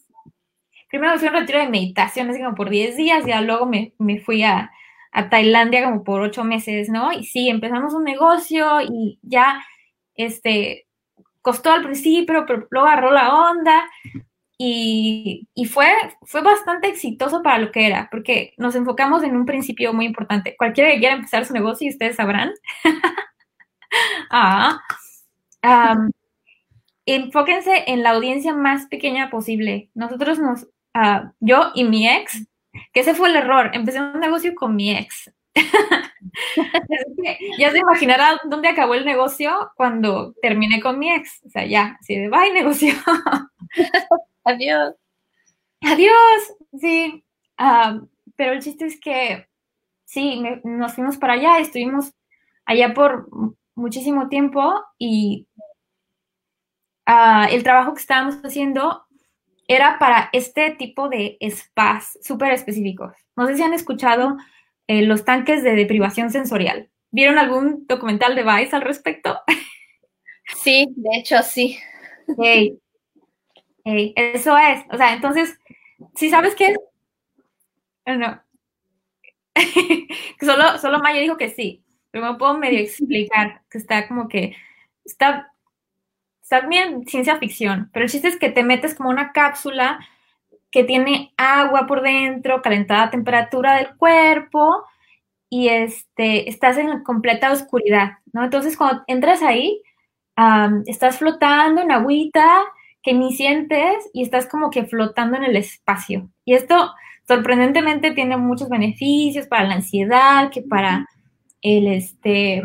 primero 0.89 1.13
me 1.13 1.19
fui 1.19 1.27
a 1.27 1.31
un 1.31 1.37
retiro 1.37 1.59
de 1.59 1.69
meditación, 1.69 2.29
así 2.29 2.39
como 2.39 2.55
por 2.55 2.69
10 2.69 2.97
días, 2.97 3.27
y 3.27 3.45
luego 3.45 3.65
me, 3.65 3.93
me 3.99 4.19
fui 4.19 4.43
a, 4.43 4.71
a, 5.11 5.29
Tailandia 5.29 5.83
como 5.85 6.03
por 6.03 6.21
8 6.21 6.43
meses, 6.43 6.89
¿no? 6.89 7.11
Y 7.11 7.25
sí, 7.25 7.49
empezamos 7.49 7.93
un 7.93 8.03
negocio 8.03 8.81
y 8.81 9.19
ya, 9.21 9.63
este, 10.15 10.87
costó 11.41 11.71
al 11.71 11.83
principio, 11.83 12.45
pero 12.45 12.67
luego 12.69 12.87
agarró 12.87 13.11
la 13.11 13.33
onda, 13.51 13.89
y, 14.59 15.47
fue, 15.71 15.87
fue 16.23 16.41
bastante 16.41 16.87
exitoso 16.87 17.43
para 17.43 17.59
lo 17.59 17.71
que 17.71 17.85
era, 17.85 18.07
porque 18.09 18.53
nos 18.57 18.75
enfocamos 18.75 19.23
en 19.23 19.35
un 19.35 19.45
principio 19.45 19.93
muy 19.93 20.05
importante. 20.05 20.55
Cualquiera 20.57 20.91
que 20.91 20.99
quiera 20.99 21.15
empezar 21.15 21.45
su 21.45 21.53
negocio, 21.53 21.87
y 21.87 21.91
ustedes 21.91 22.15
sabrán. 22.15 22.51
ah, 24.31 24.79
enfóquense 27.05 27.83
en 27.87 28.01
la 28.01 28.11
audiencia 28.11 28.53
más 28.53 28.87
pequeña 28.87 29.29
posible. 29.29 29.91
Nosotros 29.93 30.39
nos, 30.39 30.67
ah, 30.95 31.33
yo 31.39 31.71
y 31.75 31.83
mi 31.83 32.09
ex, 32.09 32.47
que 32.93 33.01
ese 33.01 33.13
fue 33.13 33.29
el 33.29 33.35
error, 33.35 33.69
empecé 33.73 34.01
un 34.01 34.19
negocio 34.19 34.55
con 34.55 34.75
mi 34.75 34.95
ex. 34.95 35.31
ya 37.57 37.71
se 37.71 37.79
imaginará 37.79 38.39
dónde 38.45 38.69
acabó 38.69 38.93
el 38.93 39.05
negocio 39.05 39.71
cuando 39.75 40.33
terminé 40.41 40.81
con 40.81 40.97
mi 40.97 41.11
ex. 41.11 41.41
O 41.45 41.49
sea, 41.49 41.65
ya, 41.65 41.97
así 41.99 42.15
de 42.15 42.29
bye 42.29 42.53
negocio. 42.53 42.93
Adiós. 44.47 44.95
Adiós, 45.81 46.55
sí. 46.79 47.25
Pero 48.37 48.53
el 48.53 48.61
chiste 48.61 48.85
es 48.85 48.99
que 48.99 49.45
sí, 50.05 50.41
nos 50.63 50.93
fuimos 50.93 51.17
para 51.17 51.33
allá, 51.33 51.59
estuvimos 51.59 52.13
allá 52.65 52.93
por 52.93 53.27
muchísimo 53.75 54.29
tiempo 54.29 54.73
y 54.97 55.47
ah, 57.05 57.47
el 57.51 57.63
trabajo 57.63 57.93
que 57.93 57.99
estábamos 57.99 58.35
haciendo 58.43 59.03
era 59.67 59.99
para 59.99 60.29
este 60.31 60.71
tipo 60.71 61.09
de 61.09 61.37
spas 61.41 62.17
súper 62.23 62.53
específicos. 62.53 63.17
No 63.35 63.47
sé 63.47 63.57
si 63.57 63.63
han 63.63 63.73
escuchado 63.73 64.37
eh, 64.87 65.01
los 65.01 65.25
tanques 65.25 65.61
de 65.61 65.75
deprivación 65.75 66.31
sensorial. 66.31 66.89
¿Vieron 67.11 67.37
algún 67.37 67.85
documental 67.85 68.35
de 68.35 68.43
Vice 68.43 68.75
al 68.75 68.81
respecto? 68.81 69.37
Sí, 70.63 70.87
de 70.95 71.17
hecho 71.17 71.43
sí 71.43 71.77
eso 74.15 74.57
es, 74.57 74.83
o 74.91 74.97
sea, 74.97 75.13
entonces, 75.13 75.59
si 76.15 76.29
sabes 76.29 76.55
qué 76.55 76.75
No. 78.05 78.41
solo, 80.41 80.77
solo 80.77 80.99
Maya 80.99 81.19
dijo 81.21 81.37
que 81.37 81.49
sí, 81.49 81.83
pero 82.11 82.31
me 82.31 82.37
puedo 82.37 82.57
medio 82.57 82.79
explicar, 82.79 83.61
que 83.69 83.77
está 83.77 84.07
como 84.07 84.27
que, 84.27 84.55
está, 85.03 85.51
está 86.41 86.61
bien 86.61 87.07
ciencia 87.07 87.37
ficción, 87.37 87.89
pero 87.93 88.05
el 88.05 88.11
chiste 88.11 88.27
es 88.27 88.37
que 88.37 88.49
te 88.49 88.63
metes 88.63 88.93
como 88.95 89.09
una 89.09 89.31
cápsula 89.31 89.99
que 90.71 90.83
tiene 90.83 91.33
agua 91.37 91.87
por 91.87 92.01
dentro, 92.01 92.61
calentada 92.61 93.03
a 93.03 93.09
temperatura 93.09 93.75
del 93.77 93.95
cuerpo, 93.97 94.85
y 95.49 95.69
este, 95.69 96.49
estás 96.49 96.77
en 96.77 97.03
completa 97.03 97.51
oscuridad, 97.51 98.19
¿no? 98.33 98.43
Entonces, 98.43 98.75
cuando 98.77 99.03
entras 99.07 99.41
ahí, 99.41 99.81
estás 100.85 101.17
flotando 101.17 101.81
en 101.81 101.91
agüita 101.91 102.63
que 103.07 103.13
ni 103.13 103.31
sientes 103.31 104.09
y 104.11 104.21
estás 104.21 104.47
como 104.47 104.69
que 104.69 104.85
flotando 104.85 105.37
en 105.37 105.45
el 105.45 105.55
espacio. 105.55 106.29
Y 106.43 106.55
esto, 106.55 106.91
sorprendentemente, 107.25 108.11
tiene 108.11 108.35
muchos 108.35 108.67
beneficios 108.67 109.47
para 109.47 109.65
la 109.65 109.75
ansiedad, 109.75 110.51
que 110.51 110.61
para 110.61 111.07
el, 111.61 111.87
este, 111.87 112.63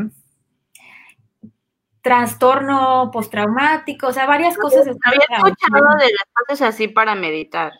trastorno 2.01 3.13
postraumático, 3.13 4.09
o 4.09 4.13
sea, 4.13 4.27
varias 4.27 4.57
cosas. 4.57 4.81
Había 4.89 5.21
escuchado 5.31 5.97
de 5.99 6.11
las 6.11 6.27
cosas 6.35 6.75
así 6.75 6.89
para 6.89 7.15
meditar. 7.15 7.73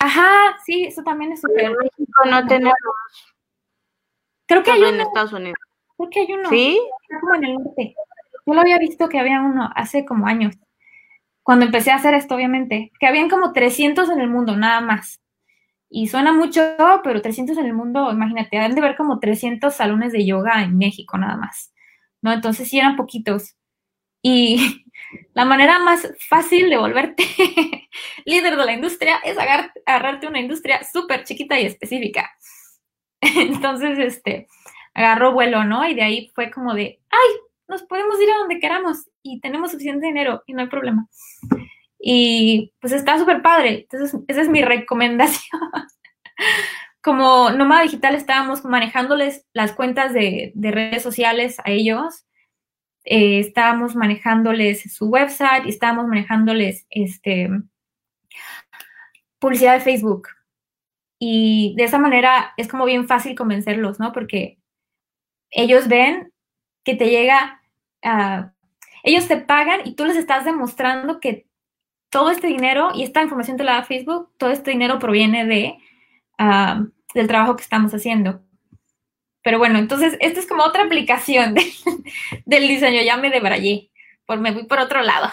Ajá, 0.00 0.58
sí, 0.64 0.86
eso 0.86 1.04
también 1.04 1.34
es 1.34 1.40
súper. 1.40 1.66
En 1.66 1.76
México 1.76 2.24
no 2.28 2.46
tenemos. 2.48 2.74
Creo 4.46 4.64
que 4.64 4.72
hay 4.72 4.80
uno. 4.80 4.88
en 4.88 5.00
Estados 5.02 5.32
Unidos. 5.32 5.58
Creo 5.96 6.10
que 6.10 6.18
hay 6.18 6.32
uno. 6.32 6.50
¿Sí? 6.50 6.80
Como 7.20 7.36
en 7.36 7.44
el 7.44 7.54
norte. 7.54 7.94
Yo 8.44 8.54
lo 8.54 8.60
había 8.60 8.78
visto 8.78 9.08
que 9.08 9.20
había 9.20 9.40
uno 9.40 9.70
hace 9.76 10.04
como 10.04 10.26
años. 10.26 10.56
Cuando 11.46 11.64
empecé 11.64 11.92
a 11.92 11.94
hacer 11.94 12.12
esto, 12.14 12.34
obviamente. 12.34 12.90
Que 12.98 13.06
habían 13.06 13.30
como 13.30 13.52
300 13.52 14.10
en 14.10 14.20
el 14.20 14.28
mundo, 14.28 14.56
nada 14.56 14.80
más. 14.80 15.20
Y 15.88 16.08
suena 16.08 16.32
mucho, 16.32 16.60
pero 17.04 17.22
300 17.22 17.56
en 17.58 17.66
el 17.66 17.72
mundo, 17.72 18.10
imagínate, 18.10 18.58
han 18.58 18.74
de 18.74 18.80
ver 18.80 18.96
como 18.96 19.20
300 19.20 19.72
salones 19.72 20.12
de 20.12 20.26
yoga 20.26 20.64
en 20.64 20.76
México, 20.76 21.16
nada 21.18 21.36
más. 21.36 21.72
¿No? 22.20 22.32
Entonces 22.32 22.68
sí 22.68 22.80
eran 22.80 22.96
poquitos. 22.96 23.54
Y 24.22 24.84
la 25.34 25.44
manera 25.44 25.78
más 25.78 26.12
fácil 26.28 26.68
de 26.68 26.78
volverte 26.78 27.22
líder 28.24 28.56
de 28.56 28.64
la 28.64 28.72
industria 28.72 29.18
es 29.24 29.38
agarrarte 29.38 30.26
una 30.26 30.40
industria 30.40 30.82
súper 30.82 31.22
chiquita 31.22 31.60
y 31.60 31.66
específica. 31.66 32.28
Entonces, 33.20 34.00
este, 34.00 34.48
agarró 34.94 35.32
vuelo, 35.32 35.62
¿no? 35.62 35.88
Y 35.88 35.94
de 35.94 36.02
ahí 36.02 36.32
fue 36.34 36.50
como 36.50 36.74
de, 36.74 36.98
ay, 37.08 37.40
nos 37.68 37.84
podemos 37.84 38.20
ir 38.20 38.32
a 38.32 38.38
donde 38.38 38.58
queramos 38.58 39.08
y 39.26 39.40
tenemos 39.40 39.70
suficiente 39.70 40.06
dinero 40.06 40.42
y 40.46 40.54
no 40.54 40.62
hay 40.62 40.68
problema. 40.68 41.08
Y 41.98 42.72
pues 42.80 42.92
está 42.92 43.18
súper 43.18 43.42
padre. 43.42 43.86
Entonces, 43.90 44.20
esa 44.28 44.42
es 44.42 44.48
mi 44.48 44.62
recomendación. 44.62 45.60
como 47.02 47.50
Nómada 47.50 47.82
Digital 47.82 48.14
estábamos 48.14 48.64
manejándoles 48.64 49.46
las 49.52 49.72
cuentas 49.72 50.12
de, 50.12 50.52
de 50.54 50.70
redes 50.70 51.02
sociales 51.02 51.58
a 51.64 51.70
ellos 51.70 52.26
eh, 53.04 53.38
estábamos 53.38 53.94
manejándoles 53.94 54.92
su 54.92 55.06
website 55.06 55.66
estábamos 55.66 56.08
manejándoles 56.08 56.84
este, 56.90 57.48
publicidad 59.38 59.74
de 59.74 59.80
Facebook. 59.80 60.28
Y 61.18 61.74
de 61.76 61.84
esa 61.84 61.98
manera 61.98 62.52
es 62.56 62.66
como 62.66 62.84
bien 62.84 63.06
fácil 63.06 63.36
convencerlos, 63.36 64.00
¿no? 64.00 64.12
Porque 64.12 64.58
ellos 65.50 65.86
ven 65.86 66.32
que 66.84 66.96
te 66.96 67.08
llega, 67.08 67.62
a 68.02 68.52
ellos 69.06 69.28
te 69.28 69.36
pagan 69.36 69.82
y 69.84 69.94
tú 69.94 70.04
les 70.04 70.16
estás 70.16 70.44
demostrando 70.44 71.20
que 71.20 71.46
todo 72.10 72.30
este 72.30 72.48
dinero 72.48 72.90
y 72.92 73.04
esta 73.04 73.22
información 73.22 73.56
te 73.56 73.62
la 73.62 73.74
da 73.74 73.84
Facebook, 73.84 74.32
todo 74.36 74.50
este 74.50 74.72
dinero 74.72 74.98
proviene 74.98 75.46
de, 75.46 75.78
del 77.14 77.28
trabajo 77.28 77.54
que 77.54 77.62
estamos 77.62 77.94
haciendo. 77.94 78.42
Pero 79.42 79.58
bueno, 79.58 79.78
entonces, 79.78 80.16
esta 80.18 80.40
es 80.40 80.46
como 80.46 80.64
otra 80.64 80.82
aplicación 80.82 81.54
del 82.46 82.66
diseño, 82.66 83.00
ya 83.02 83.16
me 83.16 83.30
debrayé, 83.30 83.90
por, 84.26 84.40
me 84.40 84.50
voy 84.50 84.64
por 84.64 84.80
otro 84.80 85.00
lado. 85.02 85.30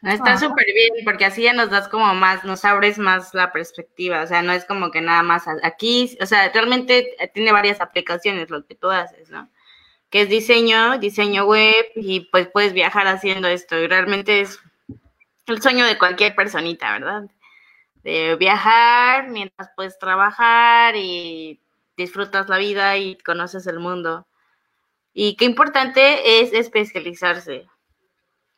Está 0.00 0.38
súper 0.38 0.66
bien, 0.72 1.04
porque 1.04 1.26
así 1.26 1.42
ya 1.42 1.52
nos 1.52 1.68
das 1.68 1.88
como 1.88 2.14
más, 2.14 2.44
nos 2.44 2.64
abres 2.64 2.98
más 2.98 3.34
la 3.34 3.52
perspectiva, 3.52 4.22
o 4.22 4.26
sea, 4.26 4.40
no 4.40 4.52
es 4.52 4.64
como 4.64 4.90
que 4.90 5.02
nada 5.02 5.22
más 5.22 5.44
aquí, 5.62 6.16
o 6.22 6.26
sea, 6.26 6.50
realmente 6.50 7.16
tiene 7.34 7.52
varias 7.52 7.82
aplicaciones 7.82 8.48
lo 8.48 8.64
que 8.64 8.76
tú 8.76 8.88
haces, 8.88 9.28
¿no? 9.28 9.50
Que 10.10 10.22
es 10.22 10.28
diseño, 10.28 10.98
diseño 10.98 11.44
web, 11.44 11.86
y 11.94 12.20
pues 12.20 12.48
puedes 12.48 12.72
viajar 12.72 13.06
haciendo 13.06 13.48
esto, 13.48 13.78
y 13.78 13.86
realmente 13.86 14.40
es 14.40 14.58
el 15.46 15.60
sueño 15.62 15.86
de 15.86 15.98
cualquier 15.98 16.34
personita, 16.34 16.92
¿verdad? 16.92 17.24
De 18.02 18.36
viajar 18.36 19.28
mientras 19.28 19.70
puedes 19.76 19.98
trabajar 19.98 20.96
y 20.96 21.60
disfrutas 21.96 22.48
la 22.48 22.58
vida 22.58 22.96
y 22.96 23.16
conoces 23.18 23.66
el 23.66 23.80
mundo. 23.80 24.26
Y 25.12 25.36
qué 25.36 25.44
importante 25.44 26.40
es 26.40 26.52
especializarse. 26.52 27.66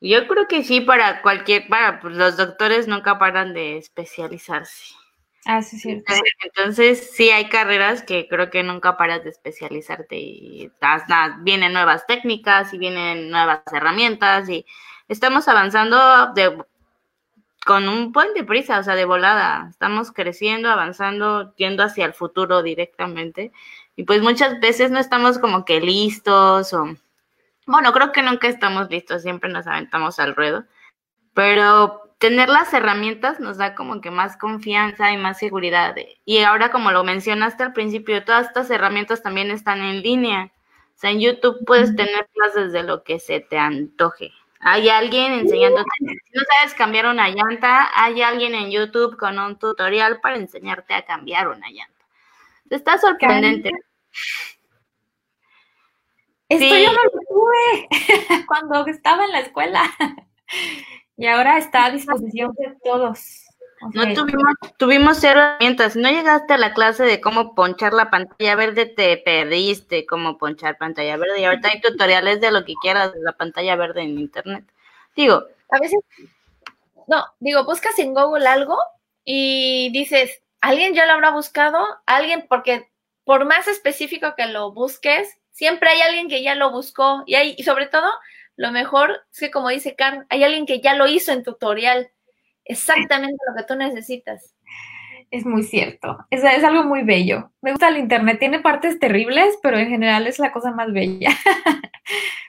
Yo 0.01 0.27
creo 0.29 0.47
que 0.49 0.63
sí, 0.63 0.81
para 0.81 1.23
cualquier, 1.23 1.69
para 1.69 2.01
pues, 2.01 2.15
los 2.15 2.37
doctores 2.37 2.89
nunca 2.89 3.19
paran 3.19 3.55
de 3.55 3.77
especializarse. 3.77 4.95
Ah, 5.47 5.63
sí, 5.63 5.79
sí. 5.79 6.03
Entonces, 6.43 7.11
sí 7.13 7.31
hay 7.31 7.49
carreras 7.49 8.03
que 8.03 8.29
creo 8.29 8.51
que 8.51 8.63
nunca 8.63 8.97
paras 8.97 9.25
de 9.25 9.31
especializarte 9.31 10.19
y 10.19 10.71
vienen 11.41 11.73
nuevas 11.73 12.07
técnicas 12.07 12.75
y 12.75 12.79
vienen 12.79 13.31
nuevas 13.31 13.63
herramientas 13.73 14.49
y 14.49 14.67
estamos 15.09 15.49
avanzando 15.49 16.33
de 16.35 16.63
con 17.65 17.89
un 17.89 18.13
buen 18.13 18.33
de 18.35 18.45
prisa, 18.45 18.79
o 18.79 18.83
sea, 18.83 18.95
de 18.95 19.05
volada. 19.05 19.69
Estamos 19.71 20.13
creciendo, 20.13 20.71
avanzando, 20.71 21.55
yendo 21.57 21.83
hacia 21.83 22.07
el 22.07 22.15
futuro 22.15 22.63
directamente. 22.63 23.53
Y 23.97 24.05
pues 24.05 24.23
muchas 24.23 24.61
veces 24.61 24.91
no 24.91 24.99
estamos 24.99 25.39
como 25.39 25.65
que 25.65 25.81
listos 25.81 26.73
o... 26.73 26.97
Bueno, 27.67 27.93
creo 27.93 28.13
que 28.13 28.23
nunca 28.23 28.49
estamos 28.49 28.91
listos, 28.91 29.23
siempre 29.23 29.51
nos 29.51 29.67
aventamos 29.67 30.19
al 30.19 30.35
ruedo. 30.35 30.65
Pero 31.35 32.00
tener 32.21 32.51
las 32.51 32.73
herramientas 32.75 33.41
nos 33.41 33.57
da 33.57 33.75
como 33.75 34.03
que 34.03 34.11
más 34.11 34.37
confianza 34.37 35.11
y 35.11 35.17
más 35.17 35.39
seguridad. 35.39 35.97
Y 36.27 36.39
ahora, 36.41 36.71
como 36.71 36.93
lo 36.93 37.03
mencionaste 37.03 37.63
al 37.63 37.73
principio, 37.73 38.23
todas 38.25 38.49
estas 38.49 38.71
herramientas 38.71 39.23
también 39.23 39.51
están 39.51 39.81
en 39.81 40.03
línea. 40.03 40.53
O 40.95 40.99
sea, 40.99 41.11
en 41.11 41.21
YouTube 41.21 41.65
puedes 41.65 41.97
tener 41.97 42.29
clases 42.35 42.73
de 42.73 42.83
lo 42.83 43.05
que 43.05 43.19
se 43.19 43.41
te 43.41 43.59
antoje. 43.59 44.33
Hay 44.61 44.91
alguien 44.91 45.33
enseñándote, 45.33 45.89
si 45.99 46.07
no 46.07 46.43
sabes 46.59 46.75
cambiar 46.75 47.07
una 47.07 47.31
llanta, 47.31 47.91
hay 47.95 48.21
alguien 48.21 48.55
en 48.55 48.71
YouTube 48.71 49.17
con 49.17 49.39
un 49.39 49.59
tutorial 49.59 50.21
para 50.21 50.37
enseñarte 50.37 50.93
a 50.93 51.07
cambiar 51.07 51.49
una 51.49 51.71
llanta. 51.71 52.05
Está 52.69 52.99
sorprendente. 52.99 53.71
Esto 56.51 56.77
yo 56.77 56.93
no 56.93 57.03
lo 57.03 57.11
tuve 57.31 57.89
cuando 58.47 58.87
estaba 58.89 59.25
en 59.25 59.33
la 59.33 59.41
escuela 59.41 59.91
y 61.21 61.27
ahora 61.27 61.59
está 61.59 61.85
a 61.85 61.91
disposición 61.91 62.55
de 62.59 62.75
todos. 62.83 63.45
No 63.93 64.15
tuvimos, 64.15 64.55
tuvimos 64.79 65.23
herramientas. 65.23 65.95
no 65.95 66.09
llegaste 66.09 66.55
a 66.55 66.59
la 66.59 66.73
clase 66.73 67.05
de 67.05 67.21
cómo 67.21 67.55
ponchar 67.55 67.93
la 67.93 68.09
pantalla 68.09 68.55
verde, 68.57 68.87
te 68.87 69.19
perdiste 69.19 70.07
cómo 70.07 70.39
ponchar 70.39 70.79
pantalla 70.79 71.19
verde. 71.19 71.43
Y 71.43 71.45
ahorita 71.45 71.69
hay 71.69 71.83
tutoriales 71.83 72.41
de 72.41 72.51
lo 72.51 72.65
que 72.65 72.73
quieras 72.81 73.13
de 73.13 73.21
la 73.21 73.33
pantalla 73.33 73.77
verde 73.77 74.01
en 74.01 74.19
internet. 74.19 74.65
Digo. 75.15 75.45
A 75.69 75.79
veces, 75.79 76.01
no, 77.07 77.23
digo, 77.39 77.67
buscas 77.67 77.99
en 77.99 78.15
Google 78.15 78.47
algo 78.49 78.79
y 79.23 79.91
dices, 79.93 80.41
¿alguien 80.63 80.95
ya 80.95 81.05
lo 81.05 81.13
habrá 81.13 81.33
buscado? 81.33 81.87
Alguien, 82.07 82.47
porque 82.49 82.89
por 83.25 83.45
más 83.45 83.69
específico 83.69 84.33
que 84.39 84.47
lo 84.47 84.73
busques, 84.73 85.37
siempre 85.53 85.91
hay 85.91 86.01
alguien 86.01 86.31
que 86.31 86.43
ya 86.43 86.55
lo 86.55 86.71
buscó. 86.71 87.25
Y, 87.27 87.35
hay, 87.35 87.55
y 87.59 87.63
sobre 87.65 87.89
todo, 87.89 88.11
lo 88.61 88.73
mejor 88.73 89.23
es 89.33 89.41
que, 89.41 89.51
como 89.51 89.71
dice 89.71 89.97
Karen, 89.97 90.27
hay 90.29 90.45
alguien 90.45 90.67
que 90.67 90.83
ya 90.83 90.95
lo 90.95 91.07
hizo 91.07 91.33
en 91.33 91.43
tutorial 91.43 92.11
exactamente 92.67 93.39
lo 93.49 93.57
que 93.57 93.67
tú 93.67 93.75
necesitas. 93.75 94.55
Es 95.31 95.47
muy 95.47 95.63
cierto. 95.63 96.19
Es, 96.29 96.45
es, 96.45 96.63
algo 96.63 96.85
muy 96.85 97.03
bello. 97.03 97.51
Me 97.63 97.71
gusta 97.71 97.89
el 97.89 97.97
Internet. 97.97 98.39
Tiene 98.39 98.61
partes 98.61 98.99
terribles, 98.99 99.59
pero 99.63 99.79
en 99.79 99.89
general 99.89 100.27
es 100.27 100.39
la 100.39 100.53
cosa 100.53 100.73
más 100.73 100.93
bella. 100.93 101.31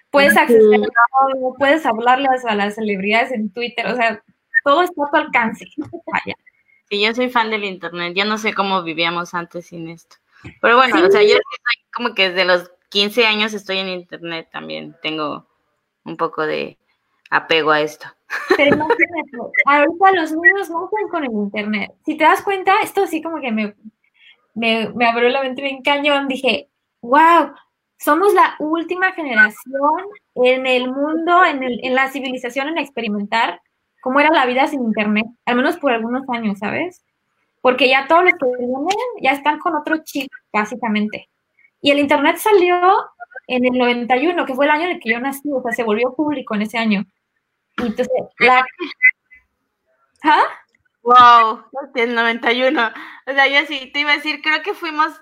puedes 0.09 0.35
acceder 0.35 0.81
a 0.81 1.57
puedes 1.57 1.85
hablarles 1.85 2.43
a 2.43 2.55
las 2.55 2.75
celebridades 2.75 3.31
en 3.31 3.49
Twitter. 3.53 3.87
O 3.87 3.95
sea, 3.95 4.21
todo 4.65 4.81
está 4.81 5.05
a 5.05 5.11
tu 5.11 5.17
alcance. 5.17 5.65
Vaya. 6.11 6.35
Sí, 6.89 7.01
yo 7.01 7.15
soy 7.15 7.29
fan 7.29 7.51
del 7.51 7.63
Internet. 7.63 8.15
Yo 8.17 8.25
no 8.25 8.37
sé 8.37 8.53
cómo 8.53 8.83
vivíamos 8.83 9.33
antes 9.33 9.67
sin 9.67 9.87
esto. 9.87 10.17
Pero 10.59 10.75
bueno, 10.75 11.07
o 11.07 11.09
sea, 11.09 11.23
yo 11.23 11.37
como 11.93 12.13
que 12.15 12.31
desde 12.31 12.43
los 12.43 12.69
15 12.89 13.25
años 13.25 13.53
estoy 13.53 13.77
en 13.77 13.87
Internet 13.87 14.49
también. 14.51 14.97
Tengo 15.01 15.47
un 16.05 16.17
poco 16.17 16.45
de 16.45 16.77
apego 17.29 17.71
a 17.71 17.81
esto. 17.81 18.07
Pero 18.55 18.75
imagínate, 18.75 19.37
ahorita 19.65 20.11
los 20.13 20.31
niños 20.31 20.69
no 20.69 20.85
están 20.85 21.07
con 21.09 21.23
el 21.23 21.31
internet. 21.31 21.91
Si 22.05 22.15
te 22.15 22.23
das 22.23 22.41
cuenta, 22.41 22.81
esto 22.83 23.03
así 23.03 23.21
como 23.21 23.39
que 23.39 23.51
me, 23.51 23.75
me, 24.53 24.89
me 24.89 25.05
abrió 25.05 25.29
la 25.29 25.41
mente 25.41 25.61
bien 25.61 25.81
cañón. 25.81 26.27
Dije, 26.27 26.69
wow, 27.01 27.53
somos 27.97 28.33
la 28.33 28.55
última 28.59 29.11
generación 29.11 30.01
en 30.35 30.65
el 30.65 30.91
mundo, 30.91 31.45
en, 31.45 31.63
el, 31.63 31.79
en 31.83 31.95
la 31.95 32.09
civilización, 32.09 32.69
en 32.69 32.77
experimentar 32.77 33.61
cómo 34.01 34.19
era 34.19 34.31
la 34.31 34.45
vida 34.45 34.67
sin 34.67 34.83
internet, 34.83 35.25
al 35.45 35.55
menos 35.55 35.77
por 35.77 35.91
algunos 35.91 36.27
años, 36.29 36.59
¿sabes? 36.59 37.03
Porque 37.61 37.87
ya 37.87 38.07
todos 38.07 38.23
los 38.23 38.33
que 38.33 38.57
vienen 38.57 38.97
ya 39.21 39.31
están 39.31 39.59
con 39.59 39.75
otro 39.75 39.97
chip, 40.03 40.31
básicamente. 40.51 41.29
Y 41.79 41.91
el 41.91 41.99
Internet 41.99 42.37
salió 42.37 42.79
en 43.47 43.65
el 43.65 43.77
91, 43.77 44.45
que 44.45 44.55
fue 44.55 44.65
el 44.65 44.71
año 44.71 44.85
en 44.85 44.91
el 44.91 44.99
que 44.99 45.11
yo 45.11 45.19
nací, 45.19 45.49
o 45.51 45.61
sea, 45.61 45.71
se 45.71 45.83
volvió 45.83 46.13
público 46.13 46.55
en 46.55 46.63
ese 46.63 46.77
año. 46.77 47.05
Y 47.77 47.87
entonces, 47.87 48.07
la... 48.39 48.65
¿Ah? 50.23 50.43
Wow, 51.03 51.63
el 51.95 52.13
91. 52.13 52.91
O 53.25 53.31
sea, 53.31 53.47
yo 53.47 53.65
sí 53.67 53.89
te 53.91 54.01
iba 54.01 54.11
a 54.11 54.17
decir, 54.17 54.41
creo 54.41 54.61
que 54.61 54.73
fuimos, 54.73 55.13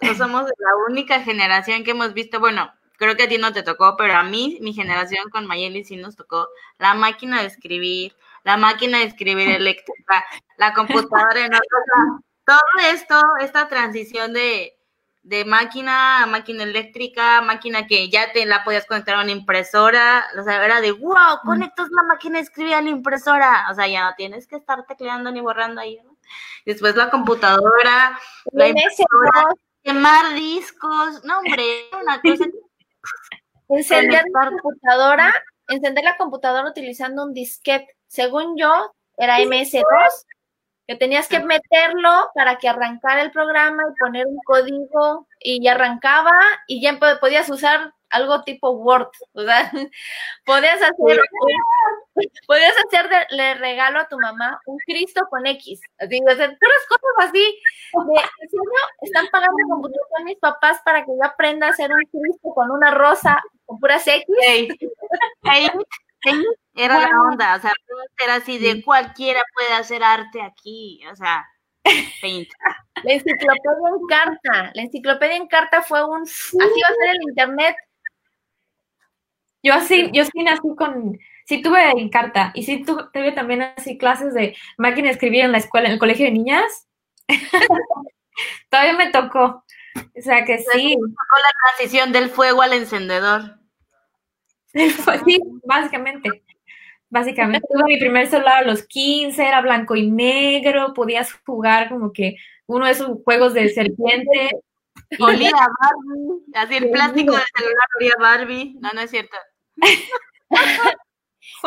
o 0.00 0.14
somos 0.14 0.44
la 0.44 0.76
única 0.88 1.20
generación 1.22 1.82
que 1.82 1.90
hemos 1.90 2.14
visto, 2.14 2.38
bueno, 2.38 2.72
creo 2.98 3.16
que 3.16 3.24
a 3.24 3.28
ti 3.28 3.38
no 3.38 3.52
te 3.52 3.62
tocó, 3.62 3.96
pero 3.96 4.14
a 4.14 4.22
mí, 4.22 4.58
mi 4.60 4.72
generación 4.72 5.28
con 5.30 5.46
Mayeli 5.46 5.84
sí 5.84 5.96
nos 5.96 6.16
tocó 6.16 6.48
la 6.78 6.94
máquina 6.94 7.40
de 7.40 7.48
escribir, 7.48 8.14
la 8.44 8.56
máquina 8.56 8.98
de 8.98 9.04
escribir 9.04 9.48
eléctrica, 9.48 10.24
la 10.58 10.72
computadora 10.72 11.40
en 11.40 11.54
otra, 11.54 12.22
todo 12.46 12.58
esto, 12.92 13.20
esta 13.40 13.68
transición 13.68 14.32
de, 14.32 14.73
de 15.24 15.46
máquina 15.46 16.22
a 16.22 16.26
máquina 16.26 16.64
eléctrica, 16.64 17.40
máquina 17.40 17.86
que 17.86 18.10
ya 18.10 18.30
te 18.32 18.44
la 18.44 18.62
podías 18.62 18.84
conectar 18.84 19.16
a 19.16 19.22
una 19.22 19.32
impresora, 19.32 20.26
o 20.38 20.42
sea, 20.44 20.62
era 20.62 20.82
de, 20.82 20.92
wow, 20.92 21.40
conectas 21.42 21.88
la 21.90 22.02
máquina 22.02 22.38
de 22.38 22.44
escribir 22.44 22.74
a 22.74 22.82
la 22.82 22.90
impresora, 22.90 23.66
o 23.70 23.74
sea, 23.74 23.88
ya 23.88 24.04
no 24.04 24.14
tienes 24.16 24.46
que 24.46 24.56
estar 24.56 24.84
tecleando 24.86 25.32
ni 25.32 25.40
borrando 25.40 25.80
ahí, 25.80 25.98
¿no? 26.04 26.16
Después 26.66 26.94
la 26.94 27.10
computadora, 27.10 28.18
la 28.52 28.68
impresora, 28.68 29.54
quemar 29.82 30.34
discos, 30.34 31.24
no, 31.24 31.38
hombre, 31.38 31.88
una 32.00 32.20
cosa. 32.20 32.44
Encender 33.70 34.24
la 34.30 34.50
computadora, 34.50 35.34
encender 35.68 36.04
la 36.04 36.18
computadora 36.18 36.68
utilizando 36.68 37.24
un 37.24 37.32
disquete, 37.32 37.96
según 38.06 38.58
yo, 38.58 38.94
era 39.16 39.38
MS2, 39.38 39.82
que 40.86 40.96
tenías 40.96 41.28
que 41.28 41.40
meterlo 41.40 42.30
para 42.34 42.56
que 42.56 42.68
arrancara 42.68 43.22
el 43.22 43.30
programa 43.30 43.82
y 43.90 43.98
poner 43.98 44.26
un 44.26 44.38
código 44.44 45.26
y 45.40 45.62
ya 45.62 45.72
arrancaba 45.72 46.32
y 46.66 46.82
ya 46.82 46.98
podías 47.20 47.48
usar 47.48 47.92
algo 48.10 48.44
tipo 48.44 48.70
Word, 48.70 49.10
o 49.32 49.42
sea, 49.42 49.70
podías 50.46 50.80
hacer, 50.80 51.20
podías 52.46 52.74
hacerle 52.86 53.54
regalo 53.54 53.98
a 53.98 54.08
tu 54.08 54.18
mamá 54.18 54.60
un 54.66 54.78
Cristo 54.86 55.26
con 55.28 55.44
X, 55.46 55.80
así, 55.98 56.20
o 56.20 56.34
sea, 56.36 56.46
puras 56.46 56.86
cosas 56.88 57.28
así, 57.28 57.60
de, 57.92 58.22
están 59.02 59.26
pagando 59.32 59.56
computación 59.68 60.24
mis 60.24 60.38
papás 60.38 60.80
para 60.84 61.04
que 61.04 61.10
yo 61.10 61.24
aprenda 61.24 61.66
a 61.66 61.70
hacer 61.70 61.90
un 61.90 62.04
Cristo 62.04 62.54
con 62.54 62.70
una 62.70 62.92
rosa, 62.92 63.42
con 63.66 63.80
puras 63.80 64.06
X. 64.06 64.24
Era 66.74 67.00
la 67.00 67.20
onda, 67.30 67.56
o 67.56 67.60
sea, 67.60 67.72
era 68.22 68.36
así 68.36 68.58
de 68.58 68.82
cualquiera 68.82 69.42
puede 69.54 69.74
hacer 69.74 70.02
arte 70.02 70.42
aquí, 70.42 71.00
o 71.10 71.14
sea, 71.14 71.46
paint. 72.20 72.48
La 73.04 73.12
enciclopedia 73.12 73.88
en 73.90 74.06
carta, 74.08 74.72
la 74.74 74.82
enciclopedia 74.82 75.36
en 75.36 75.46
carta 75.46 75.82
fue 75.82 76.02
un, 76.08 76.22
así 76.22 76.56
va 76.56 76.88
a 76.88 76.94
ser 76.94 77.16
el 77.16 77.22
internet. 77.28 77.76
Yo 79.62 79.74
así, 79.74 80.10
yo 80.12 80.24
sí 80.24 80.42
nací 80.42 80.74
con, 80.76 81.18
sí 81.44 81.60
tuve 81.60 81.90
en 81.90 82.08
carta 82.08 82.50
y 82.54 82.62
sí 82.62 82.82
tuve 82.84 83.32
también 83.32 83.62
así 83.62 83.98
clases 83.98 84.32
de 84.32 84.56
máquina 84.78 85.08
de 85.08 85.14
escribir 85.14 85.44
en 85.44 85.52
la 85.52 85.58
escuela, 85.58 85.88
en 85.88 85.94
el 85.94 85.98
colegio 85.98 86.24
de 86.24 86.32
niñas. 86.32 86.88
Todavía 88.70 88.94
me 88.94 89.10
tocó. 89.10 89.64
O 89.96 90.22
sea 90.22 90.44
que 90.44 90.58
sí. 90.58 90.96
Me 90.96 91.08
tocó 91.08 91.36
la 91.36 91.52
transición 91.76 92.12
del 92.12 92.30
fuego 92.30 92.62
al 92.62 92.72
encendedor. 92.72 93.58
sí, 95.26 95.40
básicamente. 95.64 96.42
Básicamente, 97.08 97.66
tuve 97.72 97.84
mi 97.84 97.98
primer 97.98 98.26
celular 98.26 98.64
a 98.64 98.66
los 98.66 98.82
15, 98.88 99.46
era 99.46 99.60
blanco 99.60 99.94
y 99.94 100.10
negro, 100.10 100.92
podías 100.94 101.32
jugar 101.46 101.88
como 101.88 102.12
que 102.12 102.36
uno 102.66 102.86
de 102.86 102.92
esos 102.92 103.22
juegos 103.22 103.54
de 103.54 103.68
serpiente. 103.68 104.50
Olía 105.20 105.50
a 105.50 105.68
Barbie, 105.80 106.44
así 106.54 106.74
el 106.76 106.90
plástico 106.90 107.32
del 107.32 107.44
celular 107.54 107.88
olía 107.98 108.12
a 108.18 108.20
Barbie. 108.20 108.76
No, 108.80 108.90
no 108.94 109.00
es 109.00 109.10
cierto. 109.10 109.36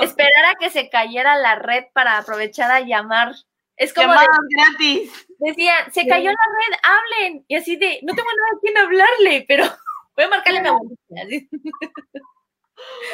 Esperar 0.01 0.45
a 0.51 0.55
que 0.59 0.69
se 0.69 0.89
cayera 0.89 1.37
la 1.37 1.55
red 1.55 1.85
para 1.93 2.17
aprovechar 2.17 2.69
a 2.69 2.81
llamar. 2.81 3.33
Es 3.77 3.93
como 3.93 4.11
de, 4.11 4.27
gratis. 4.49 5.27
Decía, 5.39 5.73
se 5.91 6.07
cayó 6.07 6.29
la 6.29 6.35
red, 6.35 6.77
hablen. 6.83 7.45
Y 7.47 7.55
así 7.55 7.77
de, 7.77 7.99
no 8.03 8.13
tengo 8.13 8.29
nada 8.35 8.49
a 8.53 8.59
quien 8.59 8.77
hablarle, 8.77 9.45
pero 9.47 9.63
voy 10.15 10.25
a 10.25 10.29
marcarle 10.29 10.59
a 10.59 10.63
mi 10.63 10.67
abuelita. 10.67 11.57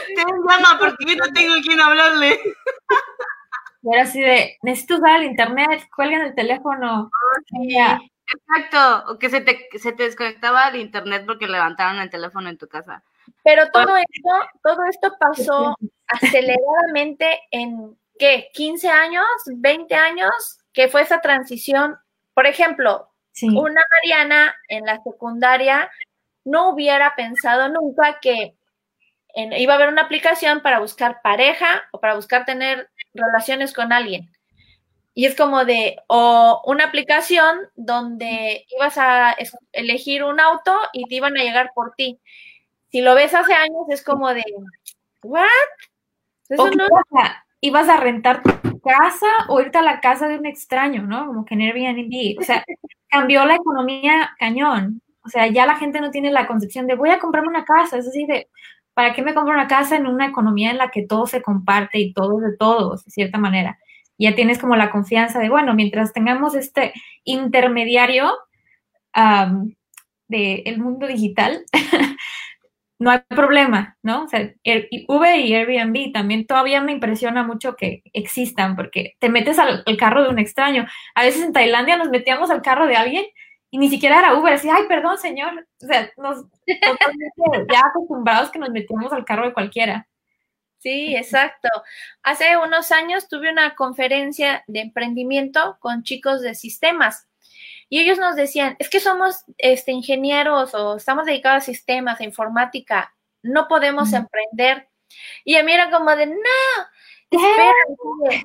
¿Qué 0.07 0.15
llama? 0.15 0.77
Porque 0.79 1.05
yo 1.05 1.15
no 1.15 1.31
tengo 1.33 1.53
quien 1.61 1.79
hablarle. 1.79 2.39
Y 3.81 3.93
era 3.93 4.03
así 4.03 4.21
de, 4.21 4.57
necesito 4.61 4.95
usar 4.95 5.19
el 5.19 5.27
internet, 5.27 5.87
cuelgan 5.95 6.21
el 6.21 6.35
teléfono. 6.35 7.09
Exacto, 8.33 9.11
o 9.11 9.19
que 9.19 9.29
se 9.29 9.41
te, 9.41 9.67
se 9.77 9.91
te 9.91 10.03
desconectaba 10.03 10.69
el 10.69 10.77
internet 10.77 11.23
porque 11.25 11.47
levantaron 11.47 11.99
el 11.99 12.09
teléfono 12.09 12.49
en 12.49 12.57
tu 12.57 12.67
casa. 12.67 13.03
Pero 13.43 13.69
todo 13.71 13.97
esto, 13.97 14.29
todo 14.63 14.85
esto 14.89 15.13
pasó 15.19 15.77
aceleradamente 16.07 17.41
en, 17.51 17.97
¿qué? 18.17 18.49
¿15 18.55 18.89
años? 18.89 19.25
¿20 19.45 19.93
años? 19.93 20.59
Que 20.71 20.87
fue 20.87 21.01
esa 21.01 21.21
transición. 21.21 21.97
Por 22.33 22.47
ejemplo, 22.47 23.09
una 23.41 23.81
Mariana 23.91 24.55
en 24.69 24.85
la 24.85 25.01
secundaria 25.03 25.91
no 26.45 26.69
hubiera 26.69 27.15
pensado 27.15 27.69
nunca 27.69 28.19
que 28.21 28.55
iba 29.35 29.73
a 29.73 29.75
haber 29.75 29.89
una 29.89 30.03
aplicación 30.03 30.61
para 30.61 30.79
buscar 30.79 31.21
pareja 31.21 31.83
o 31.91 31.99
para 31.99 32.15
buscar 32.15 32.45
tener 32.45 32.89
relaciones 33.13 33.73
con 33.73 33.91
alguien. 33.91 34.31
Y 35.15 35.25
es 35.25 35.35
como 35.35 35.63
de, 35.63 35.97
o 36.07 36.61
una 36.65 36.85
aplicación 36.85 37.57
donde 37.75 38.65
ibas 38.75 38.97
a 38.97 39.35
elegir 39.71 40.23
un 40.23 40.39
auto 40.39 40.75
y 40.91 41.05
te 41.05 41.15
iban 41.15 41.37
a 41.37 41.43
llegar 41.43 41.71
por 41.75 41.93
ti. 41.95 42.19
Si 42.91 43.01
lo 43.01 43.13
ves 43.13 43.33
hace 43.33 43.53
años, 43.53 43.85
es 43.89 44.03
como 44.03 44.33
de, 44.33 44.43
¿what? 45.23 45.45
Eso 46.49 46.69
no... 46.71 46.87
ibas 47.61 47.89
a 47.89 47.97
rentar 47.97 48.41
tu 48.41 48.79
casa 48.81 49.27
o 49.49 49.61
irte 49.61 49.77
a 49.77 49.83
la 49.83 49.99
casa 50.01 50.27
de 50.27 50.37
un 50.37 50.45
extraño, 50.45 51.03
¿no? 51.03 51.27
Como 51.27 51.45
que 51.45 51.53
en 51.53 51.61
Airbnb. 51.61 52.39
O 52.39 52.43
sea, 52.43 52.63
cambió 53.09 53.45
la 53.45 53.55
economía 53.55 54.35
cañón. 54.39 55.01
O 55.25 55.29
sea, 55.29 55.47
ya 55.47 55.65
la 55.65 55.77
gente 55.77 56.01
no 56.01 56.11
tiene 56.11 56.31
la 56.31 56.47
concepción 56.47 56.87
de 56.87 56.95
voy 56.95 57.11
a 57.11 57.19
comprarme 57.19 57.49
una 57.49 57.65
casa. 57.65 57.97
Es 57.97 58.07
así 58.07 58.25
de, 58.25 58.49
¿para 58.93 59.13
qué 59.13 59.21
me 59.21 59.33
compro 59.33 59.53
una 59.53 59.67
casa 59.67 59.95
en 59.95 60.07
una 60.07 60.27
economía 60.27 60.71
en 60.71 60.77
la 60.77 60.89
que 60.89 61.05
todo 61.05 61.27
se 61.27 61.41
comparte 61.41 61.99
y 61.99 62.13
todo 62.13 62.39
de 62.39 62.55
todos, 62.57 63.05
de 63.05 63.11
cierta 63.11 63.37
manera? 63.37 63.77
Ya 64.17 64.35
tienes 64.35 64.59
como 64.59 64.75
la 64.75 64.91
confianza 64.91 65.39
de, 65.39 65.49
bueno, 65.49 65.73
mientras 65.73 66.13
tengamos 66.13 66.55
este 66.55 66.93
intermediario 67.23 68.31
del 70.27 70.79
mundo 70.79 71.07
digital, 71.07 71.63
no 72.99 73.11
hay 73.11 73.19
problema, 73.27 73.97
¿no? 74.01 74.23
O 74.23 74.27
sea, 74.27 74.53
Uber 75.07 75.39
y 75.39 75.53
Airbnb 75.53 76.13
también 76.13 76.45
todavía 76.45 76.81
me 76.81 76.93
impresiona 76.93 77.43
mucho 77.43 77.75
que 77.75 78.01
existan, 78.13 78.75
porque 78.75 79.15
te 79.19 79.29
metes 79.29 79.59
al, 79.59 79.83
carro 79.97 80.23
de 80.23 80.29
un 80.29 80.39
extraño. 80.39 80.87
A 81.15 81.23
veces 81.23 81.43
en 81.43 81.53
Tailandia 81.53 81.97
nos 81.97 82.09
metíamos 82.09 82.49
al 82.49 82.61
carro 82.61 82.87
de 82.87 82.95
alguien 82.95 83.25
y 83.73 83.79
ni 83.79 83.89
siquiera 83.89 84.19
era 84.19 84.35
Uber, 84.35 84.53
decía, 84.53 84.75
ay, 84.75 84.83
perdón, 84.87 85.17
señor. 85.17 85.67
O 85.81 85.87
sea, 85.87 86.07
nos 86.17 86.45
ya 86.67 87.79
acostumbrados 87.87 88.51
que 88.51 88.59
nos 88.59 88.69
metíamos 88.69 89.11
al 89.11 89.25
carro 89.25 89.47
de 89.47 89.53
cualquiera. 89.53 90.07
Sí, 90.77 91.15
exacto. 91.15 91.69
Hace 92.21 92.55
unos 92.55 92.91
años 92.91 93.27
tuve 93.27 93.51
una 93.51 93.73
conferencia 93.73 94.63
de 94.67 94.81
emprendimiento 94.81 95.77
con 95.79 96.03
chicos 96.03 96.43
de 96.43 96.53
sistemas 96.53 97.27
y 97.89 97.99
ellos 97.99 98.19
nos 98.19 98.35
decían, 98.35 98.75
es 98.77 98.91
que 98.91 98.99
somos 98.99 99.43
este, 99.57 99.91
ingenieros 99.91 100.75
o 100.75 100.97
estamos 100.97 101.25
dedicados 101.25 101.63
a 101.63 101.65
sistemas, 101.65 102.19
a 102.19 102.25
informática, 102.25 103.15
no 103.41 103.67
podemos 103.67 104.13
emprender. 104.13 104.87
Y 105.43 105.55
a 105.55 105.63
mí 105.63 105.73
era 105.73 105.89
como 105.89 106.15
de, 106.15 106.27
no, 106.27 106.35
espera, 107.31 107.71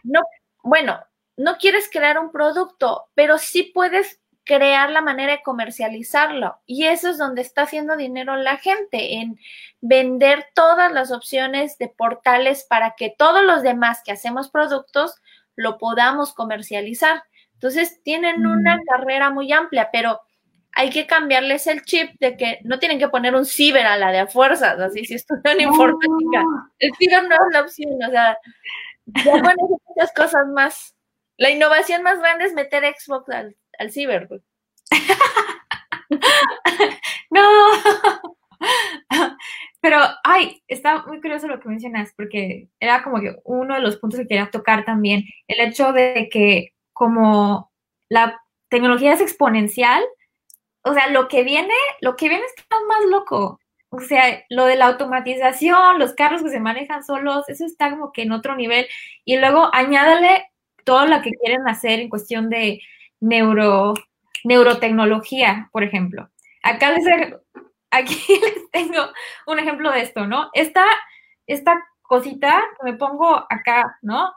no, 0.04 0.22
bueno, 0.62 1.04
no 1.36 1.58
quieres 1.58 1.90
crear 1.92 2.18
un 2.18 2.32
producto, 2.32 3.10
pero 3.14 3.36
sí 3.36 3.64
puedes 3.74 4.22
crear 4.48 4.90
la 4.90 5.02
manera 5.02 5.32
de 5.32 5.42
comercializarlo. 5.42 6.58
Y 6.64 6.86
eso 6.86 7.10
es 7.10 7.18
donde 7.18 7.42
está 7.42 7.62
haciendo 7.62 7.96
dinero 7.96 8.34
la 8.36 8.56
gente, 8.56 9.16
en 9.16 9.38
vender 9.82 10.46
todas 10.54 10.90
las 10.90 11.12
opciones 11.12 11.76
de 11.76 11.88
portales 11.88 12.64
para 12.64 12.94
que 12.96 13.14
todos 13.16 13.44
los 13.44 13.62
demás 13.62 14.00
que 14.02 14.12
hacemos 14.12 14.50
productos 14.50 15.20
lo 15.54 15.76
podamos 15.76 16.32
comercializar. 16.32 17.22
Entonces, 17.52 18.02
tienen 18.02 18.46
una 18.46 18.80
carrera 18.88 19.30
muy 19.30 19.52
amplia, 19.52 19.90
pero 19.92 20.22
hay 20.72 20.88
que 20.88 21.06
cambiarles 21.06 21.66
el 21.66 21.82
chip 21.82 22.18
de 22.18 22.38
que 22.38 22.60
no 22.64 22.78
tienen 22.78 22.98
que 22.98 23.08
poner 23.08 23.34
un 23.34 23.44
ciber 23.44 23.84
a 23.84 23.98
la 23.98 24.12
de 24.12 24.20
a 24.20 24.26
fuerzas, 24.28 24.80
así 24.80 25.04
si 25.04 25.14
estudian 25.14 25.60
informática. 25.60 26.42
El 26.78 26.94
ciber 26.96 27.24
no 27.24 27.34
es 27.34 27.52
la 27.52 27.60
opción, 27.60 28.02
o 28.02 28.10
sea, 28.10 28.38
ya 29.24 29.32
muchas 29.34 30.12
cosas 30.16 30.46
más. 30.54 30.94
La 31.36 31.50
innovación 31.50 32.02
más 32.02 32.18
grande 32.18 32.46
es 32.46 32.54
meter 32.54 32.82
Xbox 32.98 33.28
al, 33.28 33.56
al 33.78 33.90
ciber. 33.90 34.28
no. 37.30 37.42
Pero, 39.80 39.98
ay, 40.24 40.62
está 40.66 41.04
muy 41.06 41.20
curioso 41.20 41.46
lo 41.46 41.60
que 41.60 41.68
mencionas, 41.68 42.12
porque 42.16 42.68
era 42.80 43.02
como 43.02 43.20
que 43.20 43.36
uno 43.44 43.74
de 43.74 43.80
los 43.80 43.96
puntos 43.96 44.20
que 44.20 44.26
quería 44.26 44.50
tocar 44.50 44.84
también, 44.84 45.24
el 45.46 45.60
hecho 45.60 45.92
de 45.92 46.28
que 46.30 46.72
como 46.92 47.70
la 48.08 48.42
tecnología 48.68 49.12
es 49.12 49.20
exponencial, 49.20 50.02
o 50.82 50.94
sea, 50.94 51.08
lo 51.10 51.28
que 51.28 51.44
viene, 51.44 51.74
lo 52.00 52.16
que 52.16 52.28
viene 52.28 52.44
está 52.44 52.76
más 52.88 53.04
loco. 53.08 53.60
O 53.90 54.00
sea, 54.00 54.44
lo 54.50 54.66
de 54.66 54.76
la 54.76 54.86
automatización, 54.86 55.98
los 55.98 56.14
carros 56.14 56.42
que 56.42 56.50
se 56.50 56.60
manejan 56.60 57.04
solos, 57.04 57.48
eso 57.48 57.64
está 57.64 57.90
como 57.90 58.12
que 58.12 58.22
en 58.22 58.32
otro 58.32 58.56
nivel. 58.56 58.86
Y 59.24 59.38
luego 59.38 59.70
añádale 59.72 60.46
todo 60.84 61.06
lo 61.06 61.22
que 61.22 61.32
quieren 61.32 61.66
hacer 61.68 62.00
en 62.00 62.08
cuestión 62.08 62.50
de 62.50 62.80
neuro, 63.20 63.94
neurotecnología, 64.44 65.68
por 65.72 65.82
ejemplo. 65.82 66.30
Acá 66.62 66.92
les, 66.92 67.04
aquí 67.90 68.16
les 68.42 68.70
tengo 68.70 69.08
un 69.46 69.58
ejemplo 69.58 69.90
de 69.90 70.02
esto, 70.02 70.26
¿no? 70.26 70.50
Esta, 70.52 70.84
esta 71.46 71.84
cosita 72.02 72.62
que 72.78 72.90
me 72.90 72.96
pongo 72.96 73.46
acá, 73.48 73.98
¿no? 74.02 74.32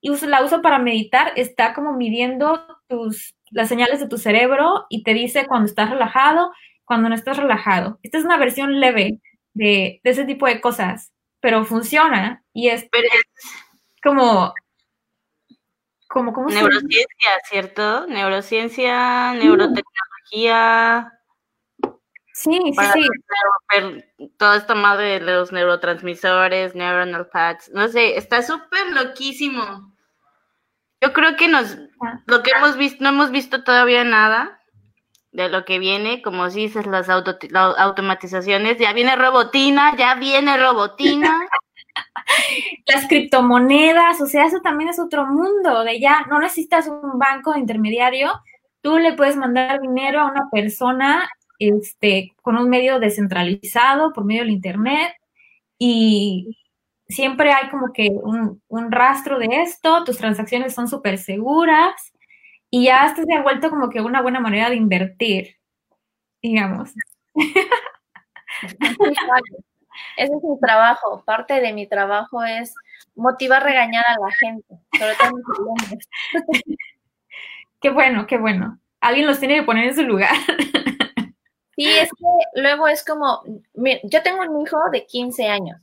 Y 0.00 0.14
la 0.26 0.44
uso 0.44 0.62
para 0.62 0.78
meditar, 0.78 1.32
está 1.34 1.74
como 1.74 1.92
midiendo 1.94 2.64
tus, 2.86 3.34
las 3.50 3.68
señales 3.68 3.98
de 4.00 4.08
tu 4.08 4.16
cerebro 4.16 4.86
y 4.88 5.02
te 5.02 5.12
dice 5.12 5.46
cuando 5.46 5.66
estás 5.66 5.90
relajado, 5.90 6.52
cuando 6.84 7.08
no 7.08 7.14
estás 7.14 7.36
relajado. 7.36 7.98
Esta 8.02 8.18
es 8.18 8.24
una 8.24 8.36
versión 8.36 8.78
leve 8.78 9.20
de, 9.54 10.00
ese 10.04 10.24
tipo 10.24 10.46
de 10.46 10.60
cosas, 10.60 11.12
pero 11.40 11.64
funciona 11.64 12.44
y 12.52 12.68
es, 12.68 12.88
como 14.02 14.54
como, 16.08 16.32
¿cómo 16.32 16.48
Neurociencia, 16.48 17.30
¿cierto? 17.48 18.06
Neurociencia, 18.06 19.34
neurotecnología. 19.34 21.12
Sí, 22.32 22.58
sí, 22.72 22.84
sí. 22.92 24.28
Toda 24.38 24.56
esta 24.56 24.74
madre 24.74 25.18
de 25.18 25.20
los 25.20 25.52
neurotransmisores, 25.52 26.74
neuronal 26.74 27.28
paths, 27.28 27.70
no 27.74 27.88
sé, 27.88 28.16
está 28.16 28.42
súper 28.42 28.92
loquísimo. 28.92 29.92
Yo 31.00 31.12
creo 31.12 31.36
que 31.36 31.48
nos, 31.48 31.76
ah. 32.00 32.22
lo 32.26 32.42
que 32.42 32.52
hemos 32.56 32.76
visto, 32.76 33.02
no 33.02 33.10
hemos 33.10 33.30
visto 33.30 33.62
todavía 33.62 34.02
nada 34.04 34.60
de 35.32 35.48
lo 35.48 35.64
que 35.64 35.78
viene, 35.78 36.22
como 36.22 36.48
si 36.50 36.62
dices, 36.62 36.86
las, 36.86 37.08
las 37.08 37.78
automatizaciones, 37.78 38.78
ya 38.78 38.92
viene 38.92 39.14
robotina, 39.14 39.94
ya 39.96 40.14
viene 40.14 40.56
robotina. 40.56 41.46
las 42.86 43.06
criptomonedas, 43.08 44.20
o 44.20 44.26
sea, 44.26 44.46
eso 44.46 44.60
también 44.60 44.90
es 44.90 44.98
otro 44.98 45.26
mundo, 45.26 45.84
de 45.84 46.00
ya 46.00 46.22
no 46.28 46.38
necesitas 46.38 46.88
un 46.88 47.18
banco 47.18 47.56
intermediario, 47.56 48.32
tú 48.80 48.98
le 48.98 49.14
puedes 49.14 49.36
mandar 49.36 49.80
dinero 49.80 50.20
a 50.20 50.30
una 50.30 50.48
persona 50.50 51.28
este, 51.58 52.32
con 52.42 52.56
un 52.56 52.70
medio 52.70 53.00
descentralizado 53.00 54.12
por 54.12 54.24
medio 54.24 54.42
del 54.42 54.52
Internet 54.52 55.12
y 55.78 56.58
siempre 57.08 57.52
hay 57.52 57.68
como 57.70 57.92
que 57.92 58.10
un, 58.10 58.60
rastro 58.90 59.38
de 59.38 59.62
esto, 59.62 60.04
tus 60.04 60.18
transacciones 60.18 60.74
son 60.74 60.88
súper 60.88 61.18
seguras 61.18 62.12
y 62.70 62.84
ya 62.84 63.06
esto 63.06 63.22
se 63.22 63.34
ha 63.34 63.42
vuelto 63.42 63.70
como 63.70 63.90
que 63.90 64.00
una 64.00 64.22
buena 64.22 64.40
manera 64.40 64.70
de 64.70 64.76
invertir, 64.76 65.56
digamos. 66.42 66.92
Ese 70.18 70.32
es 70.34 70.42
mi 70.42 70.58
trabajo. 70.58 71.22
Parte 71.24 71.60
de 71.60 71.72
mi 71.72 71.86
trabajo 71.86 72.42
es 72.42 72.74
motivar, 73.14 73.62
regañar 73.62 74.04
a 74.06 74.18
la 74.18 74.30
gente, 74.32 74.74
sobre 74.98 75.14
todo 75.14 75.30
Qué 77.80 77.90
bueno, 77.90 78.26
qué 78.26 78.36
bueno. 78.36 78.80
Alguien 79.00 79.28
los 79.28 79.38
tiene 79.38 79.54
que 79.54 79.62
poner 79.62 79.88
en 79.88 79.94
su 79.94 80.02
lugar. 80.02 80.34
Sí, 81.76 81.86
es 81.86 82.10
que 82.10 82.60
luego 82.60 82.88
es 82.88 83.04
como, 83.04 83.44
yo 84.02 84.22
tengo 84.24 84.42
un 84.42 84.66
hijo 84.66 84.76
de 84.90 85.06
15 85.06 85.46
años 85.46 85.80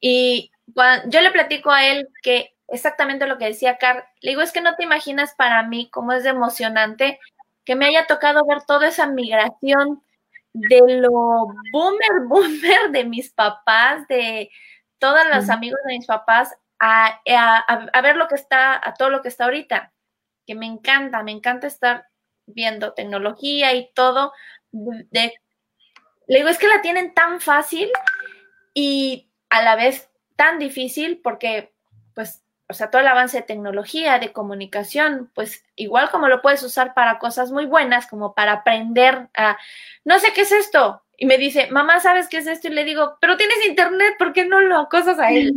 y 0.00 0.50
cuando 0.74 1.08
yo 1.08 1.20
le 1.20 1.30
platico 1.30 1.70
a 1.70 1.86
él 1.86 2.08
que 2.20 2.56
exactamente 2.66 3.28
lo 3.28 3.38
que 3.38 3.44
decía 3.44 3.78
Carl, 3.78 4.02
le 4.22 4.30
digo, 4.30 4.42
es 4.42 4.50
que 4.50 4.60
no 4.60 4.74
te 4.74 4.82
imaginas 4.82 5.36
para 5.36 5.62
mí 5.62 5.88
cómo 5.88 6.12
es 6.12 6.24
emocionante 6.24 7.20
que 7.64 7.76
me 7.76 7.86
haya 7.86 8.08
tocado 8.08 8.44
ver 8.44 8.62
toda 8.62 8.88
esa 8.88 9.06
migración 9.06 10.02
de 10.68 11.00
lo 11.00 11.46
boomer, 11.72 12.22
boomer 12.28 12.90
de 12.90 13.04
mis 13.04 13.32
papás, 13.32 14.06
de 14.08 14.50
todos 14.98 15.20
los 15.32 15.50
amigos 15.50 15.78
de 15.86 15.98
mis 15.98 16.06
papás, 16.06 16.54
a, 16.78 17.20
a, 17.26 18.00
ver 18.02 18.16
lo 18.16 18.28
que 18.28 18.34
está, 18.34 18.80
a 18.82 18.94
todo 18.94 19.10
lo 19.10 19.22
que 19.22 19.28
está 19.28 19.44
ahorita, 19.44 19.92
que 20.46 20.54
me 20.54 20.66
encanta, 20.66 21.22
me 21.22 21.32
encanta 21.32 21.66
estar 21.66 22.06
viendo 22.46 22.94
tecnología 22.94 23.74
y 23.74 23.92
todo. 23.94 24.32
De, 24.70 25.34
le 26.26 26.38
digo, 26.38 26.48
es 26.48 26.58
que 26.58 26.68
la 26.68 26.82
tienen 26.82 27.14
tan 27.14 27.40
fácil 27.40 27.90
y 28.74 29.30
a 29.48 29.62
la 29.62 29.76
vez 29.76 30.10
tan 30.36 30.58
difícil 30.58 31.20
porque, 31.22 31.74
pues, 32.14 32.45
o 32.68 32.74
sea, 32.74 32.90
todo 32.90 33.00
el 33.00 33.08
avance 33.08 33.38
de 33.38 33.42
tecnología, 33.44 34.18
de 34.18 34.32
comunicación, 34.32 35.30
pues 35.34 35.64
igual 35.76 36.10
como 36.10 36.28
lo 36.28 36.42
puedes 36.42 36.62
usar 36.62 36.94
para 36.94 37.18
cosas 37.18 37.52
muy 37.52 37.66
buenas, 37.66 38.06
como 38.06 38.34
para 38.34 38.52
aprender 38.52 39.28
a, 39.34 39.56
no 40.04 40.18
sé 40.18 40.32
qué 40.34 40.42
es 40.42 40.52
esto. 40.52 41.02
Y 41.16 41.26
me 41.26 41.38
dice, 41.38 41.70
mamá, 41.70 42.00
¿sabes 42.00 42.28
qué 42.28 42.38
es 42.38 42.46
esto? 42.46 42.68
Y 42.68 42.72
le 42.72 42.84
digo, 42.84 43.16
pero 43.20 43.36
tienes 43.36 43.66
internet, 43.66 44.16
¿por 44.18 44.32
qué 44.32 44.44
no 44.44 44.60
lo 44.60 44.88
cosas 44.88 45.18
a 45.18 45.30
él? 45.30 45.52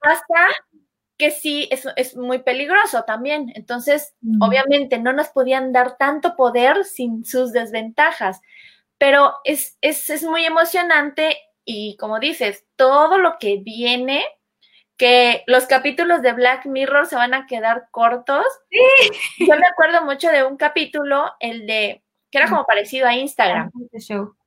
Hasta 0.00 0.36
que 1.18 1.30
sí, 1.30 1.68
es, 1.70 1.86
es 1.96 2.16
muy 2.16 2.38
peligroso 2.38 3.02
también. 3.04 3.52
Entonces, 3.54 4.14
obviamente, 4.40 4.98
no 4.98 5.12
nos 5.12 5.28
podían 5.28 5.72
dar 5.72 5.96
tanto 5.96 6.34
poder 6.36 6.84
sin 6.84 7.24
sus 7.24 7.52
desventajas. 7.52 8.40
Pero 8.98 9.34
es, 9.44 9.76
es, 9.82 10.08
es 10.10 10.22
muy 10.22 10.46
emocionante 10.46 11.36
y 11.64 11.96
como 11.96 12.18
dices, 12.18 12.64
todo 12.76 13.18
lo 13.18 13.38
que 13.38 13.58
viene, 13.58 14.24
que 14.96 15.42
los 15.46 15.66
capítulos 15.66 16.22
de 16.22 16.32
Black 16.32 16.66
Mirror 16.66 17.06
se 17.06 17.16
van 17.16 17.34
a 17.34 17.46
quedar 17.46 17.88
cortos. 17.90 18.44
Sí. 18.70 19.46
Yo 19.46 19.56
me 19.56 19.66
acuerdo 19.66 20.04
mucho 20.04 20.30
de 20.30 20.44
un 20.44 20.56
capítulo, 20.56 21.32
el 21.40 21.66
de, 21.66 22.02
que 22.30 22.38
era 22.38 22.48
como 22.48 22.64
parecido 22.64 23.06
a 23.06 23.14
Instagram. 23.14 23.70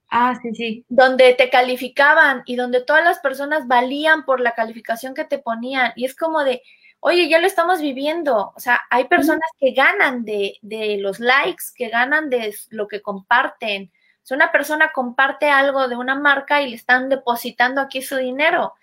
Ah, 0.10 0.38
sí, 0.42 0.54
sí. 0.54 0.86
Donde 0.88 1.34
te 1.34 1.50
calificaban 1.50 2.44
y 2.46 2.56
donde 2.56 2.82
todas 2.82 3.04
las 3.04 3.20
personas 3.20 3.68
valían 3.68 4.24
por 4.24 4.40
la 4.40 4.52
calificación 4.52 5.14
que 5.14 5.26
te 5.26 5.40
ponían. 5.40 5.92
Y 5.96 6.06
es 6.06 6.16
como 6.16 6.44
de, 6.44 6.62
oye, 7.00 7.28
ya 7.28 7.40
lo 7.40 7.48
estamos 7.48 7.82
viviendo. 7.82 8.54
O 8.56 8.60
sea, 8.60 8.82
hay 8.90 9.06
personas 9.06 9.50
que 9.60 9.72
ganan 9.72 10.24
de, 10.26 10.58
de 10.62 10.98
los 10.98 11.20
likes, 11.20 11.66
que 11.76 11.90
ganan 11.90 12.30
de 12.30 12.56
lo 12.70 12.88
que 12.88 13.02
comparten. 13.02 13.92
Si 14.26 14.34
una 14.34 14.52
persona 14.52 14.92
comparte 14.92 15.52
algo 15.52 15.88
de 15.88 15.96
una 15.96 16.16
marca 16.16 16.64
y 16.64 16.70
le 16.72 16.76
están 16.76 17.10
depositando 17.10 17.80
aquí 17.80 18.02
su 18.02 18.16
dinero. 18.18 18.74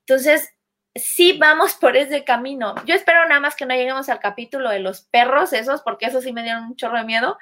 Entonces, 0.00 0.52
sí 0.96 1.38
vamos 1.38 1.74
por 1.74 1.96
ese 1.96 2.24
camino. 2.24 2.74
Yo 2.84 2.96
espero 2.96 3.24
nada 3.28 3.38
más 3.38 3.54
que 3.54 3.64
no 3.64 3.76
lleguemos 3.76 4.08
al 4.08 4.18
capítulo 4.18 4.70
de 4.70 4.80
los 4.80 5.02
perros, 5.02 5.52
esos, 5.52 5.82
porque 5.82 6.06
eso 6.06 6.20
sí 6.20 6.32
me 6.32 6.42
dieron 6.42 6.64
un 6.64 6.74
chorro 6.74 6.98
de 6.98 7.04
miedo. 7.04 7.38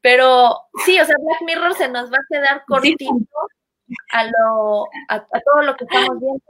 Pero 0.00 0.56
sí, 0.86 0.98
o 0.98 1.04
sea, 1.04 1.16
Black 1.20 1.42
Mirror 1.44 1.74
se 1.74 1.90
nos 1.90 2.10
va 2.10 2.16
a 2.16 2.26
quedar 2.30 2.64
cortito 2.66 3.18
a, 4.12 4.24
lo, 4.24 4.86
a, 5.10 5.20
todo 5.20 5.62
lo 5.64 5.76
que 5.76 5.84
estamos 5.84 6.18
viendo. 6.18 6.42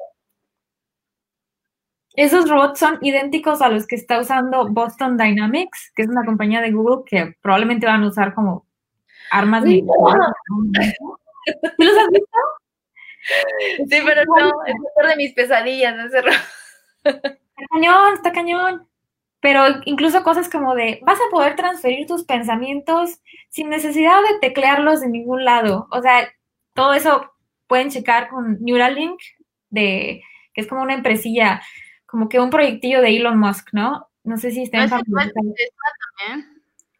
Esos 2.14 2.48
robots 2.48 2.78
son 2.78 2.98
idénticos 3.02 3.60
a 3.62 3.68
los 3.68 3.84
que 3.84 3.96
está 3.96 4.20
usando 4.20 4.68
Boston 4.68 5.16
Dynamics, 5.16 5.90
que 5.96 6.02
es 6.02 6.08
una 6.08 6.24
compañía 6.24 6.60
de 6.60 6.70
Google 6.70 7.02
que 7.04 7.34
probablemente 7.42 7.86
van 7.86 8.04
a 8.04 8.08
usar 8.08 8.32
como 8.32 8.65
armas 9.30 9.64
sí, 9.64 9.82
los 11.78 11.98
has 11.98 12.08
visto? 12.10 12.38
Sí, 13.88 13.98
pero 14.04 14.22
no, 14.24 14.64
es 14.66 14.74
mejor 14.74 15.08
de 15.08 15.16
mis 15.16 15.32
pesadillas 15.32 15.96
ese 16.06 16.22
Está 17.04 17.38
cañón, 17.70 18.14
está 18.14 18.32
cañón. 18.32 18.88
Pero 19.40 19.62
incluso 19.84 20.22
cosas 20.22 20.48
como 20.48 20.74
de, 20.74 21.00
vas 21.02 21.18
a 21.18 21.30
poder 21.30 21.56
transferir 21.56 22.06
tus 22.06 22.24
pensamientos 22.24 23.20
sin 23.48 23.68
necesidad 23.68 24.20
de 24.22 24.38
teclearlos 24.40 25.00
de 25.00 25.08
ningún 25.08 25.44
lado. 25.44 25.86
O 25.90 26.02
sea, 26.02 26.28
todo 26.74 26.94
eso 26.94 27.32
pueden 27.66 27.90
checar 27.90 28.28
con 28.28 28.58
Neuralink, 28.60 29.20
de, 29.70 30.22
que 30.54 30.60
es 30.60 30.66
como 30.66 30.82
una 30.82 30.94
empresilla, 30.94 31.62
como 32.06 32.28
que 32.28 32.40
un 32.40 32.50
proyectillo 32.50 33.00
de 33.00 33.16
Elon 33.16 33.38
Musk, 33.38 33.68
¿no? 33.72 34.08
No 34.24 34.36
sé 34.36 34.50
si 34.50 34.62
está 34.62 34.82
en 34.82 34.90
también? 34.90 35.32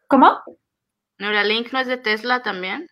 ¿Cómo? 0.07 0.39
Neuralink 1.19 1.71
no 1.73 1.79
es 1.79 1.87
de 1.87 1.97
Tesla 1.97 2.43
también. 2.43 2.87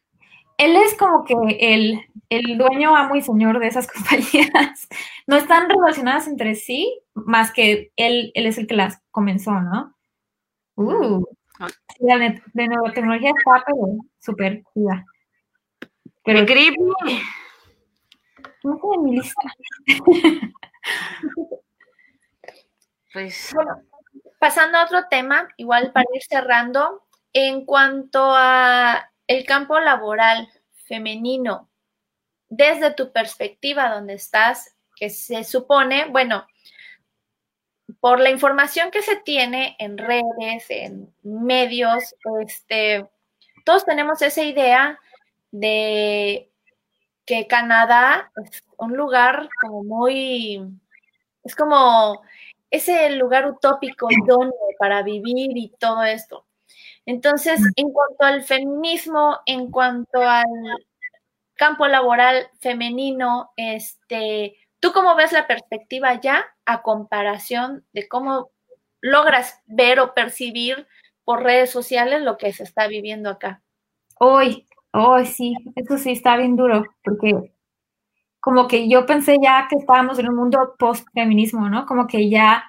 Él 0.57 0.76
es 0.78 0.95
como 0.95 1.26
que 1.26 1.36
el, 1.59 2.01
el 2.30 2.57
dueño, 2.57 2.95
amo 2.95 3.15
y 3.15 3.21
señor 3.21 3.59
de 3.59 3.67
esas 3.67 3.88
compañías. 3.91 4.88
No 5.28 5.36
están 5.36 5.69
relacionadas 5.69 6.28
entre 6.28 6.55
sí, 6.55 7.01
más 7.13 7.51
que 7.51 7.91
él, 7.95 8.32
él 8.34 8.45
es 8.45 8.57
el 8.57 8.67
que 8.67 8.76
las 8.76 9.01
comenzó, 9.11 9.51
¿no? 9.61 9.95
Uh, 10.76 11.23
la 11.99 12.17
de, 12.17 12.41
de 12.53 12.67
tecnología 12.93 13.30
está 13.30 13.63
pero 13.65 13.95
súper 14.19 14.63
chida. 14.73 15.05
Pero 16.23 16.45
creepy. 16.45 16.78
No 18.63 18.78
sé 18.78 18.97
mi 19.03 19.17
lista. 19.17 19.41
pues 23.13 23.51
bueno, 23.53 23.82
pasando 24.39 24.78
a 24.78 24.86
otro 24.86 25.07
tema, 25.09 25.47
igual 25.57 25.91
para 25.93 26.07
ir 26.13 26.23
cerrando, 26.23 27.03
en 27.36 27.65
cuanto 27.65 28.31
a 28.33 29.11
el 29.27 29.45
campo 29.45 29.77
laboral 29.81 30.47
femenino, 30.86 31.69
desde 32.47 32.93
tu 32.93 33.11
perspectiva 33.11 33.93
donde 33.93 34.13
estás, 34.13 34.73
que 34.95 35.09
se 35.09 35.43
supone, 35.43 36.05
bueno, 36.05 36.47
por 37.99 38.21
la 38.21 38.29
información 38.29 38.89
que 38.89 39.01
se 39.01 39.17
tiene 39.17 39.75
en 39.79 39.97
redes, 39.97 40.65
en 40.69 41.13
medios, 41.23 42.15
este, 42.41 43.05
todos 43.65 43.83
tenemos 43.83 44.21
esa 44.21 44.43
idea 44.43 44.97
de 45.51 46.49
que 47.25 47.47
Canadá 47.47 48.31
es 48.45 48.63
un 48.77 48.95
lugar 48.95 49.49
como 49.59 49.83
muy, 49.83 50.61
es 51.43 51.53
como 51.53 52.21
ese 52.71 53.09
lugar 53.09 53.45
utópico, 53.45 54.07
idóneo 54.09 54.53
para 54.79 55.03
vivir 55.03 55.57
y 55.57 55.73
todo 55.77 56.01
esto. 56.03 56.45
Entonces, 57.05 57.61
en 57.75 57.91
cuanto 57.91 58.25
al 58.25 58.43
feminismo, 58.43 59.39
en 59.45 59.69
cuanto 59.71 60.21
al 60.21 60.45
campo 61.55 61.87
laboral 61.87 62.47
femenino, 62.59 63.51
este, 63.55 64.57
¿tú 64.79 64.91
cómo 64.91 65.15
ves 65.15 65.31
la 65.31 65.47
perspectiva 65.47 66.19
ya 66.19 66.45
a 66.65 66.81
comparación 66.81 67.85
de 67.93 68.07
cómo 68.07 68.51
logras 69.01 69.61
ver 69.65 69.99
o 69.99 70.13
percibir 70.13 70.87
por 71.23 71.43
redes 71.43 71.69
sociales 71.69 72.21
lo 72.21 72.37
que 72.37 72.53
se 72.53 72.63
está 72.63 72.87
viviendo 72.87 73.29
acá? 73.29 73.61
Hoy, 74.19 74.65
hoy 74.91 75.25
sí, 75.25 75.55
eso 75.75 75.97
sí 75.97 76.11
está 76.11 76.37
bien 76.37 76.55
duro, 76.55 76.85
porque 77.03 77.53
como 78.39 78.67
que 78.67 78.87
yo 78.87 79.05
pensé 79.05 79.37
ya 79.41 79.67
que 79.67 79.75
estábamos 79.75 80.19
en 80.19 80.29
un 80.29 80.35
mundo 80.35 80.75
post-feminismo, 80.77 81.67
¿no? 81.69 81.85
Como 81.85 82.05
que 82.05 82.29
ya, 82.29 82.63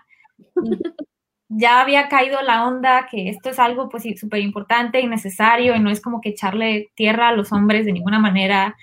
ya 1.48 1.80
había 1.80 2.08
caído 2.08 2.42
la 2.42 2.66
onda 2.66 3.06
que 3.10 3.28
esto 3.28 3.50
es 3.50 3.58
algo 3.58 3.88
pues 3.88 4.04
súper 4.18 4.40
importante 4.40 5.00
y 5.00 5.06
necesario 5.06 5.76
y 5.76 5.80
no 5.80 5.90
es 5.90 6.00
como 6.00 6.20
que 6.20 6.30
echarle 6.30 6.90
tierra 6.94 7.28
a 7.28 7.32
los 7.32 7.52
hombres 7.52 7.86
de 7.86 7.92
ninguna 7.92 8.18
manera. 8.18 8.76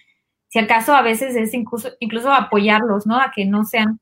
Si 0.50 0.60
acaso 0.60 0.96
a 0.96 1.02
veces 1.02 1.36
es 1.36 1.54
incluso, 1.54 1.90
incluso 2.00 2.32
apoyarlos, 2.32 3.08
¿no? 3.08 3.20
A 3.20 3.32
que 3.36 3.46
no 3.46 3.66
sean, 3.66 4.00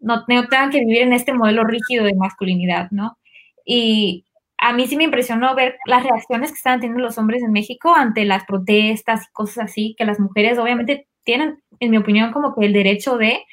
no, 0.00 0.24
no 0.28 0.48
tengan 0.48 0.70
que 0.70 0.80
vivir 0.80 1.02
en 1.02 1.12
este 1.14 1.32
modelo 1.34 1.64
rígido 1.64 2.04
de 2.04 2.14
masculinidad, 2.14 2.90
¿no? 2.92 3.18
Y 3.64 4.26
a 4.58 4.72
mí 4.74 4.86
sí 4.86 4.96
me 4.96 5.04
impresionó 5.04 5.54
ver 5.54 5.78
las 5.86 6.04
reacciones 6.04 6.50
que 6.50 6.56
estaban 6.56 6.80
teniendo 6.80 7.02
los 7.02 7.18
hombres 7.18 7.42
en 7.42 7.52
México 7.52 7.94
ante 7.94 8.24
las 8.26 8.44
protestas 8.44 9.24
y 9.26 9.32
cosas 9.32 9.64
así, 9.66 9.94
que 9.98 10.04
las 10.04 10.20
mujeres 10.20 10.58
obviamente 10.58 11.08
tienen, 11.24 11.62
en 11.80 11.90
mi 11.90 11.96
opinión, 11.98 12.32
como 12.32 12.54
que 12.54 12.66
el 12.66 12.72
derecho 12.72 13.16
de 13.16 13.44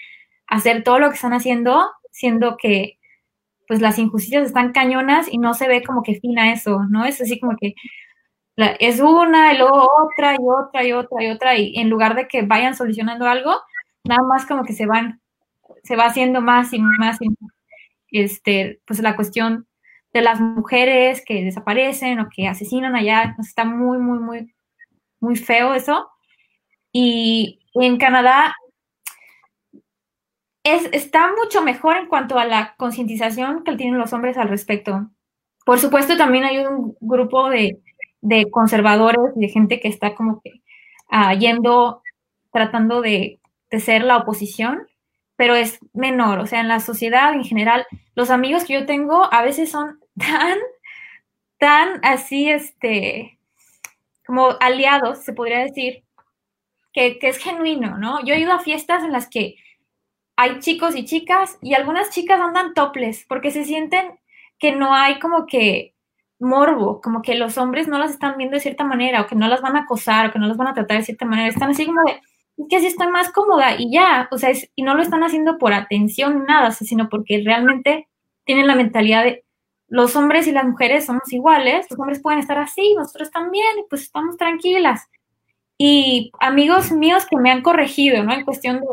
hacer 0.48 0.84
todo 0.84 1.00
lo 1.00 1.10
que 1.10 1.16
están 1.16 1.34
haciendo, 1.34 1.90
siendo 2.12 2.58
que 2.58 2.97
pues 3.68 3.82
las 3.82 4.00
injusticias 4.00 4.46
están 4.46 4.72
cañonas 4.72 5.28
y 5.32 5.38
no 5.38 5.54
se 5.54 5.68
ve 5.68 5.84
como 5.84 6.04
que 6.04 6.20
fina 6.20 6.52
eso, 6.54 6.84
¿no? 6.90 7.06
Es 7.06 7.22
así 7.22 7.40
como 7.40 7.58
que 7.58 7.76
es 8.80 9.00
una 9.00 9.54
y 9.54 9.58
luego 9.58 9.88
otra 10.04 10.34
y 10.34 10.38
otra 10.42 10.84
y 10.84 10.92
otra 10.94 11.24
y 11.24 11.30
otra 11.30 11.58
y 11.58 11.78
en 11.78 11.90
lugar 11.90 12.16
de 12.16 12.28
que 12.28 12.42
vayan 12.42 12.76
solucionando 12.76 13.28
algo, 13.28 13.54
nada 14.04 14.24
más 14.24 14.46
como 14.46 14.64
que 14.64 14.74
se 14.74 14.86
van, 14.86 15.22
se 15.84 15.96
va 15.96 16.06
haciendo 16.06 16.42
más 16.42 16.74
y 16.74 16.80
más 16.80 17.20
este, 18.12 18.80
pues 18.86 19.00
la 19.00 19.16
cuestión 19.16 19.68
de 20.14 20.22
las 20.22 20.40
mujeres 20.40 21.24
que 21.26 21.44
desaparecen 21.44 22.20
o 22.20 22.30
que 22.34 22.48
asesinan 22.48 22.96
allá, 22.96 23.34
pues 23.36 23.50
está 23.50 23.66
muy, 23.66 24.00
muy, 24.00 24.20
muy, 24.20 24.56
muy 25.20 25.36
feo 25.36 25.74
eso. 25.74 26.10
Y 26.92 27.60
en 27.74 27.98
Canadá 27.98 28.56
es, 30.68 30.90
está 30.92 31.30
mucho 31.36 31.62
mejor 31.62 31.98
en 31.98 32.08
cuanto 32.08 32.38
a 32.40 32.46
la 32.46 32.76
concientización 32.78 33.64
que 33.64 33.76
tienen 33.76 34.00
los 34.00 34.14
hombres 34.14 34.38
al 34.38 34.50
respecto. 34.50 35.10
Por 35.66 35.80
supuesto, 35.80 36.18
también 36.18 36.46
hay 36.46 36.60
un 36.60 36.96
grupo 37.00 37.50
de, 37.50 37.80
conservadores 38.52 39.34
y 39.36 39.42
de 39.42 39.50
gente 39.50 39.80
que 39.80 39.88
está 39.88 40.16
como 40.16 40.42
que 40.42 40.62
uh, 41.12 41.38
yendo, 41.38 42.02
tratando 42.52 43.02
de, 43.02 43.40
de, 43.70 43.80
ser 43.80 44.04
la 44.04 44.18
oposición, 44.18 44.88
pero 45.36 45.56
es 45.56 45.80
menor. 45.94 46.40
O 46.40 46.46
sea, 46.46 46.62
en 46.62 46.68
la 46.68 46.80
sociedad 46.80 47.34
en 47.34 47.44
general, 47.44 47.86
los 48.16 48.30
amigos 48.30 48.64
que 48.64 48.74
yo 48.74 48.86
tengo 48.86 49.32
a 49.32 49.44
veces 49.44 49.72
son 49.72 50.00
tan, 50.18 50.58
tan 51.60 52.00
así, 52.04 52.50
este, 52.50 53.38
como 54.26 54.50
aliados, 54.60 55.24
se 55.24 55.34
podría 55.34 55.60
decir, 55.60 56.04
que, 56.94 57.20
es 57.22 57.38
genuino, 57.38 57.98
¿no? 57.98 58.24
Yo 58.26 58.34
he 58.34 58.40
ido 58.40 58.52
a 58.52 58.60
fiestas 58.60 59.04
en 59.04 59.12
las 59.12 59.30
que 59.30 59.56
hay 60.38 60.60
chicos 60.60 60.96
y 60.96 61.04
chicas 61.04 61.58
y 61.62 61.74
algunas 61.74 62.12
chicas 62.12 62.40
andan 62.40 62.74
toples 62.74 63.26
porque 63.28 63.52
se 63.52 63.66
sienten 63.66 64.20
que 64.60 64.72
no 64.72 64.94
hay 64.94 65.20
como 65.20 65.46
que 65.48 65.96
morbo, 66.40 67.02
como 67.02 67.24
que 67.24 67.36
los 67.36 67.58
hombres 67.58 67.88
no 67.88 67.98
las 67.98 68.12
están 68.12 68.38
viendo 68.38 68.56
de 68.56 68.62
cierta 68.62 68.84
manera 68.84 69.22
o 69.22 69.28
que 69.28 69.36
no 69.36 69.48
las 69.48 69.62
van 69.62 69.76
a 69.76 69.82
acosar 69.82 70.28
o 70.28 70.32
que 70.32 70.40
no 70.40 70.48
las 70.48 70.56
van 70.56 70.68
a 70.68 70.74
tratar 70.76 70.98
de 70.98 71.04
cierta 71.04 71.26
manera. 71.26 71.50
Están 71.50 71.72
así 71.72 71.86
como 71.86 72.02
de, 72.04 72.22
es 72.58 72.66
que 72.70 72.78
así 72.78 72.86
estoy 72.86 73.08
más 73.08 73.32
cómoda 73.32 73.76
y 73.80 73.92
ya, 73.92 74.28
o 74.32 74.38
sea, 74.38 74.52
y 74.76 74.84
no 74.84 74.94
lo 74.96 75.02
están 75.02 75.24
haciendo 75.24 75.58
por 75.58 75.74
atención, 75.74 76.46
nada, 76.46 76.72
sino 76.72 77.10
porque 77.10 77.42
realmente 77.44 78.08
tienen 78.46 78.68
la 78.68 78.76
mentalidad 78.76 79.24
de 79.24 79.44
los 79.88 80.16
hombres 80.16 80.48
y 80.48 80.52
las 80.52 80.66
mujeres 80.66 81.06
somos 81.06 81.32
iguales, 81.34 81.88
los 81.90 82.00
hombres 82.00 82.22
pueden 82.22 82.40
estar 82.40 82.60
así, 82.60 82.94
nosotros 82.96 83.32
también, 83.32 83.66
pues 83.90 84.04
estamos 84.04 84.38
tranquilas 84.38 85.08
y 85.78 86.32
amigos 86.40 86.92
míos 86.92 87.26
que 87.30 87.38
me 87.38 87.52
han 87.52 87.62
corregido, 87.62 88.24
¿no? 88.24 88.34
En 88.34 88.44
cuestión 88.44 88.82
de, 88.82 88.88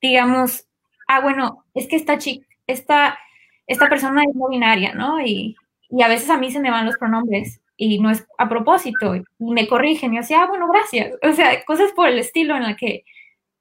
digamos, 0.00 0.65
ah, 1.06 1.20
bueno, 1.20 1.64
es 1.74 1.88
que 1.88 1.96
esta 1.96 2.18
chica, 2.18 2.46
esta, 2.66 3.18
esta 3.66 3.88
persona 3.88 4.24
es 4.24 4.34
no 4.34 4.48
binaria, 4.48 4.94
¿no? 4.94 5.20
Y, 5.20 5.56
y, 5.90 6.02
a 6.02 6.08
veces 6.08 6.30
a 6.30 6.38
mí 6.38 6.50
se 6.50 6.60
me 6.60 6.70
van 6.70 6.86
los 6.86 6.98
pronombres 6.98 7.60
y 7.76 7.98
no 8.00 8.10
es 8.10 8.26
a 8.38 8.48
propósito 8.48 9.14
y 9.14 9.22
me 9.38 9.68
corrigen 9.68 10.14
y 10.14 10.18
decía, 10.18 10.42
ah, 10.42 10.46
bueno, 10.46 10.68
gracias. 10.68 11.14
O 11.22 11.32
sea, 11.32 11.64
cosas 11.64 11.92
por 11.92 12.08
el 12.08 12.18
estilo 12.18 12.56
en 12.56 12.62
la 12.62 12.76
que 12.76 13.04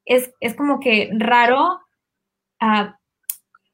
es, 0.06 0.34
es 0.40 0.56
como 0.56 0.80
que 0.80 1.10
raro 1.14 1.80
uh, 2.62 2.92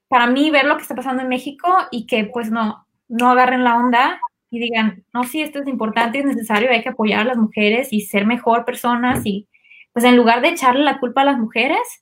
para 0.08 0.28
mí 0.28 0.50
ver 0.50 0.66
lo 0.66 0.76
que 0.76 0.82
está 0.82 0.96
pasando 0.96 1.24
en 1.24 1.30
México 1.30 1.68
y 1.92 2.06
que 2.06 2.26
pues 2.26 2.52
no, 2.52 2.86
no 3.08 3.30
agarren 3.30 3.64
la 3.64 3.78
onda 3.78 4.20
y 4.50 4.60
digan, 4.60 5.06
no, 5.14 5.24
sí, 5.24 5.42
esto 5.42 5.60
es 5.60 5.68
importante, 5.68 6.20
es 6.20 6.26
necesario, 6.26 6.70
hay 6.70 6.82
que 6.82 6.90
apoyar 6.90 7.22
a 7.22 7.26
las 7.26 7.38
mujeres 7.38 7.94
y 7.94 8.02
ser 8.02 8.26
mejor 8.26 8.66
personas 8.66 9.22
y 9.26 9.48
pues 9.94 10.04
en 10.06 10.18
lugar 10.18 10.42
de 10.42 10.50
echarle 10.50 10.84
la 10.84 11.00
culpa 11.00 11.22
a 11.22 11.26
las 11.26 11.38
mujeres 11.38 12.01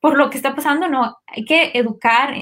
por 0.00 0.16
lo 0.16 0.30
que 0.30 0.36
está 0.36 0.54
pasando, 0.54 0.88
no, 0.88 1.16
hay 1.26 1.44
que 1.44 1.72
educar 1.74 2.34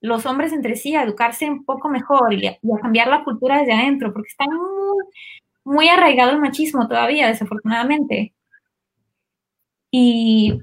los 0.00 0.26
hombres 0.26 0.52
entre 0.52 0.76
sí, 0.76 0.94
a 0.94 1.02
educarse 1.02 1.48
un 1.48 1.64
poco 1.64 1.88
mejor 1.88 2.32
y 2.34 2.46
a, 2.46 2.58
cambiar 2.80 3.08
la 3.08 3.24
cultura 3.24 3.58
desde 3.58 3.72
adentro, 3.72 4.12
porque 4.12 4.28
está 4.28 4.46
muy, 4.46 5.04
muy 5.64 5.88
arraigado 5.88 6.30
el 6.30 6.40
machismo 6.40 6.88
todavía, 6.88 7.28
desafortunadamente. 7.28 8.34
Y 9.90 10.58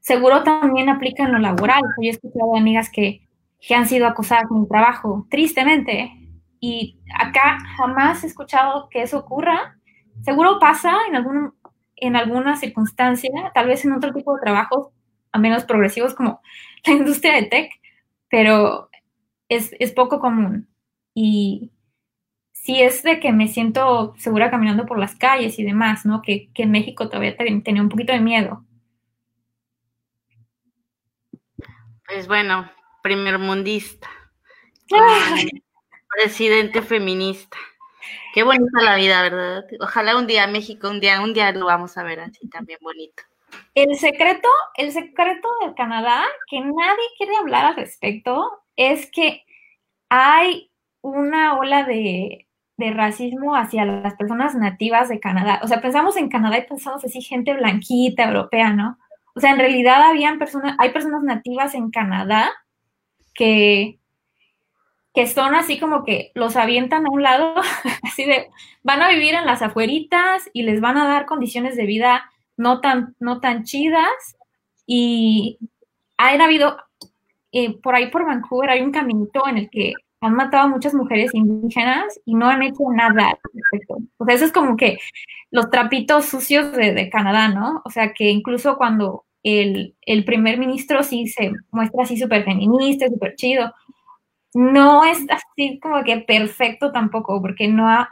seguro 0.00 0.42
también 0.44 0.88
aplica 0.88 1.24
en 1.24 1.32
lo 1.32 1.38
laboral. 1.38 1.82
Yo 2.00 2.08
he 2.08 2.10
escuchado 2.10 2.56
amigas 2.56 2.88
que, 2.90 3.26
que 3.60 3.74
han 3.74 3.86
sido 3.86 4.06
acosadas 4.06 4.44
en 4.50 4.62
el 4.62 4.68
trabajo, 4.68 5.26
tristemente, 5.30 6.12
y 6.60 6.98
acá 7.18 7.58
jamás 7.76 8.24
he 8.24 8.28
escuchado 8.28 8.88
que 8.90 9.02
eso 9.02 9.18
ocurra. 9.18 9.76
Seguro 10.22 10.58
pasa 10.60 10.96
en, 11.08 11.16
algún, 11.16 11.52
en 11.96 12.16
alguna 12.16 12.56
circunstancia, 12.56 13.30
tal 13.52 13.66
vez 13.66 13.84
en 13.84 13.92
otro 13.92 14.14
tipo 14.14 14.34
de 14.34 14.40
trabajos 14.40 14.93
a 15.34 15.38
menos 15.38 15.64
progresivos 15.64 16.14
como 16.14 16.40
la 16.86 16.92
industria 16.92 17.34
de 17.34 17.42
tech, 17.42 17.72
pero 18.30 18.88
es, 19.48 19.74
es 19.78 19.92
poco 19.92 20.20
común. 20.20 20.68
Y 21.12 21.72
sí 22.52 22.80
es 22.80 23.02
de 23.02 23.20
que 23.20 23.32
me 23.32 23.48
siento 23.48 24.14
segura 24.16 24.50
caminando 24.50 24.86
por 24.86 24.98
las 24.98 25.16
calles 25.16 25.58
y 25.58 25.64
demás, 25.64 26.06
¿no? 26.06 26.22
Que, 26.22 26.50
que 26.54 26.62
en 26.62 26.70
México 26.70 27.08
todavía 27.08 27.36
tenía 27.36 27.82
un 27.82 27.88
poquito 27.88 28.12
de 28.12 28.20
miedo. 28.20 28.64
Pues 32.06 32.28
bueno, 32.28 32.70
primer 33.02 33.38
mundista. 33.38 34.08
Presidente 36.16 36.80
feminista. 36.80 37.56
Qué 38.32 38.44
bonita 38.44 38.82
la 38.82 38.94
vida, 38.96 39.22
¿verdad? 39.22 39.64
Ojalá 39.80 40.16
un 40.16 40.28
día 40.28 40.46
México, 40.46 40.88
un 40.88 41.00
día, 41.00 41.20
un 41.20 41.34
día 41.34 41.50
lo 41.52 41.66
vamos 41.66 41.96
a 41.96 42.04
ver 42.04 42.20
así 42.20 42.48
también 42.48 42.78
bonito. 42.82 43.24
El 43.74 43.96
secreto, 43.96 44.48
el 44.76 44.92
secreto 44.92 45.48
del 45.62 45.74
Canadá, 45.74 46.24
que 46.48 46.60
nadie 46.60 47.06
quiere 47.16 47.36
hablar 47.36 47.64
al 47.64 47.76
respecto, 47.76 48.62
es 48.76 49.10
que 49.10 49.44
hay 50.08 50.70
una 51.02 51.56
ola 51.56 51.84
de, 51.84 52.46
racismo 52.76 53.56
hacia 53.56 53.84
las 53.84 54.14
personas 54.14 54.54
nativas 54.54 55.08
de 55.08 55.20
Canadá. 55.20 55.60
O 55.62 55.68
sea, 55.68 55.80
pensamos 55.80 56.16
en 56.16 56.28
Canadá 56.28 56.58
y 56.58 56.66
pensamos 56.66 57.04
así, 57.04 57.22
gente 57.22 57.54
blanquita, 57.54 58.24
europea, 58.24 58.72
¿no? 58.72 58.98
O 59.34 59.40
sea, 59.40 59.52
en 59.52 59.58
realidad 59.58 60.02
personas, 60.38 60.76
hay 60.78 60.90
personas 60.90 61.22
nativas 61.22 61.74
en 61.74 61.90
Canadá 61.90 62.50
que 63.34 63.98
que 65.14 65.28
son 65.28 65.54
así 65.54 65.78
como 65.78 66.04
que 66.04 66.32
los 66.34 66.56
avientan 66.56 67.06
a 67.06 67.10
un 67.10 67.22
lado, 67.22 67.54
así 68.02 68.24
de, 68.24 68.50
van 68.82 69.00
a 69.00 69.08
vivir 69.08 69.34
en 69.34 69.46
las 69.46 69.62
afueritas 69.62 70.50
y 70.52 70.64
les 70.64 70.80
van 70.80 70.98
a 70.98 71.06
dar 71.06 71.24
condiciones 71.24 71.76
de 71.76 71.86
vida 71.86 72.30
no 72.56 72.80
tan, 72.80 73.14
no 73.20 73.40
tan 73.40 73.64
chidas. 73.64 74.36
Y 74.86 75.58
ha 76.18 76.30
habido, 76.32 76.76
eh, 77.52 77.78
por 77.80 77.94
ahí 77.94 78.10
por 78.10 78.26
Vancouver 78.26 78.70
hay 78.70 78.82
un 78.82 78.92
caminito 78.92 79.46
en 79.48 79.58
el 79.58 79.70
que 79.70 79.94
han 80.20 80.34
matado 80.34 80.64
a 80.64 80.68
muchas 80.68 80.94
mujeres 80.94 81.34
indígenas 81.34 82.18
y 82.24 82.34
no 82.34 82.48
han 82.48 82.62
hecho 82.62 82.84
nada 82.94 83.38
O 84.18 84.24
sea, 84.24 84.34
eso 84.34 84.44
es 84.46 84.52
como 84.52 84.76
que 84.76 84.98
los 85.50 85.70
trapitos 85.70 86.26
sucios 86.26 86.72
de, 86.72 86.94
de 86.94 87.10
Canadá, 87.10 87.48
¿no? 87.48 87.82
O 87.84 87.90
sea, 87.90 88.12
que 88.14 88.30
incluso 88.30 88.76
cuando 88.76 89.24
el, 89.42 89.94
el 90.02 90.24
primer 90.24 90.58
ministro 90.58 91.02
sí 91.02 91.26
se 91.28 91.52
muestra 91.70 92.04
así 92.04 92.16
súper 92.16 92.44
feminista, 92.44 93.08
súper 93.08 93.34
chido, 93.36 93.72
no 94.54 95.04
es 95.04 95.18
así 95.30 95.78
como 95.80 96.02
que 96.04 96.18
perfecto 96.18 96.92
tampoco, 96.92 97.42
porque 97.42 97.68
no 97.68 97.88
ha, 97.88 98.10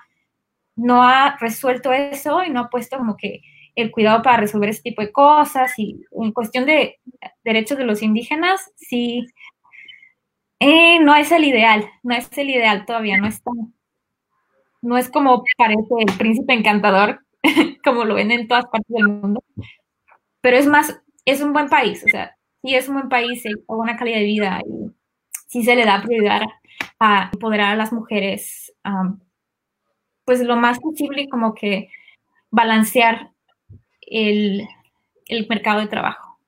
no 0.77 1.03
ha 1.03 1.37
resuelto 1.39 1.93
eso 1.93 2.43
y 2.45 2.51
no 2.51 2.61
ha 2.61 2.71
puesto 2.71 2.99
como 2.99 3.17
que 3.17 3.41
el 3.75 3.91
cuidado 3.91 4.23
para 4.23 4.39
resolver 4.39 4.69
ese 4.69 4.83
tipo 4.83 5.03
de 5.03 5.13
cosas 5.13 5.79
y 5.79 6.05
en 6.11 6.33
cuestión 6.33 6.67
de 6.67 7.01
derechos 7.45 7.79
de 7.79 7.85
los 7.85 8.03
indígenas, 8.03 8.71
sí, 8.77 9.27
eh, 10.61 11.01
no 11.01 11.15
es 11.15 11.33
el 11.33 11.45
ideal, 11.45 11.91
no 12.03 12.15
es 12.15 12.29
el 12.39 12.51
ideal 12.51 12.87
todavía, 12.87 13.17
no 13.17 13.27
es 13.27 13.43
no 14.83 14.97
es 14.97 15.11
como 15.11 15.45
parece 15.57 15.95
el 16.07 16.19
príncipe 16.19 16.53
encantador, 16.53 17.25
como 17.85 18.05
lo 18.05 18.15
ven 18.15 18.31
en 18.31 18.49
todas 18.49 18.67
partes 18.67 18.89
del 18.89 19.09
mundo, 19.09 19.43
pero 20.41 20.57
es 20.57 20.67
más, 20.67 21.01
es 21.25 21.41
un 21.41 21.53
buen 21.53 21.69
país, 21.69 22.05
o 22.05 22.09
sea, 22.09 22.37
sí 22.63 22.75
es 22.75 22.89
un 22.89 22.95
buen 22.95 23.09
país, 23.09 23.43
con 23.67 23.79
buena 23.79 23.97
calidad 23.97 24.19
de 24.19 24.25
vida 24.25 24.61
y 24.65 24.93
sí 25.49 25.65
se 25.65 25.75
le 25.75 25.85
da 25.85 26.03
prioridad 26.03 26.43
a 26.99 27.31
empoderar 27.33 27.73
a 27.73 27.77
las 27.77 27.93
mujeres, 27.93 28.73
pues 30.25 30.41
lo 30.43 30.57
más 30.57 30.79
posible 30.79 31.29
como 31.29 31.55
que 31.55 31.89
balancear 32.51 33.32
el, 34.13 34.69
mercado 35.49 35.81
de 35.81 35.89
trabajo. 35.89 36.39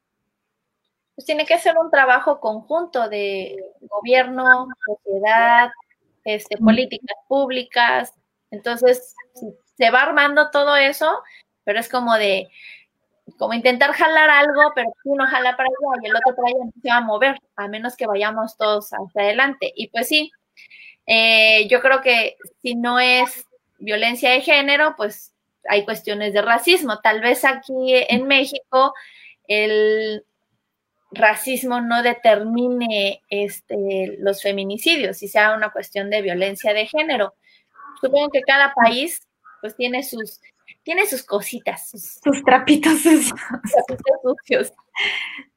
Pues 1.15 1.27
tiene 1.27 1.47
que 1.47 1.59
ser 1.59 1.77
un 1.79 1.91
trabajo 1.91 2.41
conjunto 2.41 3.09
de 3.09 3.57
gobierno, 3.83 4.67
sociedad, 4.85 5.71
este, 6.25 6.59
políticas 6.59 7.17
públicas. 7.29 8.13
Entonces, 8.51 9.15
se 9.77 9.91
va 9.91 10.03
armando 10.03 10.51
todo 10.51 10.77
eso, 10.77 11.23
pero 11.65 11.81
es 11.81 11.89
como 11.89 12.15
de, 12.15 12.49
como 13.39 13.55
intentar 13.55 13.93
jalar 13.93 14.29
algo, 14.29 14.73
pero 14.75 14.93
uno 15.05 15.27
jala 15.27 15.57
para 15.57 15.69
allá 15.69 16.03
y 16.03 16.07
el 16.07 16.17
otro 16.17 16.35
para 16.37 16.49
allá 16.49 16.65
no 16.65 16.73
se 16.83 16.89
va 16.89 16.97
a 16.97 17.01
mover, 17.01 17.39
a 17.57 17.69
menos 17.69 17.97
que 17.97 18.07
vayamos 18.07 18.57
todos 18.57 18.91
hacia 18.91 19.23
adelante. 19.23 19.73
Y 19.75 19.89
pues 19.89 20.09
sí, 20.09 20.31
eh, 21.07 21.69
yo 21.69 21.81
creo 21.81 22.01
que 22.03 22.37
si 22.63 22.75
no 22.75 22.99
es 22.99 23.47
violencia 23.79 24.31
de 24.31 24.41
género, 24.41 24.95
pues 24.97 25.34
hay 25.69 25.85
cuestiones 25.85 26.33
de 26.33 26.43
racismo. 26.43 27.01
Tal 27.01 27.21
vez 27.21 27.45
aquí 27.45 27.95
en 28.09 28.27
México 28.27 28.95
el 29.47 30.25
racismo 31.11 31.81
no 31.81 32.03
determine 32.03 33.23
este, 33.29 34.17
los 34.19 34.43
feminicidios 34.43 35.23
y 35.23 35.29
sea 35.29 35.55
una 35.55 35.71
cuestión 35.71 36.11
de 36.11 36.23
violencia 36.23 36.73
de 36.73 36.87
género. 36.87 37.35
Supongo 38.01 38.31
que 38.31 38.43
cada 38.43 38.75
país 38.75 39.27
pues 39.61 39.77
tiene 39.77 40.03
sus, 40.03 40.41
tiene 40.83 41.07
sus 41.07 41.23
cositas. 41.23 41.91
Sus, 41.91 42.43
trapitos, 42.45 43.01
sucios. 43.03 44.73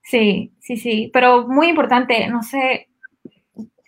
Sí, 0.02 0.54
sí, 0.62 0.78
sí, 0.78 1.10
pero 1.12 1.48
muy 1.48 1.68
importante, 1.68 2.28
no 2.28 2.42
sé 2.44 2.88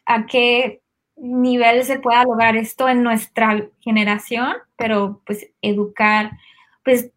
a 0.05 0.25
qué 0.25 0.81
nivel 1.19 1.83
se 1.83 1.99
pueda 1.99 2.23
lograr 2.23 2.55
esto 2.55 2.87
en 2.87 3.03
nuestra 3.03 3.67
generación, 3.81 4.55
pero 4.75 5.21
pues 5.25 5.47
educar, 5.61 6.31
pues 6.83 7.11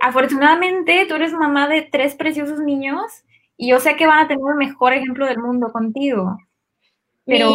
afortunadamente 0.00 1.06
tú 1.06 1.14
eres 1.14 1.32
mamá 1.32 1.68
de 1.68 1.82
tres 1.82 2.14
preciosos 2.14 2.60
niños 2.60 3.02
y 3.56 3.70
yo 3.70 3.80
sé 3.80 3.96
que 3.96 4.06
van 4.06 4.24
a 4.24 4.28
tener 4.28 4.44
el 4.48 4.56
mejor 4.56 4.92
ejemplo 4.92 5.26
del 5.26 5.38
mundo 5.38 5.72
contigo. 5.72 6.38
Pero... 7.24 7.50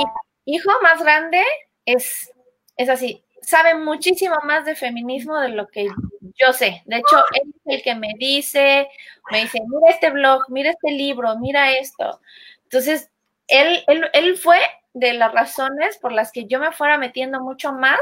Mi 0.46 0.56
hijo 0.56 0.72
más 0.82 1.02
grande 1.02 1.42
es, 1.86 2.30
es 2.76 2.90
así, 2.90 3.24
sabe 3.42 3.76
muchísimo 3.76 4.36
más 4.44 4.66
de 4.66 4.76
feminismo 4.76 5.40
de 5.40 5.50
lo 5.50 5.68
que 5.68 5.88
yo 6.22 6.54
sé. 6.54 6.82
De 6.86 6.98
hecho, 6.98 7.24
él 7.34 7.54
es 7.66 7.78
el 7.78 7.84
que 7.84 7.96
me 7.96 8.14
dice, 8.18 8.90
me 9.32 9.42
dice, 9.42 9.60
mira 9.66 9.92
este 9.92 10.10
blog, 10.10 10.44
mira 10.50 10.72
este 10.72 10.92
libro, 10.92 11.38
mira 11.38 11.72
esto. 11.72 12.20
Entonces, 12.64 13.10
él, 13.48 13.84
él, 13.88 14.10
él 14.14 14.38
fue 14.38 14.60
de 14.94 15.14
las 15.14 15.34
razones 15.34 15.98
por 15.98 16.12
las 16.12 16.32
que 16.32 16.46
yo 16.46 16.60
me 16.60 16.72
fuera 16.72 16.98
metiendo 16.98 17.42
mucho 17.42 17.74
más, 17.74 18.00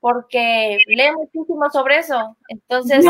porque 0.00 0.78
lee 0.86 1.12
muchísimo 1.12 1.68
sobre 1.70 1.98
eso. 1.98 2.36
Entonces, 2.48 3.04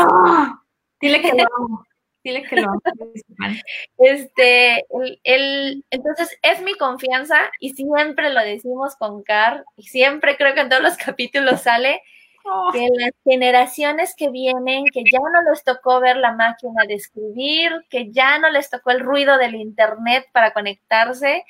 dile 0.99 1.21
que 1.21 1.33
no. 1.33 1.85
Dile 2.23 2.43
que 2.43 2.57
lo 2.57 2.71
Este, 3.97 4.85
el, 5.23 5.85
entonces 5.89 6.37
es 6.41 6.61
mi 6.61 6.75
confianza 6.75 7.37
y 7.59 7.71
siempre 7.71 8.31
lo 8.31 8.41
decimos 8.41 8.95
con 8.97 9.23
Car 9.23 9.63
y 9.77 9.83
siempre 9.83 10.35
creo 10.35 10.53
que 10.53 10.61
en 10.61 10.69
todos 10.69 10.81
los 10.81 10.97
capítulos 10.97 11.61
sale 11.61 12.01
oh. 12.43 12.71
que 12.73 12.89
las 12.93 13.11
generaciones 13.23 14.15
que 14.17 14.29
vienen, 14.29 14.85
que 14.91 15.03
ya 15.09 15.19
no 15.19 15.49
les 15.49 15.63
tocó 15.63 16.01
ver 16.01 16.17
la 16.17 16.33
máquina 16.33 16.83
de 16.87 16.95
escribir, 16.95 17.71
que 17.89 18.11
ya 18.11 18.37
no 18.39 18.49
les 18.49 18.69
tocó 18.69 18.91
el 18.91 18.99
ruido 18.99 19.37
del 19.37 19.55
internet 19.55 20.27
para 20.33 20.51
conectarse, 20.51 21.45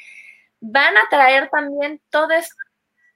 van 0.62 0.98
a 0.98 1.10
traer 1.10 1.50
también 1.50 2.02
todo 2.10 2.32
esto, 2.32 2.56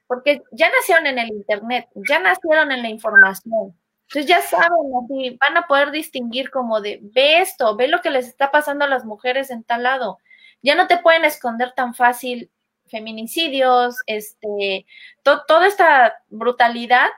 porque 0.06 0.42
ya 0.52 0.70
nacieron 0.70 1.06
en 1.06 1.18
el 1.18 1.28
Internet, 1.28 1.88
ya 1.94 2.18
nacieron 2.18 2.72
en 2.72 2.82
la 2.82 2.88
información. 2.88 3.78
Entonces 4.08 4.26
ya 4.26 4.40
saben, 4.42 4.92
así, 5.02 5.38
van 5.40 5.56
a 5.56 5.66
poder 5.66 5.90
distinguir 5.90 6.50
como 6.50 6.80
de, 6.80 7.00
ve 7.02 7.40
esto, 7.40 7.74
ve 7.76 7.88
lo 7.88 8.00
que 8.00 8.10
les 8.10 8.28
está 8.28 8.50
pasando 8.50 8.84
a 8.84 8.88
las 8.88 9.04
mujeres 9.04 9.50
en 9.50 9.64
tal 9.64 9.82
lado. 9.82 10.18
Ya 10.62 10.74
no 10.74 10.86
te 10.86 10.98
pueden 10.98 11.24
esconder 11.24 11.72
tan 11.72 11.94
fácil 11.94 12.50
feminicidios, 12.86 13.96
este, 14.06 14.86
toda 15.22 15.66
esta 15.66 16.22
brutalidad. 16.28 17.08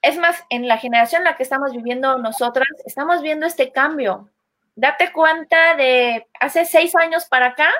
Es 0.00 0.18
más, 0.18 0.44
en 0.50 0.68
la 0.68 0.78
generación 0.78 1.22
en 1.22 1.24
la 1.24 1.36
que 1.36 1.42
estamos 1.42 1.72
viviendo 1.72 2.18
nosotras, 2.18 2.68
estamos 2.86 3.22
viendo 3.22 3.46
este 3.46 3.72
cambio. 3.72 4.30
Date 4.76 5.12
cuenta 5.12 5.76
de 5.76 6.26
hace 6.40 6.64
seis 6.64 6.94
años 6.96 7.26
para 7.26 7.48
acá, 7.48 7.70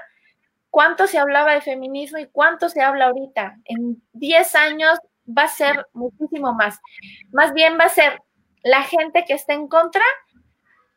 cuánto 0.75 1.07
se 1.07 1.19
hablaba 1.19 1.55
de 1.55 1.61
feminismo 1.61 2.19
y 2.19 2.27
cuánto 2.27 2.69
se 2.69 2.83
habla 2.83 3.07
ahorita. 3.07 3.59
En 3.67 4.03
10 4.15 4.55
años 4.57 4.99
va 5.27 5.43
a 5.45 5.49
ser 5.49 5.87
muchísimo 5.93 6.53
más. 6.53 6.81
Más 7.31 7.55
bien 7.55 7.79
va 7.79 7.85
a 7.85 7.91
ser 7.91 8.21
la 8.65 8.83
gente 8.83 9.25
que 9.25 9.35
está 9.35 9.53
en 9.53 9.69
contra, 9.69 10.03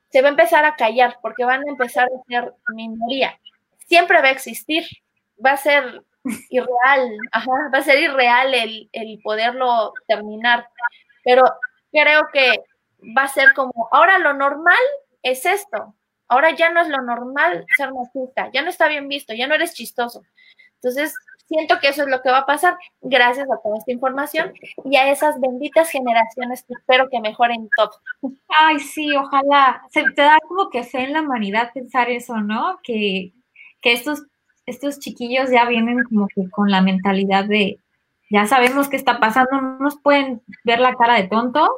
se 0.10 0.24
va 0.24 0.30
a 0.30 0.32
empezar 0.32 0.66
a 0.66 0.76
callar 0.76 1.20
porque 1.22 1.46
van 1.46 1.62
a 1.62 1.70
empezar 1.70 2.06
a 2.08 2.24
ser 2.28 2.56
minoría. 2.74 3.40
Siempre 3.86 4.20
va 4.20 4.30
a 4.30 4.32
existir, 4.32 4.84
va 5.46 5.52
a 5.52 5.58
ser 5.58 6.02
irreal, 6.50 7.16
va 7.72 7.78
a 7.78 7.84
ser 7.84 8.00
irreal 8.00 8.56
el, 8.56 8.90
el 8.94 9.20
poderlo 9.22 9.94
terminar. 10.08 10.68
Pero 11.24 11.44
creo 11.92 12.30
que 12.34 12.64
va 13.16 13.26
a 13.26 13.28
ser 13.28 13.54
como, 13.54 13.90
ahora 13.92 14.18
lo 14.18 14.34
normal 14.34 14.82
es 15.22 15.46
esto, 15.46 15.94
Ahora 16.28 16.56
ya 16.56 16.70
no 16.72 16.82
es 16.82 16.90
lo 16.90 17.02
normal 17.02 17.66
ser 17.78 17.92
machista, 17.94 18.52
ya 18.54 18.62
no 18.62 18.70
está 18.70 18.88
bien 18.88 19.08
visto, 19.08 19.34
ya 19.34 19.48
no 19.48 19.56
eres 19.56 19.74
chistoso. 19.74 20.24
Entonces, 20.76 21.16
siento 21.48 21.80
que 21.80 21.90
eso 21.90 22.04
es 22.04 22.10
lo 22.10 22.22
que 22.22 22.30
va 22.30 22.40
a 22.40 22.46
pasar 22.46 22.78
gracias 23.02 23.50
a 23.50 23.62
toda 23.62 23.78
esta 23.78 23.92
información 23.92 24.54
y 24.84 24.98
a 24.98 25.10
esas 25.10 25.40
benditas 25.40 25.90
generaciones 25.90 26.64
que 26.64 26.74
espero 26.74 27.10
que 27.10 27.20
mejoren 27.22 27.70
todo. 27.76 27.92
Ay, 28.48 28.80
sí, 28.80 29.16
ojalá. 29.16 29.82
Se 29.90 30.04
te 30.04 30.22
da 30.22 30.38
como 30.48 30.70
que 30.70 30.84
fe 30.84 31.04
en 31.04 31.14
la 31.14 31.22
humanidad 31.22 31.72
pensar 31.74 32.10
eso, 32.10 32.38
¿no? 32.38 32.80
Que, 32.84 33.34
que 33.82 33.94
estos, 33.94 34.24
estos 34.66 35.00
chiquillos 35.00 35.50
ya 35.50 35.66
vienen 35.66 36.04
como 36.04 36.28
que 36.28 36.50
con 36.50 36.70
la 36.70 36.82
mentalidad 36.82 37.46
de 37.46 37.80
ya 38.30 38.46
sabemos 38.46 38.90
qué 38.90 38.98
está 38.98 39.20
pasando, 39.20 39.62
no 39.62 39.80
nos 39.80 40.00
pueden 40.02 40.42
ver 40.66 40.80
la 40.80 40.96
cara 40.96 41.16
de 41.16 41.30
tonto. 41.30 41.70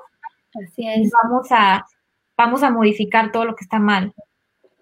Así 0.55 0.87
es. 0.87 1.11
vamos 1.23 1.47
a, 1.51 1.85
vamos 2.35 2.63
a 2.63 2.71
modificar 2.71 3.31
todo 3.31 3.45
lo 3.45 3.55
que 3.55 3.63
está 3.63 3.77
mal. 3.77 4.13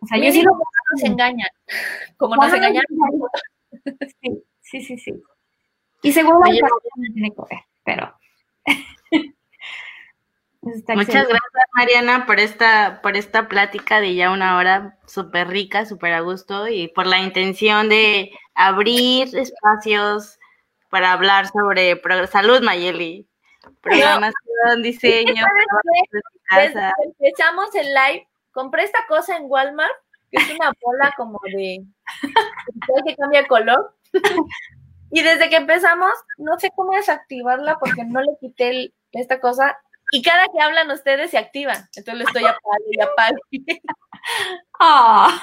O 0.02 0.06
sea, 0.08 0.18
yo 0.18 0.32
sí 0.32 0.42
lo 0.42 0.52
nos 0.54 1.04
engañan, 1.04 1.50
como 2.18 2.36
nos 2.36 2.54
engañan. 2.54 2.84
Sí, 4.22 4.82
sí, 4.82 4.82
sí, 4.82 4.98
sí. 4.98 5.24
Y 6.02 6.12
seguro 6.12 6.40
la 6.40 6.52
tiene 7.14 7.32
que 7.32 7.42
ver, 7.50 7.60
pero. 7.84 8.18
Muchas 10.62 11.28
gracias, 11.28 11.66
Mariana, 11.76 12.26
por 12.26 12.40
esta, 12.40 13.00
por 13.02 13.16
esta 13.16 13.48
plática 13.48 14.02
de 14.02 14.16
ya 14.16 14.32
una 14.32 14.58
hora 14.58 14.98
súper 15.06 15.48
rica, 15.48 15.86
súper 15.86 16.14
a 16.14 16.20
gusto 16.22 16.68
y 16.68 16.90
por 16.90 17.08
la 17.08 17.20
intención 17.20 17.88
de 17.88 18.32
abrir 18.54 19.36
espacios 19.38 20.40
para 20.90 21.14
hablar 21.14 21.48
sobre 21.48 22.02
salud, 22.28 22.62
Mayeli. 22.62 23.28
Programación, 23.82 24.82
diseño. 24.84 25.46
Desde 26.56 26.92
empezamos 27.20 27.74
el 27.76 27.88
live, 27.88 28.28
compré 28.58 28.84
esta 28.86 29.06
cosa 29.08 29.38
en 29.38 29.44
Walmart, 29.46 29.94
que 30.32 30.42
es 30.42 30.50
una 30.56 30.72
bola 30.82 31.14
como 31.16 31.40
de 31.44 31.86
que 33.06 33.16
cambia 33.16 33.44
de 33.44 33.48
color. 33.48 33.96
y 35.12 35.22
desde 35.22 35.48
que 35.48 35.58
empezamos, 35.58 36.12
no 36.40 36.58
sé 36.58 36.72
cómo 36.76 36.94
desactivarla 36.94 37.78
porque 37.78 38.04
no 38.04 38.20
le 38.20 38.32
quité 38.42 38.92
esta 39.12 39.40
cosa. 39.40 39.78
Y 40.12 40.24
cada 40.24 40.46
que 40.48 40.60
hablan 40.60 40.90
ustedes 40.90 41.30
se 41.30 41.38
activa. 41.38 41.74
Entonces 41.96 42.16
le 42.16 42.24
estoy 42.24 42.46
apagando 42.46 42.88
y 42.90 43.00
apago. 43.00 43.38
Ah. 44.80 45.40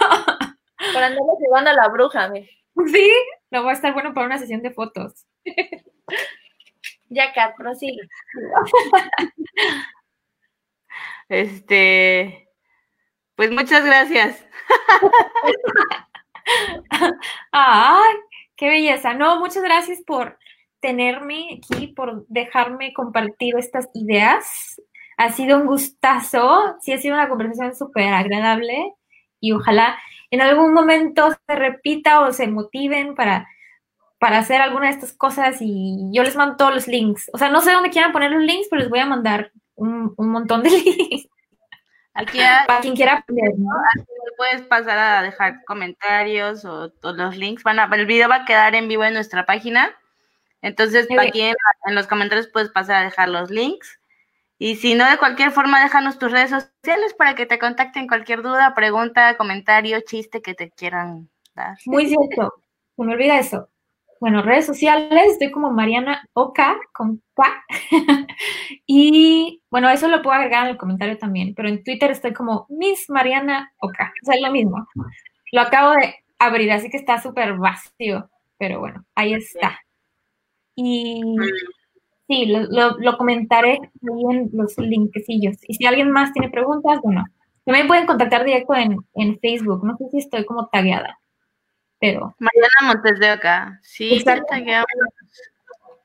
Para 0.92 1.06
andarle 1.06 1.32
llevando 1.40 1.70
a 1.70 1.74
la 1.74 1.88
bruja, 1.88 2.28
¿me? 2.28 2.50
Sí, 2.86 3.12
no 3.50 3.64
va 3.64 3.70
a 3.70 3.74
estar 3.74 3.94
bueno 3.94 4.12
para 4.12 4.26
una 4.26 4.38
sesión 4.38 4.60
de 4.60 4.72
fotos. 4.72 5.24
ya, 7.08 7.32
Kat, 7.32 7.54
prosigue. 7.56 8.08
Este, 11.28 12.44
pues 13.36 13.50
muchas 13.50 13.84
gracias. 13.84 14.46
Ay, 17.52 18.14
Qué 18.56 18.68
belleza. 18.68 19.14
No, 19.14 19.40
muchas 19.40 19.62
gracias 19.62 20.00
por 20.06 20.38
tenerme 20.80 21.58
aquí, 21.58 21.88
por 21.88 22.26
dejarme 22.28 22.92
compartir 22.92 23.56
estas 23.56 23.88
ideas. 23.94 24.80
Ha 25.16 25.32
sido 25.32 25.58
un 25.58 25.66
gustazo. 25.66 26.76
Sí, 26.80 26.92
ha 26.92 26.98
sido 26.98 27.14
una 27.14 27.28
conversación 27.28 27.74
súper 27.74 28.12
agradable 28.12 28.94
y 29.40 29.52
ojalá 29.52 29.98
en 30.30 30.40
algún 30.40 30.72
momento 30.72 31.30
se 31.46 31.54
repita 31.54 32.20
o 32.20 32.32
se 32.32 32.46
motiven 32.46 33.14
para, 33.14 33.48
para 34.18 34.38
hacer 34.38 34.60
alguna 34.60 34.86
de 34.86 34.92
estas 34.92 35.12
cosas 35.12 35.56
y 35.60 36.08
yo 36.12 36.22
les 36.22 36.36
mando 36.36 36.56
todos 36.56 36.74
los 36.74 36.86
links. 36.86 37.30
O 37.32 37.38
sea, 37.38 37.50
no 37.50 37.60
sé 37.60 37.72
dónde 37.72 37.90
quieran 37.90 38.12
poner 38.12 38.30
los 38.30 38.42
links, 38.42 38.68
pero 38.70 38.80
les 38.80 38.90
voy 38.90 39.00
a 39.00 39.06
mandar 39.06 39.52
un, 39.74 40.14
montón 40.16 40.62
de 40.62 40.70
links. 40.70 41.28
Aquí 42.14 42.38
para 42.38 42.80
quien 42.80 42.94
quiera 42.94 43.14
aprender, 43.14 43.58
¿no? 43.58 43.72
puedes 44.36 44.62
pasar 44.62 44.98
a 44.98 45.22
dejar 45.22 45.64
comentarios 45.64 46.64
o, 46.64 46.92
los 47.02 47.36
links. 47.36 47.62
Van 47.62 47.78
a, 47.78 47.90
el 47.92 48.06
video 48.06 48.28
va 48.28 48.36
a 48.36 48.44
quedar 48.44 48.74
en 48.74 48.88
vivo 48.88 49.04
en 49.04 49.14
nuestra 49.14 49.46
página. 49.46 49.94
Entonces, 50.62 51.06
aquí 51.18 51.40
en, 51.42 51.54
en, 51.86 51.94
los 51.94 52.06
comentarios 52.06 52.48
puedes 52.48 52.70
pasar 52.70 52.96
a 52.96 53.04
dejar 53.04 53.28
los 53.28 53.50
links. 53.50 54.00
Y 54.58 54.76
si 54.76 54.94
no, 54.94 55.08
de 55.10 55.18
cualquier 55.18 55.50
forma, 55.50 55.82
déjanos 55.82 56.18
tus 56.18 56.30
redes 56.30 56.50
sociales 56.50 57.14
para 57.14 57.34
que 57.34 57.46
te 57.46 57.58
contacten 57.58 58.06
cualquier 58.06 58.42
duda, 58.42 58.74
pregunta, 58.74 59.36
comentario, 59.36 60.00
chiste 60.00 60.40
que 60.40 60.54
te 60.54 60.70
quieran 60.70 61.28
dar. 61.54 61.76
Muy 61.86 62.06
cierto. 62.06 62.54
Se 62.96 63.02
me 63.02 63.12
olvida 63.12 63.38
eso. 63.38 63.68
Bueno, 64.20 64.42
redes 64.42 64.66
sociales, 64.66 65.32
estoy 65.32 65.50
como 65.50 65.70
Mariana 65.70 66.26
Oka 66.32 66.76
con 66.92 67.22
K. 67.34 67.64
y 68.86 69.62
bueno, 69.70 69.90
eso 69.90 70.08
lo 70.08 70.22
puedo 70.22 70.36
agregar 70.36 70.64
en 70.64 70.72
el 70.72 70.76
comentario 70.76 71.18
también, 71.18 71.54
pero 71.54 71.68
en 71.68 71.82
Twitter 71.82 72.10
estoy 72.10 72.32
como 72.32 72.66
Miss 72.68 73.10
Mariana 73.10 73.72
Oka. 73.78 74.12
O 74.22 74.26
sea, 74.26 74.36
es 74.36 74.42
lo 74.42 74.50
mismo. 74.50 74.86
Lo 75.52 75.60
acabo 75.60 75.92
de 75.92 76.14
abrir, 76.38 76.72
así 76.72 76.90
que 76.90 76.96
está 76.96 77.20
súper 77.20 77.54
vacío, 77.54 78.30
pero 78.58 78.80
bueno, 78.80 79.04
ahí 79.14 79.34
está. 79.34 79.78
Y 80.76 81.36
sí, 82.28 82.46
lo, 82.46 83.16
comentaré 83.16 83.72
ahí 83.72 84.36
en 84.36 84.50
los 84.52 84.76
linkecillos. 84.78 85.56
Y 85.68 85.74
si 85.74 85.86
alguien 85.86 86.10
más 86.10 86.32
tiene 86.32 86.50
preguntas, 86.50 87.00
bueno, 87.02 87.24
también 87.64 87.86
pueden 87.86 88.06
contactar 88.06 88.44
directo 88.44 88.74
en, 88.74 88.96
en 89.14 89.38
Facebook. 89.40 89.84
No 89.84 89.96
sé 89.96 90.08
si 90.10 90.18
estoy 90.18 90.44
como 90.44 90.68
tagueada 90.68 91.18
pero... 92.12 92.34
Mariana 92.38 92.74
Montes 92.82 93.18
de 93.18 93.28
acá, 93.28 93.78
sí, 93.82 94.22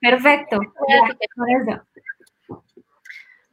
Perfecto. 0.01 0.59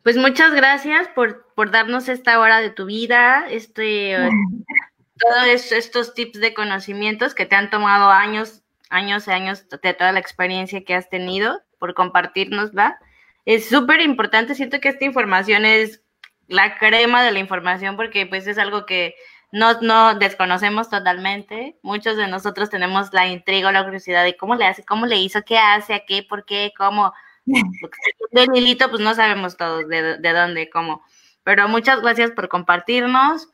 Pues 0.03 0.17
muchas 0.17 0.55
gracias 0.55 1.09
por, 1.09 1.53
por, 1.55 1.73
darnos 1.73 2.09
esta 2.09 2.39
hora 2.39 2.61
de 2.61 2.71
tu 2.71 2.87
vida, 2.87 3.47
este, 3.51 4.17
todos 5.19 5.73
estos 5.73 6.15
tips 6.15 6.41
de 6.41 6.55
conocimientos 6.55 7.35
que 7.35 7.47
te 7.47 7.57
han 7.57 7.71
tomado 7.71 8.11
años, 8.11 8.63
años 8.89 9.27
y 9.27 9.33
años 9.33 9.69
de 9.69 9.95
toda 9.95 10.13
la 10.13 10.21
experiencia 10.21 10.85
que 10.85 10.95
has 10.95 11.11
tenido, 11.11 11.61
por 11.79 11.95
compartirnosla. 11.95 12.99
Es 13.45 13.69
súper 13.69 14.01
importante, 14.01 14.55
siento 14.55 14.81
que 14.81 14.89
esta 14.89 15.05
información 15.05 15.65
es 15.65 16.03
la 16.49 16.79
crema 16.79 17.25
de 17.25 17.33
la 17.33 17.41
información 17.41 17.97
porque 17.97 18.27
pues 18.27 18.47
es 18.47 18.59
algo 18.59 18.87
que 18.87 19.17
no, 19.57 19.81
no 19.81 20.15
desconocemos 20.17 20.91
totalmente. 20.91 21.79
Muchos 21.83 22.19
de 22.19 22.29
nosotros 22.29 22.69
tenemos 22.69 23.15
la 23.15 23.27
intriga 23.27 23.71
o 23.71 23.73
la 23.73 23.85
curiosidad 23.85 24.23
de 24.23 24.37
cómo 24.37 24.55
le 24.55 24.67
hace, 24.67 24.85
cómo 24.85 25.07
le 25.07 25.17
hizo, 25.17 25.43
qué 25.47 25.57
hace, 25.57 25.95
a 25.95 26.05
qué, 26.05 26.23
por 26.23 26.45
qué, 26.45 26.75
cómo. 26.77 27.15
De 28.33 28.47
Lilito, 28.53 28.91
pues 28.91 29.01
no 29.01 29.15
sabemos 29.15 29.57
todos 29.57 29.89
de, 29.89 30.19
de 30.19 30.33
dónde, 30.35 30.69
cómo. 30.69 31.03
Pero 31.43 31.69
muchas 31.69 32.03
gracias 32.03 32.33
por 32.33 32.49
compartirnos, 32.51 33.49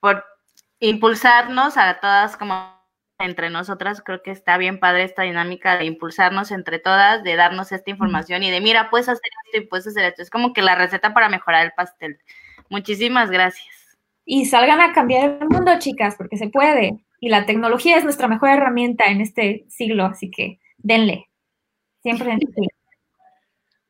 por 0.00 0.24
impulsarnos 0.80 1.76
a 1.76 2.00
todas 2.00 2.36
como 2.36 2.74
entre 3.20 3.48
nosotras. 3.48 4.02
Creo 4.04 4.22
que 4.22 4.32
está 4.32 4.58
bien 4.58 4.80
padre 4.80 5.04
esta 5.04 5.22
dinámica 5.22 5.76
de 5.76 5.84
impulsarnos 5.84 6.50
entre 6.50 6.80
todas, 6.80 7.22
de 7.22 7.36
darnos 7.36 7.70
esta 7.70 7.90
información 7.90 8.42
y 8.42 8.50
de 8.50 8.60
mira, 8.60 8.90
puedes 8.90 9.08
hacer 9.08 9.30
esto 9.44 9.58
y 9.58 9.66
puedes 9.68 9.86
hacer 9.86 10.06
esto. 10.06 10.22
Es 10.22 10.30
como 10.30 10.52
que 10.52 10.62
la 10.62 10.74
receta 10.74 11.14
para 11.14 11.28
mejorar 11.28 11.66
el 11.66 11.72
pastel. 11.72 12.18
Muchísimas 12.68 13.30
gracias 13.30 13.75
y 14.26 14.44
salgan 14.46 14.80
a 14.80 14.92
cambiar 14.92 15.38
el 15.40 15.48
mundo, 15.48 15.78
chicas, 15.78 16.16
porque 16.18 16.36
se 16.36 16.48
puede. 16.48 16.98
Y 17.20 17.28
la 17.30 17.46
tecnología 17.46 17.96
es 17.96 18.04
nuestra 18.04 18.28
mejor 18.28 18.50
herramienta 18.50 19.06
en 19.06 19.20
este 19.20 19.64
siglo, 19.68 20.04
así 20.04 20.30
que 20.30 20.58
denle. 20.76 21.30
Siempre 22.02 22.36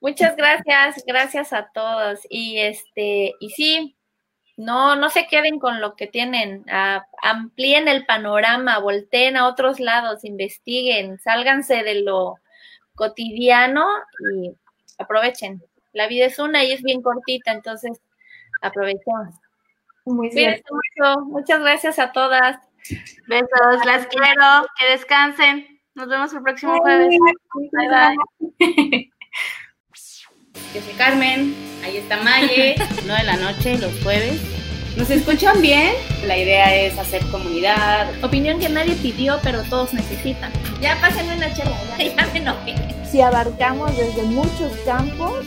Muchas 0.01 0.37
gracias, 0.37 1.03
gracias 1.07 1.53
a 1.53 1.71
todos. 1.73 2.21
Y 2.29 2.59
este, 2.59 3.33
y 3.41 3.51
sí, 3.51 3.97
no, 4.57 4.95
no 4.95 5.09
se 5.09 5.27
queden 5.27 5.59
con 5.59 5.81
lo 5.81 5.97
que 5.97 6.07
tienen, 6.07 6.65
amplíen 7.23 7.89
el 7.89 8.05
panorama, 8.05 8.79
volteen 8.79 9.39
a 9.39 9.49
otros 9.49 9.81
lados, 9.81 10.25
investiguen, 10.25 11.19
sálganse 11.19 11.83
de 11.83 12.03
lo 12.03 12.37
cotidiano 12.95 13.87
y 14.35 14.53
aprovechen. 14.99 15.63
La 15.93 16.09
vida 16.09 16.27
es 16.27 16.39
una 16.39 16.63
y 16.63 16.73
es 16.73 16.83
bien 16.83 17.01
cortita, 17.01 17.53
entonces 17.53 18.01
aprovechemos. 18.61 19.35
Muy 20.07 20.31
bien. 20.31 20.63
Muchas 21.27 21.61
gracias 21.61 21.99
a 21.99 22.13
todas. 22.13 22.59
Besos, 23.27 23.85
las 23.85 24.07
quiero. 24.07 24.67
Que 24.79 24.93
descansen. 24.93 25.81
Nos 25.95 26.09
vemos 26.09 26.33
el 26.33 26.43
próximo 26.43 26.79
jueves. 26.79 27.09
Bye 27.73 27.89
bye. 27.89 29.11
Que 30.73 30.81
se 30.81 30.93
Carmen, 30.93 31.55
ahí 31.85 31.97
está 31.99 32.17
Maye, 32.19 32.77
no 33.07 33.15
de 33.15 33.25
la 33.25 33.37
noche, 33.37 33.79
los 33.79 33.93
jueves. 34.03 34.41
¿Nos 34.97 35.11
escuchan 35.11 35.61
bien? 35.61 35.93
La 36.27 36.39
idea 36.39 36.75
es 36.75 36.99
hacer 36.99 37.23
comunidad. 37.31 38.09
Opinión 38.23 38.59
que 38.59 38.69
nadie 38.69 38.95
pidió, 38.95 39.39
pero 39.43 39.63
todos 39.65 39.93
necesitan. 39.93 40.51
Ya 40.81 40.99
pásenme 41.01 41.37
una 41.37 41.53
charla, 41.53 41.77
ya, 41.99 42.05
ya 42.17 42.27
me 42.33 42.39
enojé. 42.39 42.75
Si 43.11 43.21
abarcamos 43.21 43.97
desde 43.97 44.23
muchos 44.23 44.73
campos, 44.85 45.47